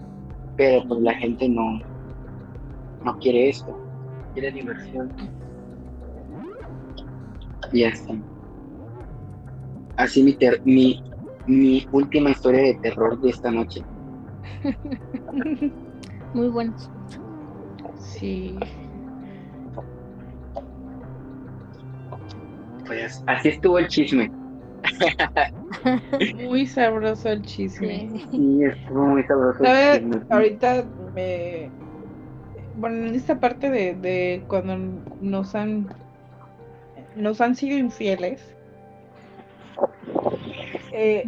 [0.55, 1.81] Pero pues la gente no,
[3.03, 3.77] no quiere eso,
[4.33, 5.11] quiere diversión.
[7.73, 8.13] Y está.
[9.97, 11.03] Así mi, ter mi,
[11.47, 13.83] mi última historia de terror de esta noche.
[16.33, 16.89] Muy buenas.
[17.99, 18.57] Sí.
[22.85, 24.31] Pues así estuvo el chisme.
[26.45, 28.09] muy sabroso el chisme.
[28.31, 29.63] Sí, estuvo muy sabroso.
[29.63, 30.25] El chisme.
[30.29, 31.69] Ahorita me.
[32.75, 34.77] Bueno, en esta parte de, de cuando
[35.21, 35.87] nos han
[37.17, 38.55] nos han sido infieles.
[40.91, 41.25] Eh,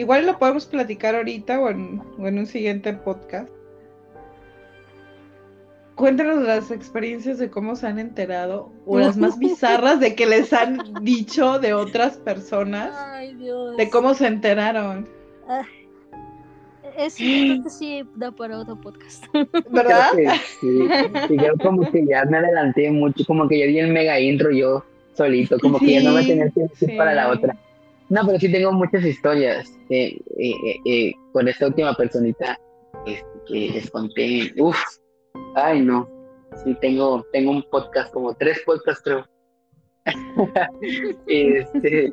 [0.00, 3.48] igual lo podemos platicar ahorita o en, o en un siguiente podcast.
[5.94, 10.52] cuéntanos las experiencias de cómo se han enterado o las más bizarras de que les
[10.52, 13.76] han dicho de otras personas, Ay, Dios.
[13.76, 15.06] de cómo se enteraron,
[15.46, 15.66] Ah,
[16.96, 19.24] es, creo que sí da para otro podcast.
[19.70, 20.10] ¿verdad?
[20.12, 20.38] Creo que
[21.28, 21.34] sí.
[21.34, 24.50] Y yo como que ya me adelanté mucho, como que ya di el mega intro
[24.50, 24.82] yo
[25.12, 26.96] solito, como que ya no me tenía que decir sí.
[26.96, 27.56] para la otra.
[28.10, 32.58] No, pero sí tengo muchas historias eh, eh, eh, con esta última personita
[33.06, 34.52] este, que les conté.
[34.58, 34.76] Uf,
[35.54, 36.08] ay no,
[36.64, 39.26] sí tengo, tengo un podcast, como tres podcasts creo.
[41.28, 42.12] este,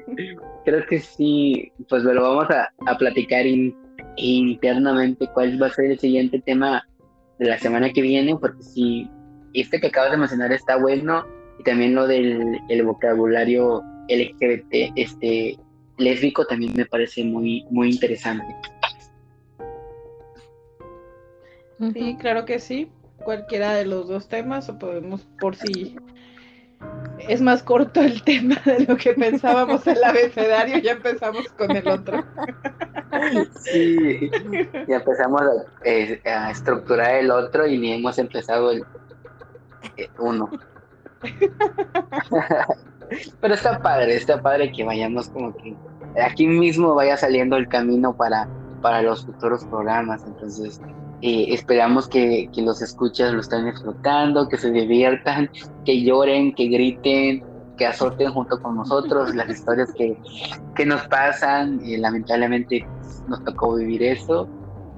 [0.66, 3.76] creo que sí, pues lo vamos a, a platicar in-
[4.18, 6.88] internamente cuál va a ser el siguiente tema
[7.40, 9.10] de la semana que viene, porque sí,
[9.54, 11.26] este que acabas de mencionar está bueno,
[11.60, 15.58] y también lo del el vocabulario LGBT, este,
[15.98, 18.56] lésbico también me parece muy, muy interesante.
[21.94, 22.92] Sí, claro que sí.
[23.24, 25.98] Cualquiera de los dos temas, o podemos, por si
[27.28, 31.88] es más corto el tema de lo que pensábamos el abecedario, ya empezamos con el
[31.88, 32.24] otro.
[33.62, 34.30] Sí,
[34.88, 35.50] ya empezamos a,
[35.84, 38.84] eh, a estructurar el otro y ni hemos empezado el
[39.98, 40.50] eh, uno.
[43.42, 45.76] Pero está padre, está padre que vayamos como que
[46.22, 48.48] aquí mismo vaya saliendo el camino para,
[48.82, 50.24] para los futuros programas.
[50.26, 50.82] Entonces,
[51.22, 55.50] eh, esperamos que, que los escuchas lo estén disfrutando, que se diviertan,
[55.86, 57.44] que lloren, que griten,
[57.78, 60.18] que azoten junto con nosotros las historias que,
[60.76, 61.80] que nos pasan.
[61.84, 62.86] Y lamentablemente
[63.28, 64.48] nos tocó vivir eso,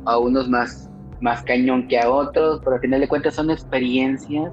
[0.06, 0.90] a unos más,
[1.22, 4.52] más cañón que a otros, pero al final de cuentas son experiencias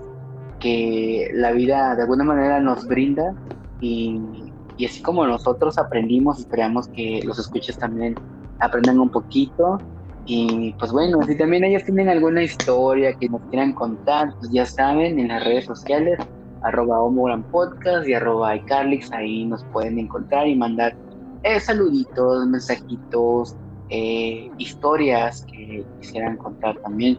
[0.58, 3.34] que la vida de alguna manera nos brinda
[3.80, 8.14] y, y así como nosotros aprendimos, esperamos que los escuches también
[8.58, 9.80] aprendan un poquito
[10.28, 14.66] y pues bueno, si también ellos tienen alguna historia que nos quieran contar, pues ya
[14.66, 16.18] saben, en las redes sociales,
[16.62, 20.96] arroba Homogram Podcast y arroba iCarlix, ahí nos pueden encontrar y mandar
[21.44, 23.54] eh, saluditos, mensajitos,
[23.88, 27.18] eh, historias que quisieran contar también,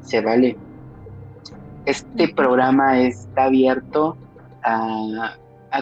[0.00, 0.56] se vale.
[1.88, 4.14] Este programa está abierto
[4.62, 5.34] a,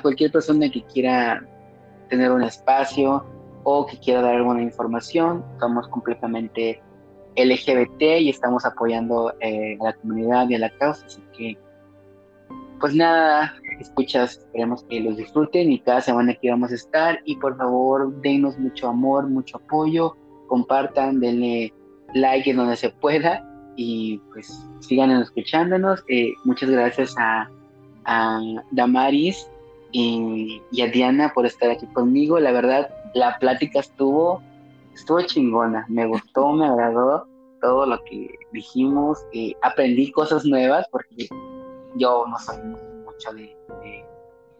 [0.02, 1.44] cualquier persona que quiera
[2.08, 3.26] tener un espacio
[3.64, 5.44] o que quiera dar alguna información.
[5.58, 6.80] Somos completamente
[7.36, 11.04] LGBT y estamos apoyando eh, a la comunidad y a la causa.
[11.06, 11.58] Así que,
[12.78, 17.18] pues nada, escuchas, esperemos que los disfruten y cada semana aquí vamos a estar.
[17.24, 20.16] Y por favor, denos mucho amor, mucho apoyo,
[20.46, 21.74] compartan, denle
[22.14, 23.44] like en donde se pueda
[23.76, 26.02] y pues sigan escuchándonos.
[26.08, 27.48] Eh, muchas gracias a,
[28.04, 28.40] a
[28.72, 29.48] Damaris
[29.92, 32.40] y, a Diana por estar aquí conmigo.
[32.40, 34.42] La verdad, la plática estuvo,
[34.94, 37.26] estuvo chingona, me gustó, me agradó
[37.60, 41.28] todo lo que dijimos, eh, aprendí cosas nuevas porque
[41.96, 43.56] yo no soy mucho de,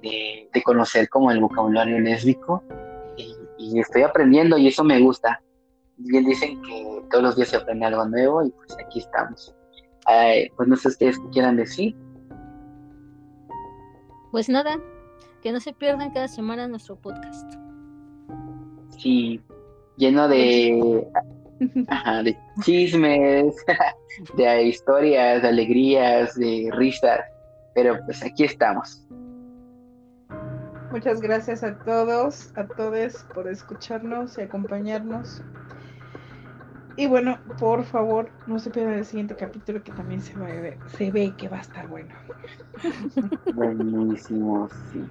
[0.03, 2.63] de, conocer como el vocabulario lésbico
[3.59, 5.43] y estoy aprendiendo y eso me gusta.
[5.99, 9.55] Bien dicen que todos los días se aprende algo nuevo y pues aquí estamos.
[10.07, 11.97] Ay, pues no sé ustedes qué quieran decir.
[14.31, 14.79] Pues nada,
[15.43, 17.51] que no se pierdan cada semana nuestro podcast.
[18.99, 19.41] Sí,
[19.97, 21.07] lleno de,
[21.89, 23.57] ajá, de chismes,
[24.37, 27.21] de historias, de alegrías, de risas,
[27.75, 29.07] pero pues aquí estamos.
[30.91, 35.43] Muchas gracias a todos, a todos por escucharnos y acompañarnos.
[36.97, 40.61] Y bueno, por favor, no se pierdan el siguiente capítulo que también se, va a
[40.61, 42.15] ver- se ve que va a estar bueno.
[43.55, 45.03] Buenísimo, sí.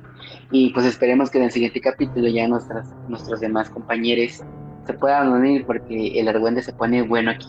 [0.52, 4.42] Y pues esperemos que en el siguiente capítulo ya nuestras, nuestros demás compañeros
[4.86, 7.48] se puedan unir porque el argüende se pone bueno aquí.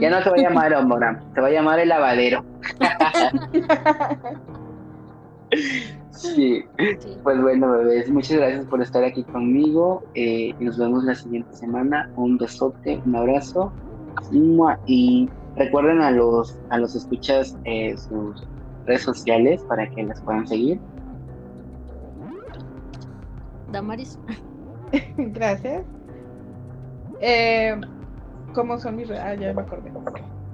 [0.00, 2.44] Ya no se va a llamar Omoram, se va a llamar el lavadero.
[6.14, 6.64] Sí,
[7.00, 7.18] Sí.
[7.22, 10.02] pues bueno, bebés, muchas gracias por estar aquí conmigo.
[10.14, 12.08] eh, y nos vemos la siguiente semana.
[12.16, 13.72] Un besote, un abrazo.
[14.86, 18.46] Y recuerden a los, a los escuchas eh, sus
[18.86, 20.80] redes sociales para que las puedan seguir.
[23.72, 24.18] Damaris.
[25.16, 25.84] Gracias.
[27.20, 27.74] Eh,
[28.54, 29.22] ¿Cómo son mis redes?
[29.24, 29.90] Ah, ya me acordé.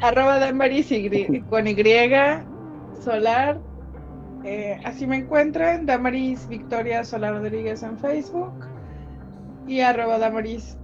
[0.01, 1.77] Arroba Damaris y, con Y,
[3.03, 3.61] Solar.
[4.45, 5.87] Eh, así me encuentran.
[5.87, 8.53] Damaris Victoria Solar Rodríguez en Facebook.
[9.67, 10.77] Y arroba Damaris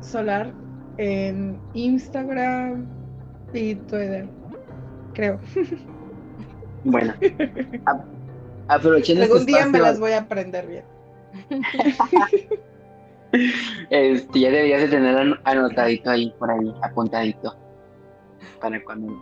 [0.00, 0.52] Solar
[0.98, 2.86] en Instagram
[3.52, 4.28] y Twitter.
[5.14, 5.38] Creo.
[6.86, 7.14] Bueno,
[8.68, 10.84] aprovechando este Algún día me las voy a aprender bien.
[13.88, 17.56] este, ya deberías de tener an- anotadito ahí por ahí, apuntadito,
[18.60, 19.18] para cuando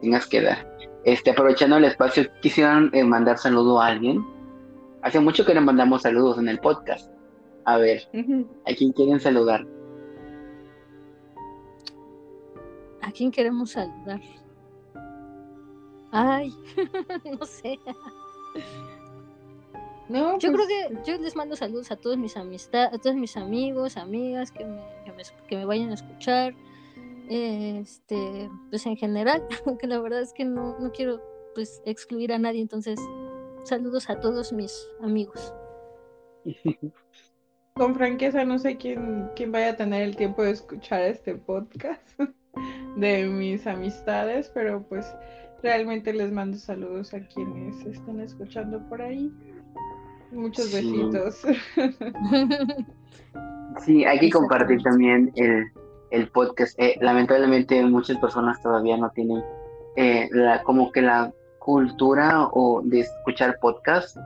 [0.00, 0.66] tengas que dar.
[1.04, 4.24] Este, aprovechando el espacio, quisieran eh, mandar saludo a alguien.
[5.02, 7.10] Hace mucho que no mandamos saludos en el podcast.
[7.64, 8.08] A ver,
[8.66, 9.66] ¿a quién quieren saludar?
[13.02, 14.20] ¿A quién queremos saludar?
[16.12, 16.54] Ay,
[17.38, 17.78] no sé.
[20.08, 23.16] No, yo creo pues, que yo les mando saludos a todos mis amistades, a todos
[23.16, 24.82] mis amigos, amigas que me,
[25.48, 26.54] que me, vayan a escuchar.
[27.34, 31.22] Este, pues en general, aunque la verdad es que no, no quiero
[31.54, 33.00] pues excluir a nadie, entonces
[33.64, 35.54] saludos a todos mis amigos.
[37.74, 42.02] Con franqueza no sé quién, quién vaya a tener el tiempo de escuchar este podcast
[42.96, 45.06] de mis amistades, pero pues
[45.62, 49.32] realmente les mando saludos a quienes están escuchando por ahí.
[50.32, 51.42] Muchos besitos.
[53.80, 55.64] Sí, hay que compartir también el,
[56.30, 56.78] podcast.
[56.78, 59.42] Eh, lamentablemente muchas personas todavía no tienen
[59.96, 64.16] eh, la, como que la cultura o de escuchar podcast.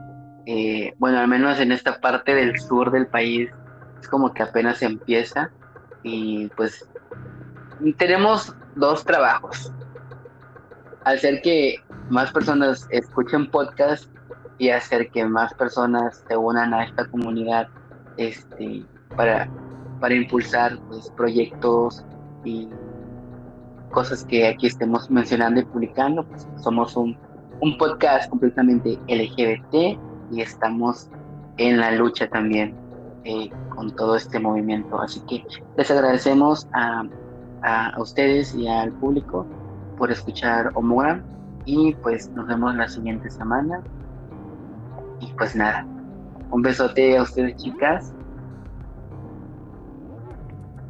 [0.45, 3.49] Eh, bueno, al menos en esta parte del sur del país
[3.99, 5.51] es como que apenas empieza
[6.03, 6.87] y pues
[7.97, 9.71] tenemos dos trabajos.
[11.03, 11.75] Hacer que
[12.09, 14.09] más personas escuchen podcast
[14.57, 17.67] y hacer que más personas se unan a esta comunidad
[18.17, 18.83] este,
[19.15, 19.49] para,
[19.99, 22.05] para impulsar pues, proyectos
[22.43, 22.69] y
[23.91, 26.23] cosas que aquí estemos mencionando y publicando.
[26.25, 27.17] Pues, somos un,
[27.61, 29.99] un podcast completamente LGBT
[30.31, 31.09] y estamos
[31.57, 32.75] en la lucha también
[33.23, 34.99] eh, con todo este movimiento.
[35.01, 35.43] Así que
[35.75, 37.03] les agradecemos a,
[37.63, 39.45] a, ustedes y al público
[39.97, 41.23] por escuchar Omura
[41.65, 43.81] y pues nos vemos la siguiente semana
[45.19, 45.85] y pues nada,
[46.51, 48.13] un besote a ustedes chicas.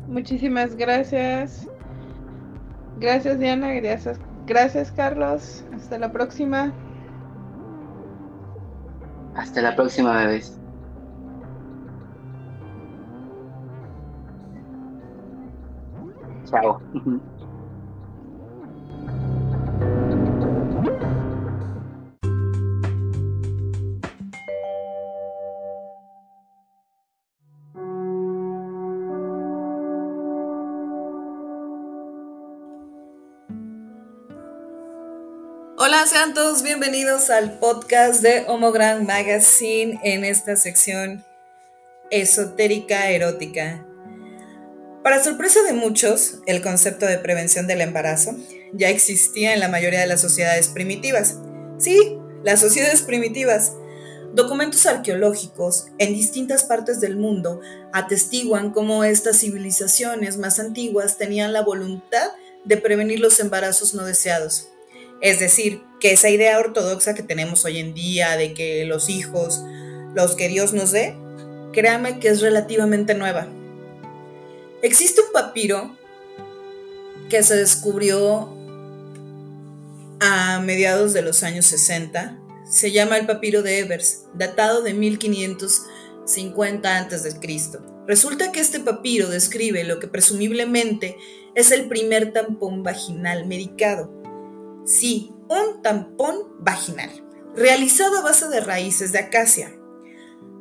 [0.08, 1.68] Muchísimas gracias.
[3.00, 5.64] Gracias Diana, gracias, gracias Carlos.
[5.74, 6.74] Hasta la próxima.
[9.36, 10.58] Hasta la próxima bebés.
[16.50, 16.80] Chao.
[35.88, 41.24] Hola, sean todos bienvenidos al podcast de Homogram Magazine en esta sección
[42.12, 43.86] esotérica erótica.
[45.02, 48.36] Para sorpresa de muchos, el concepto de prevención del embarazo
[48.74, 51.38] ya existía en la mayoría de las sociedades primitivas.
[51.78, 53.72] Sí, las sociedades primitivas.
[54.34, 57.62] Documentos arqueológicos en distintas partes del mundo
[57.94, 62.32] atestiguan cómo estas civilizaciones más antiguas tenían la voluntad
[62.66, 64.68] de prevenir los embarazos no deseados
[65.22, 69.62] es decir, que esa idea ortodoxa que tenemos hoy en día de que los hijos,
[70.14, 71.16] los que Dios nos dé,
[71.74, 73.48] créame que es relativamente nueva.
[74.82, 75.98] Existe un papiro
[77.30, 78.56] que se descubrió
[80.20, 82.40] a mediados de los años 60.
[82.70, 87.40] Se llama el papiro de Evers, datado de 1550 a.C.
[88.08, 91.18] Resulta que este papiro describe lo que presumiblemente
[91.56, 94.17] es el primer tampón vaginal medicado
[94.88, 97.12] Sí, un tampón vaginal,
[97.54, 99.76] realizado a base de raíces de acacia,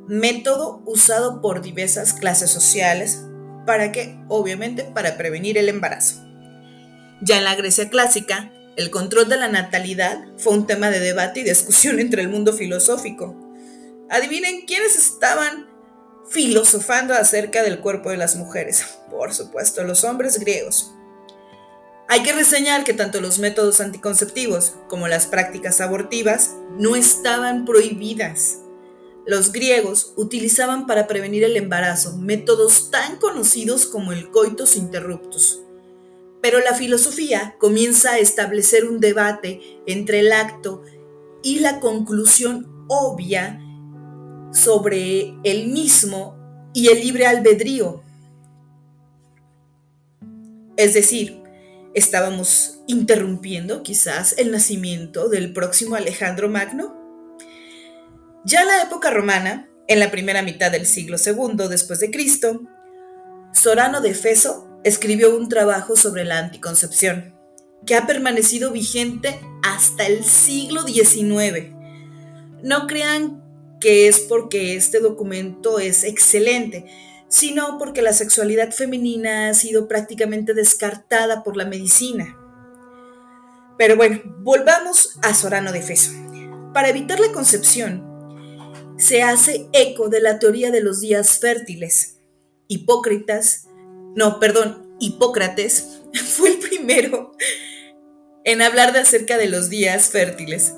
[0.09, 3.23] método usado por diversas clases sociales,
[3.67, 4.19] ¿para qué?
[4.27, 6.25] Obviamente para prevenir el embarazo.
[7.21, 11.41] Ya en la Grecia clásica, el control de la natalidad fue un tema de debate
[11.41, 13.37] y discusión entre el mundo filosófico.
[14.11, 15.69] Adivinen quiénes estaban
[16.29, 18.85] filosofando acerca del cuerpo de las mujeres.
[19.09, 20.93] Por supuesto, los hombres griegos.
[22.09, 28.59] Hay que reseñar que tanto los métodos anticonceptivos como las prácticas abortivas no estaban prohibidas.
[29.27, 35.63] Los griegos utilizaban para prevenir el embarazo métodos tan conocidos como el coitus interruptus.
[36.41, 40.83] Pero la filosofía comienza a establecer un debate entre el acto
[41.43, 43.61] y la conclusión obvia
[44.53, 46.37] sobre el mismo
[46.73, 48.05] y el libre albedrío.
[50.77, 51.46] Es decir,
[51.97, 56.95] ¿Estábamos interrumpiendo quizás el nacimiento del próximo Alejandro Magno?
[58.45, 62.61] Ya en la época romana, en la primera mitad del siglo II después de Cristo,
[63.55, 67.35] Sorano de Feso escribió un trabajo sobre la anticoncepción,
[67.87, 71.73] que ha permanecido vigente hasta el siglo XIX.
[72.63, 73.43] No crean
[73.81, 76.85] que es porque este documento es excelente,
[77.29, 82.37] sino porque la sexualidad femenina ha sido prácticamente descartada por la medicina.
[83.79, 86.13] Pero bueno, volvamos a Sorano de Feso.
[86.73, 88.05] Para evitar la concepción,
[88.97, 92.19] se hace eco de la teoría de los días fértiles.
[92.69, 93.69] Hipócritas,
[94.15, 97.33] no, perdón, Hipócrates fue el primero
[98.45, 100.73] en hablar de acerca de los días fértiles,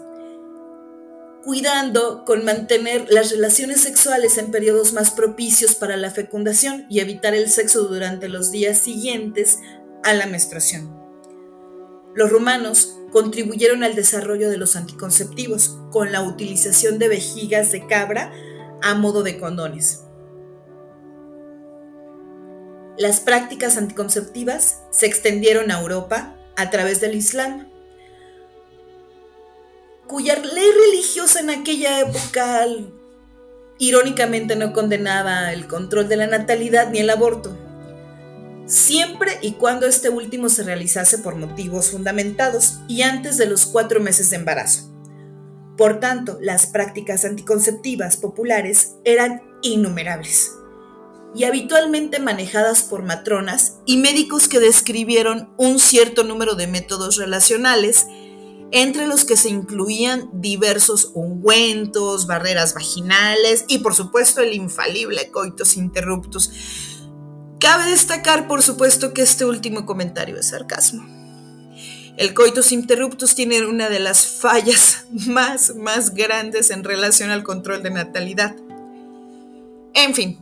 [1.44, 7.34] cuidando con mantener las relaciones sexuales en periodos más propicios para la fecundación y evitar
[7.34, 9.58] el sexo durante los días siguientes
[10.04, 10.96] a la menstruación.
[12.14, 18.32] Los romanos contribuyeron al desarrollo de los anticonceptivos con la utilización de vejigas de cabra
[18.82, 20.04] a modo de condones.
[22.98, 27.70] Las prácticas anticonceptivas se extendieron a Europa a través del Islam,
[30.08, 32.66] cuya ley religiosa en aquella época
[33.78, 37.56] irónicamente no condenaba el control de la natalidad ni el aborto
[38.68, 43.98] siempre y cuando este último se realizase por motivos fundamentados y antes de los cuatro
[44.00, 44.92] meses de embarazo.
[45.76, 50.52] Por tanto, las prácticas anticonceptivas populares eran innumerables
[51.34, 58.06] y habitualmente manejadas por matronas y médicos que describieron un cierto número de métodos relacionales,
[58.70, 65.76] entre los que se incluían diversos ungüentos, barreras vaginales y por supuesto el infalible coitus
[65.76, 66.50] interruptus,
[67.60, 71.04] Cabe destacar, por supuesto, que este último comentario es sarcasmo.
[72.16, 77.82] El coitus interruptus tiene una de las fallas más, más grandes en relación al control
[77.82, 78.54] de natalidad.
[79.94, 80.38] En fin,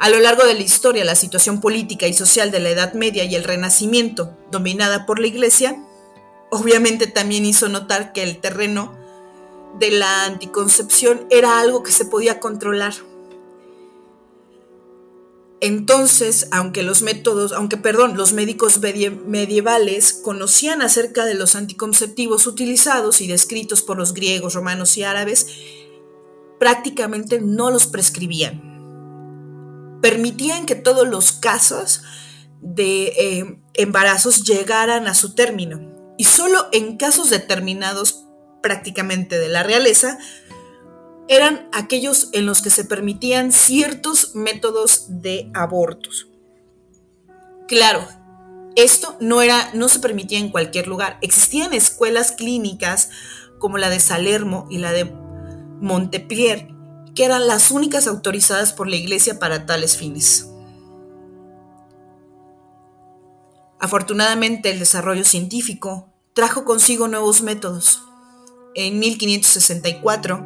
[0.00, 3.22] a lo largo de la historia, la situación política y social de la Edad Media
[3.24, 5.76] y el Renacimiento, dominada por la Iglesia,
[6.50, 8.96] obviamente también hizo notar que el terreno
[9.78, 12.94] de la anticoncepción era algo que se podía controlar
[15.60, 23.20] entonces, aunque los métodos, aunque perdón, los médicos medievales conocían acerca de los anticonceptivos utilizados
[23.20, 25.48] y descritos por los griegos, romanos y árabes,
[26.58, 28.70] prácticamente no los prescribían.
[30.00, 32.02] Permitían que todos los casos
[32.62, 38.26] de eh, embarazos llegaran a su término y solo en casos determinados
[38.62, 40.18] prácticamente de la realeza
[41.28, 46.28] eran aquellos en los que se permitían ciertos métodos de abortos.
[47.66, 48.06] Claro,
[48.76, 51.16] esto no era no se permitía en cualquier lugar.
[51.22, 53.08] Existían escuelas clínicas
[53.58, 55.06] como la de Salermo y la de
[55.80, 56.68] Montpellier,
[57.14, 60.50] que eran las únicas autorizadas por la Iglesia para tales fines.
[63.78, 66.09] Afortunadamente, el desarrollo científico
[66.40, 68.00] trajo consigo nuevos métodos.
[68.74, 70.42] En 1564,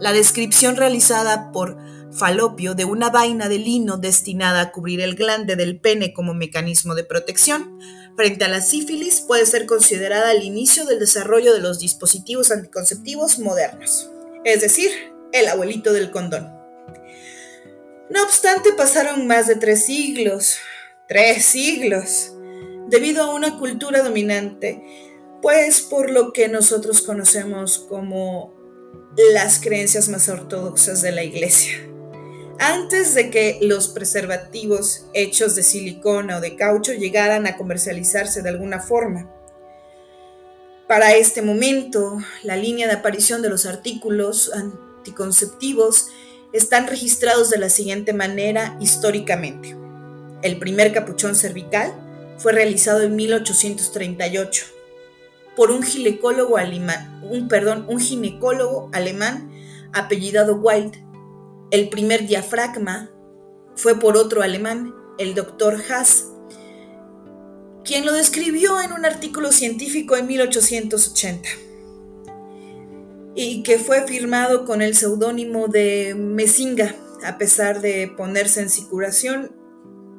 [0.00, 1.78] la descripción realizada por
[2.12, 6.96] Falopio de una vaina de lino destinada a cubrir el glande del pene como mecanismo
[6.96, 7.78] de protección
[8.16, 13.38] frente a la sífilis puede ser considerada el inicio del desarrollo de los dispositivos anticonceptivos
[13.38, 14.10] modernos,
[14.44, 14.90] es decir,
[15.30, 16.52] el abuelito del condón.
[18.10, 20.56] No obstante, pasaron más de tres siglos,
[21.06, 22.32] tres siglos,
[22.88, 24.82] debido a una cultura dominante,
[25.42, 28.54] pues por lo que nosotros conocemos como
[29.32, 31.86] las creencias más ortodoxas de la iglesia.
[32.58, 38.50] Antes de que los preservativos hechos de silicona o de caucho llegaran a comercializarse de
[38.50, 39.30] alguna forma.
[40.86, 46.08] Para este momento, la línea de aparición de los artículos anticonceptivos
[46.52, 49.76] están registrados de la siguiente manera históricamente.
[50.42, 51.94] El primer capuchón cervical
[52.38, 54.79] fue realizado en 1838
[55.56, 59.50] por un ginecólogo alemán, un, perdón, un ginecólogo alemán
[59.92, 61.04] apellidado White.
[61.70, 63.10] El primer diafragma
[63.76, 66.26] fue por otro alemán, el doctor Haas,
[67.84, 71.48] quien lo describió en un artículo científico en 1880
[73.34, 76.94] y que fue firmado con el seudónimo de Messinga,
[77.24, 79.52] a pesar de ponerse en circulación,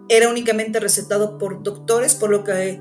[0.10, 2.80] era únicamente recetado por doctores, por lo que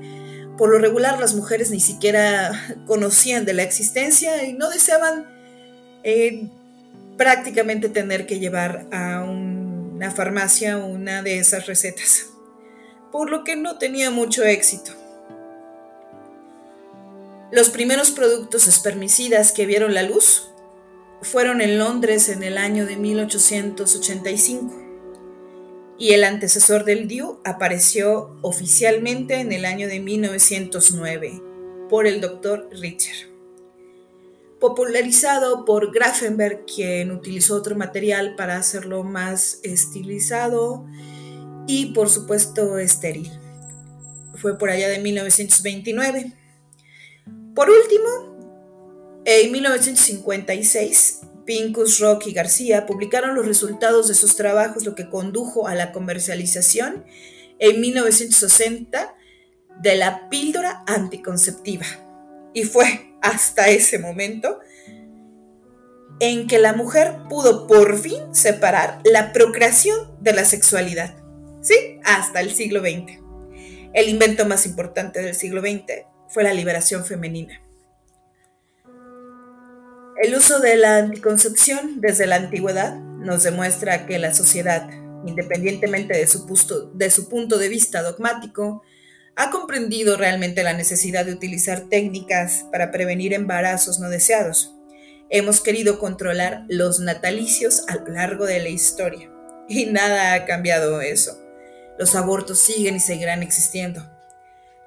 [0.57, 2.51] por lo regular las mujeres ni siquiera
[2.85, 5.25] conocían de la existencia y no deseaban
[6.03, 6.47] eh,
[7.17, 12.27] prácticamente tener que llevar a una farmacia una de esas recetas,
[13.11, 14.91] por lo que no tenía mucho éxito.
[17.51, 20.49] Los primeros productos espermicidas que vieron la luz
[21.21, 24.80] fueron en Londres en el año de 1885
[26.01, 31.43] y el antecesor del DIU apareció oficialmente en el año de 1909
[31.91, 32.69] por el Dr.
[32.71, 33.29] Richter.
[34.59, 40.87] Popularizado por Grafenberg, quien utilizó otro material para hacerlo más estilizado
[41.67, 43.31] y por supuesto estéril.
[44.33, 46.33] Fue por allá de 1929.
[47.53, 51.19] Por último, en 1956,
[51.51, 55.91] Pincus, Rock y García publicaron los resultados de sus trabajos, lo que condujo a la
[55.91, 57.03] comercialización
[57.59, 59.13] en 1960
[59.81, 61.85] de la píldora anticonceptiva.
[62.53, 64.59] Y fue hasta ese momento
[66.21, 71.17] en que la mujer pudo por fin separar la procreación de la sexualidad.
[71.59, 73.19] Sí, hasta el siglo XX.
[73.93, 77.61] El invento más importante del siglo XX fue la liberación femenina.
[80.21, 84.87] El uso de la anticoncepción desde la antigüedad nos demuestra que la sociedad,
[85.25, 86.45] independientemente de su,
[87.27, 88.83] punto de vista dogmático,
[89.35, 94.75] ha comprendido realmente la necesidad de utilizar técnicas para prevenir embarazos no deseados.
[95.31, 99.27] Hemos querido controlar los natalicios a lo largo de la historia
[99.67, 101.41] y nada ha cambiado eso.
[101.97, 104.07] Los abortos siguen y seguirán existiendo.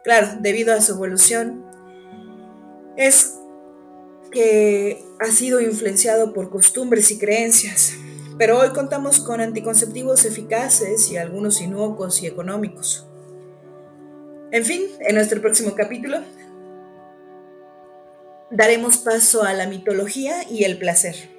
[0.05, 1.65] Claro, debido a su evolución,
[2.97, 3.35] es
[4.31, 7.95] que ha sido influenciado por costumbres y creencias,
[8.37, 13.07] pero hoy contamos con anticonceptivos eficaces y algunos inocuos y económicos.
[14.53, 16.19] En fin, en nuestro próximo capítulo
[18.51, 21.31] daremos paso a la mitología y el placer.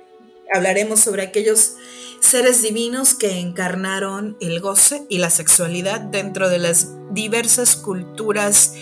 [0.52, 1.76] Hablaremos sobre aquellos
[2.22, 8.74] seres divinos que encarnaron el goce y la sexualidad dentro de las diversas culturas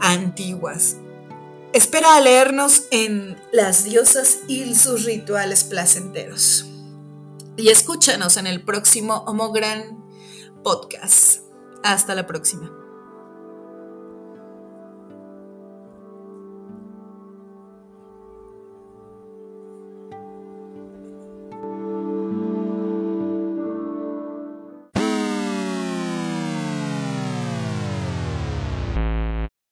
[0.00, 0.96] antiguas.
[1.74, 6.66] Espera a leernos en Las diosas y sus rituales placenteros.
[7.56, 9.98] Y escúchanos en el próximo Homogran
[10.62, 11.40] Podcast.
[11.82, 12.70] Hasta la próxima.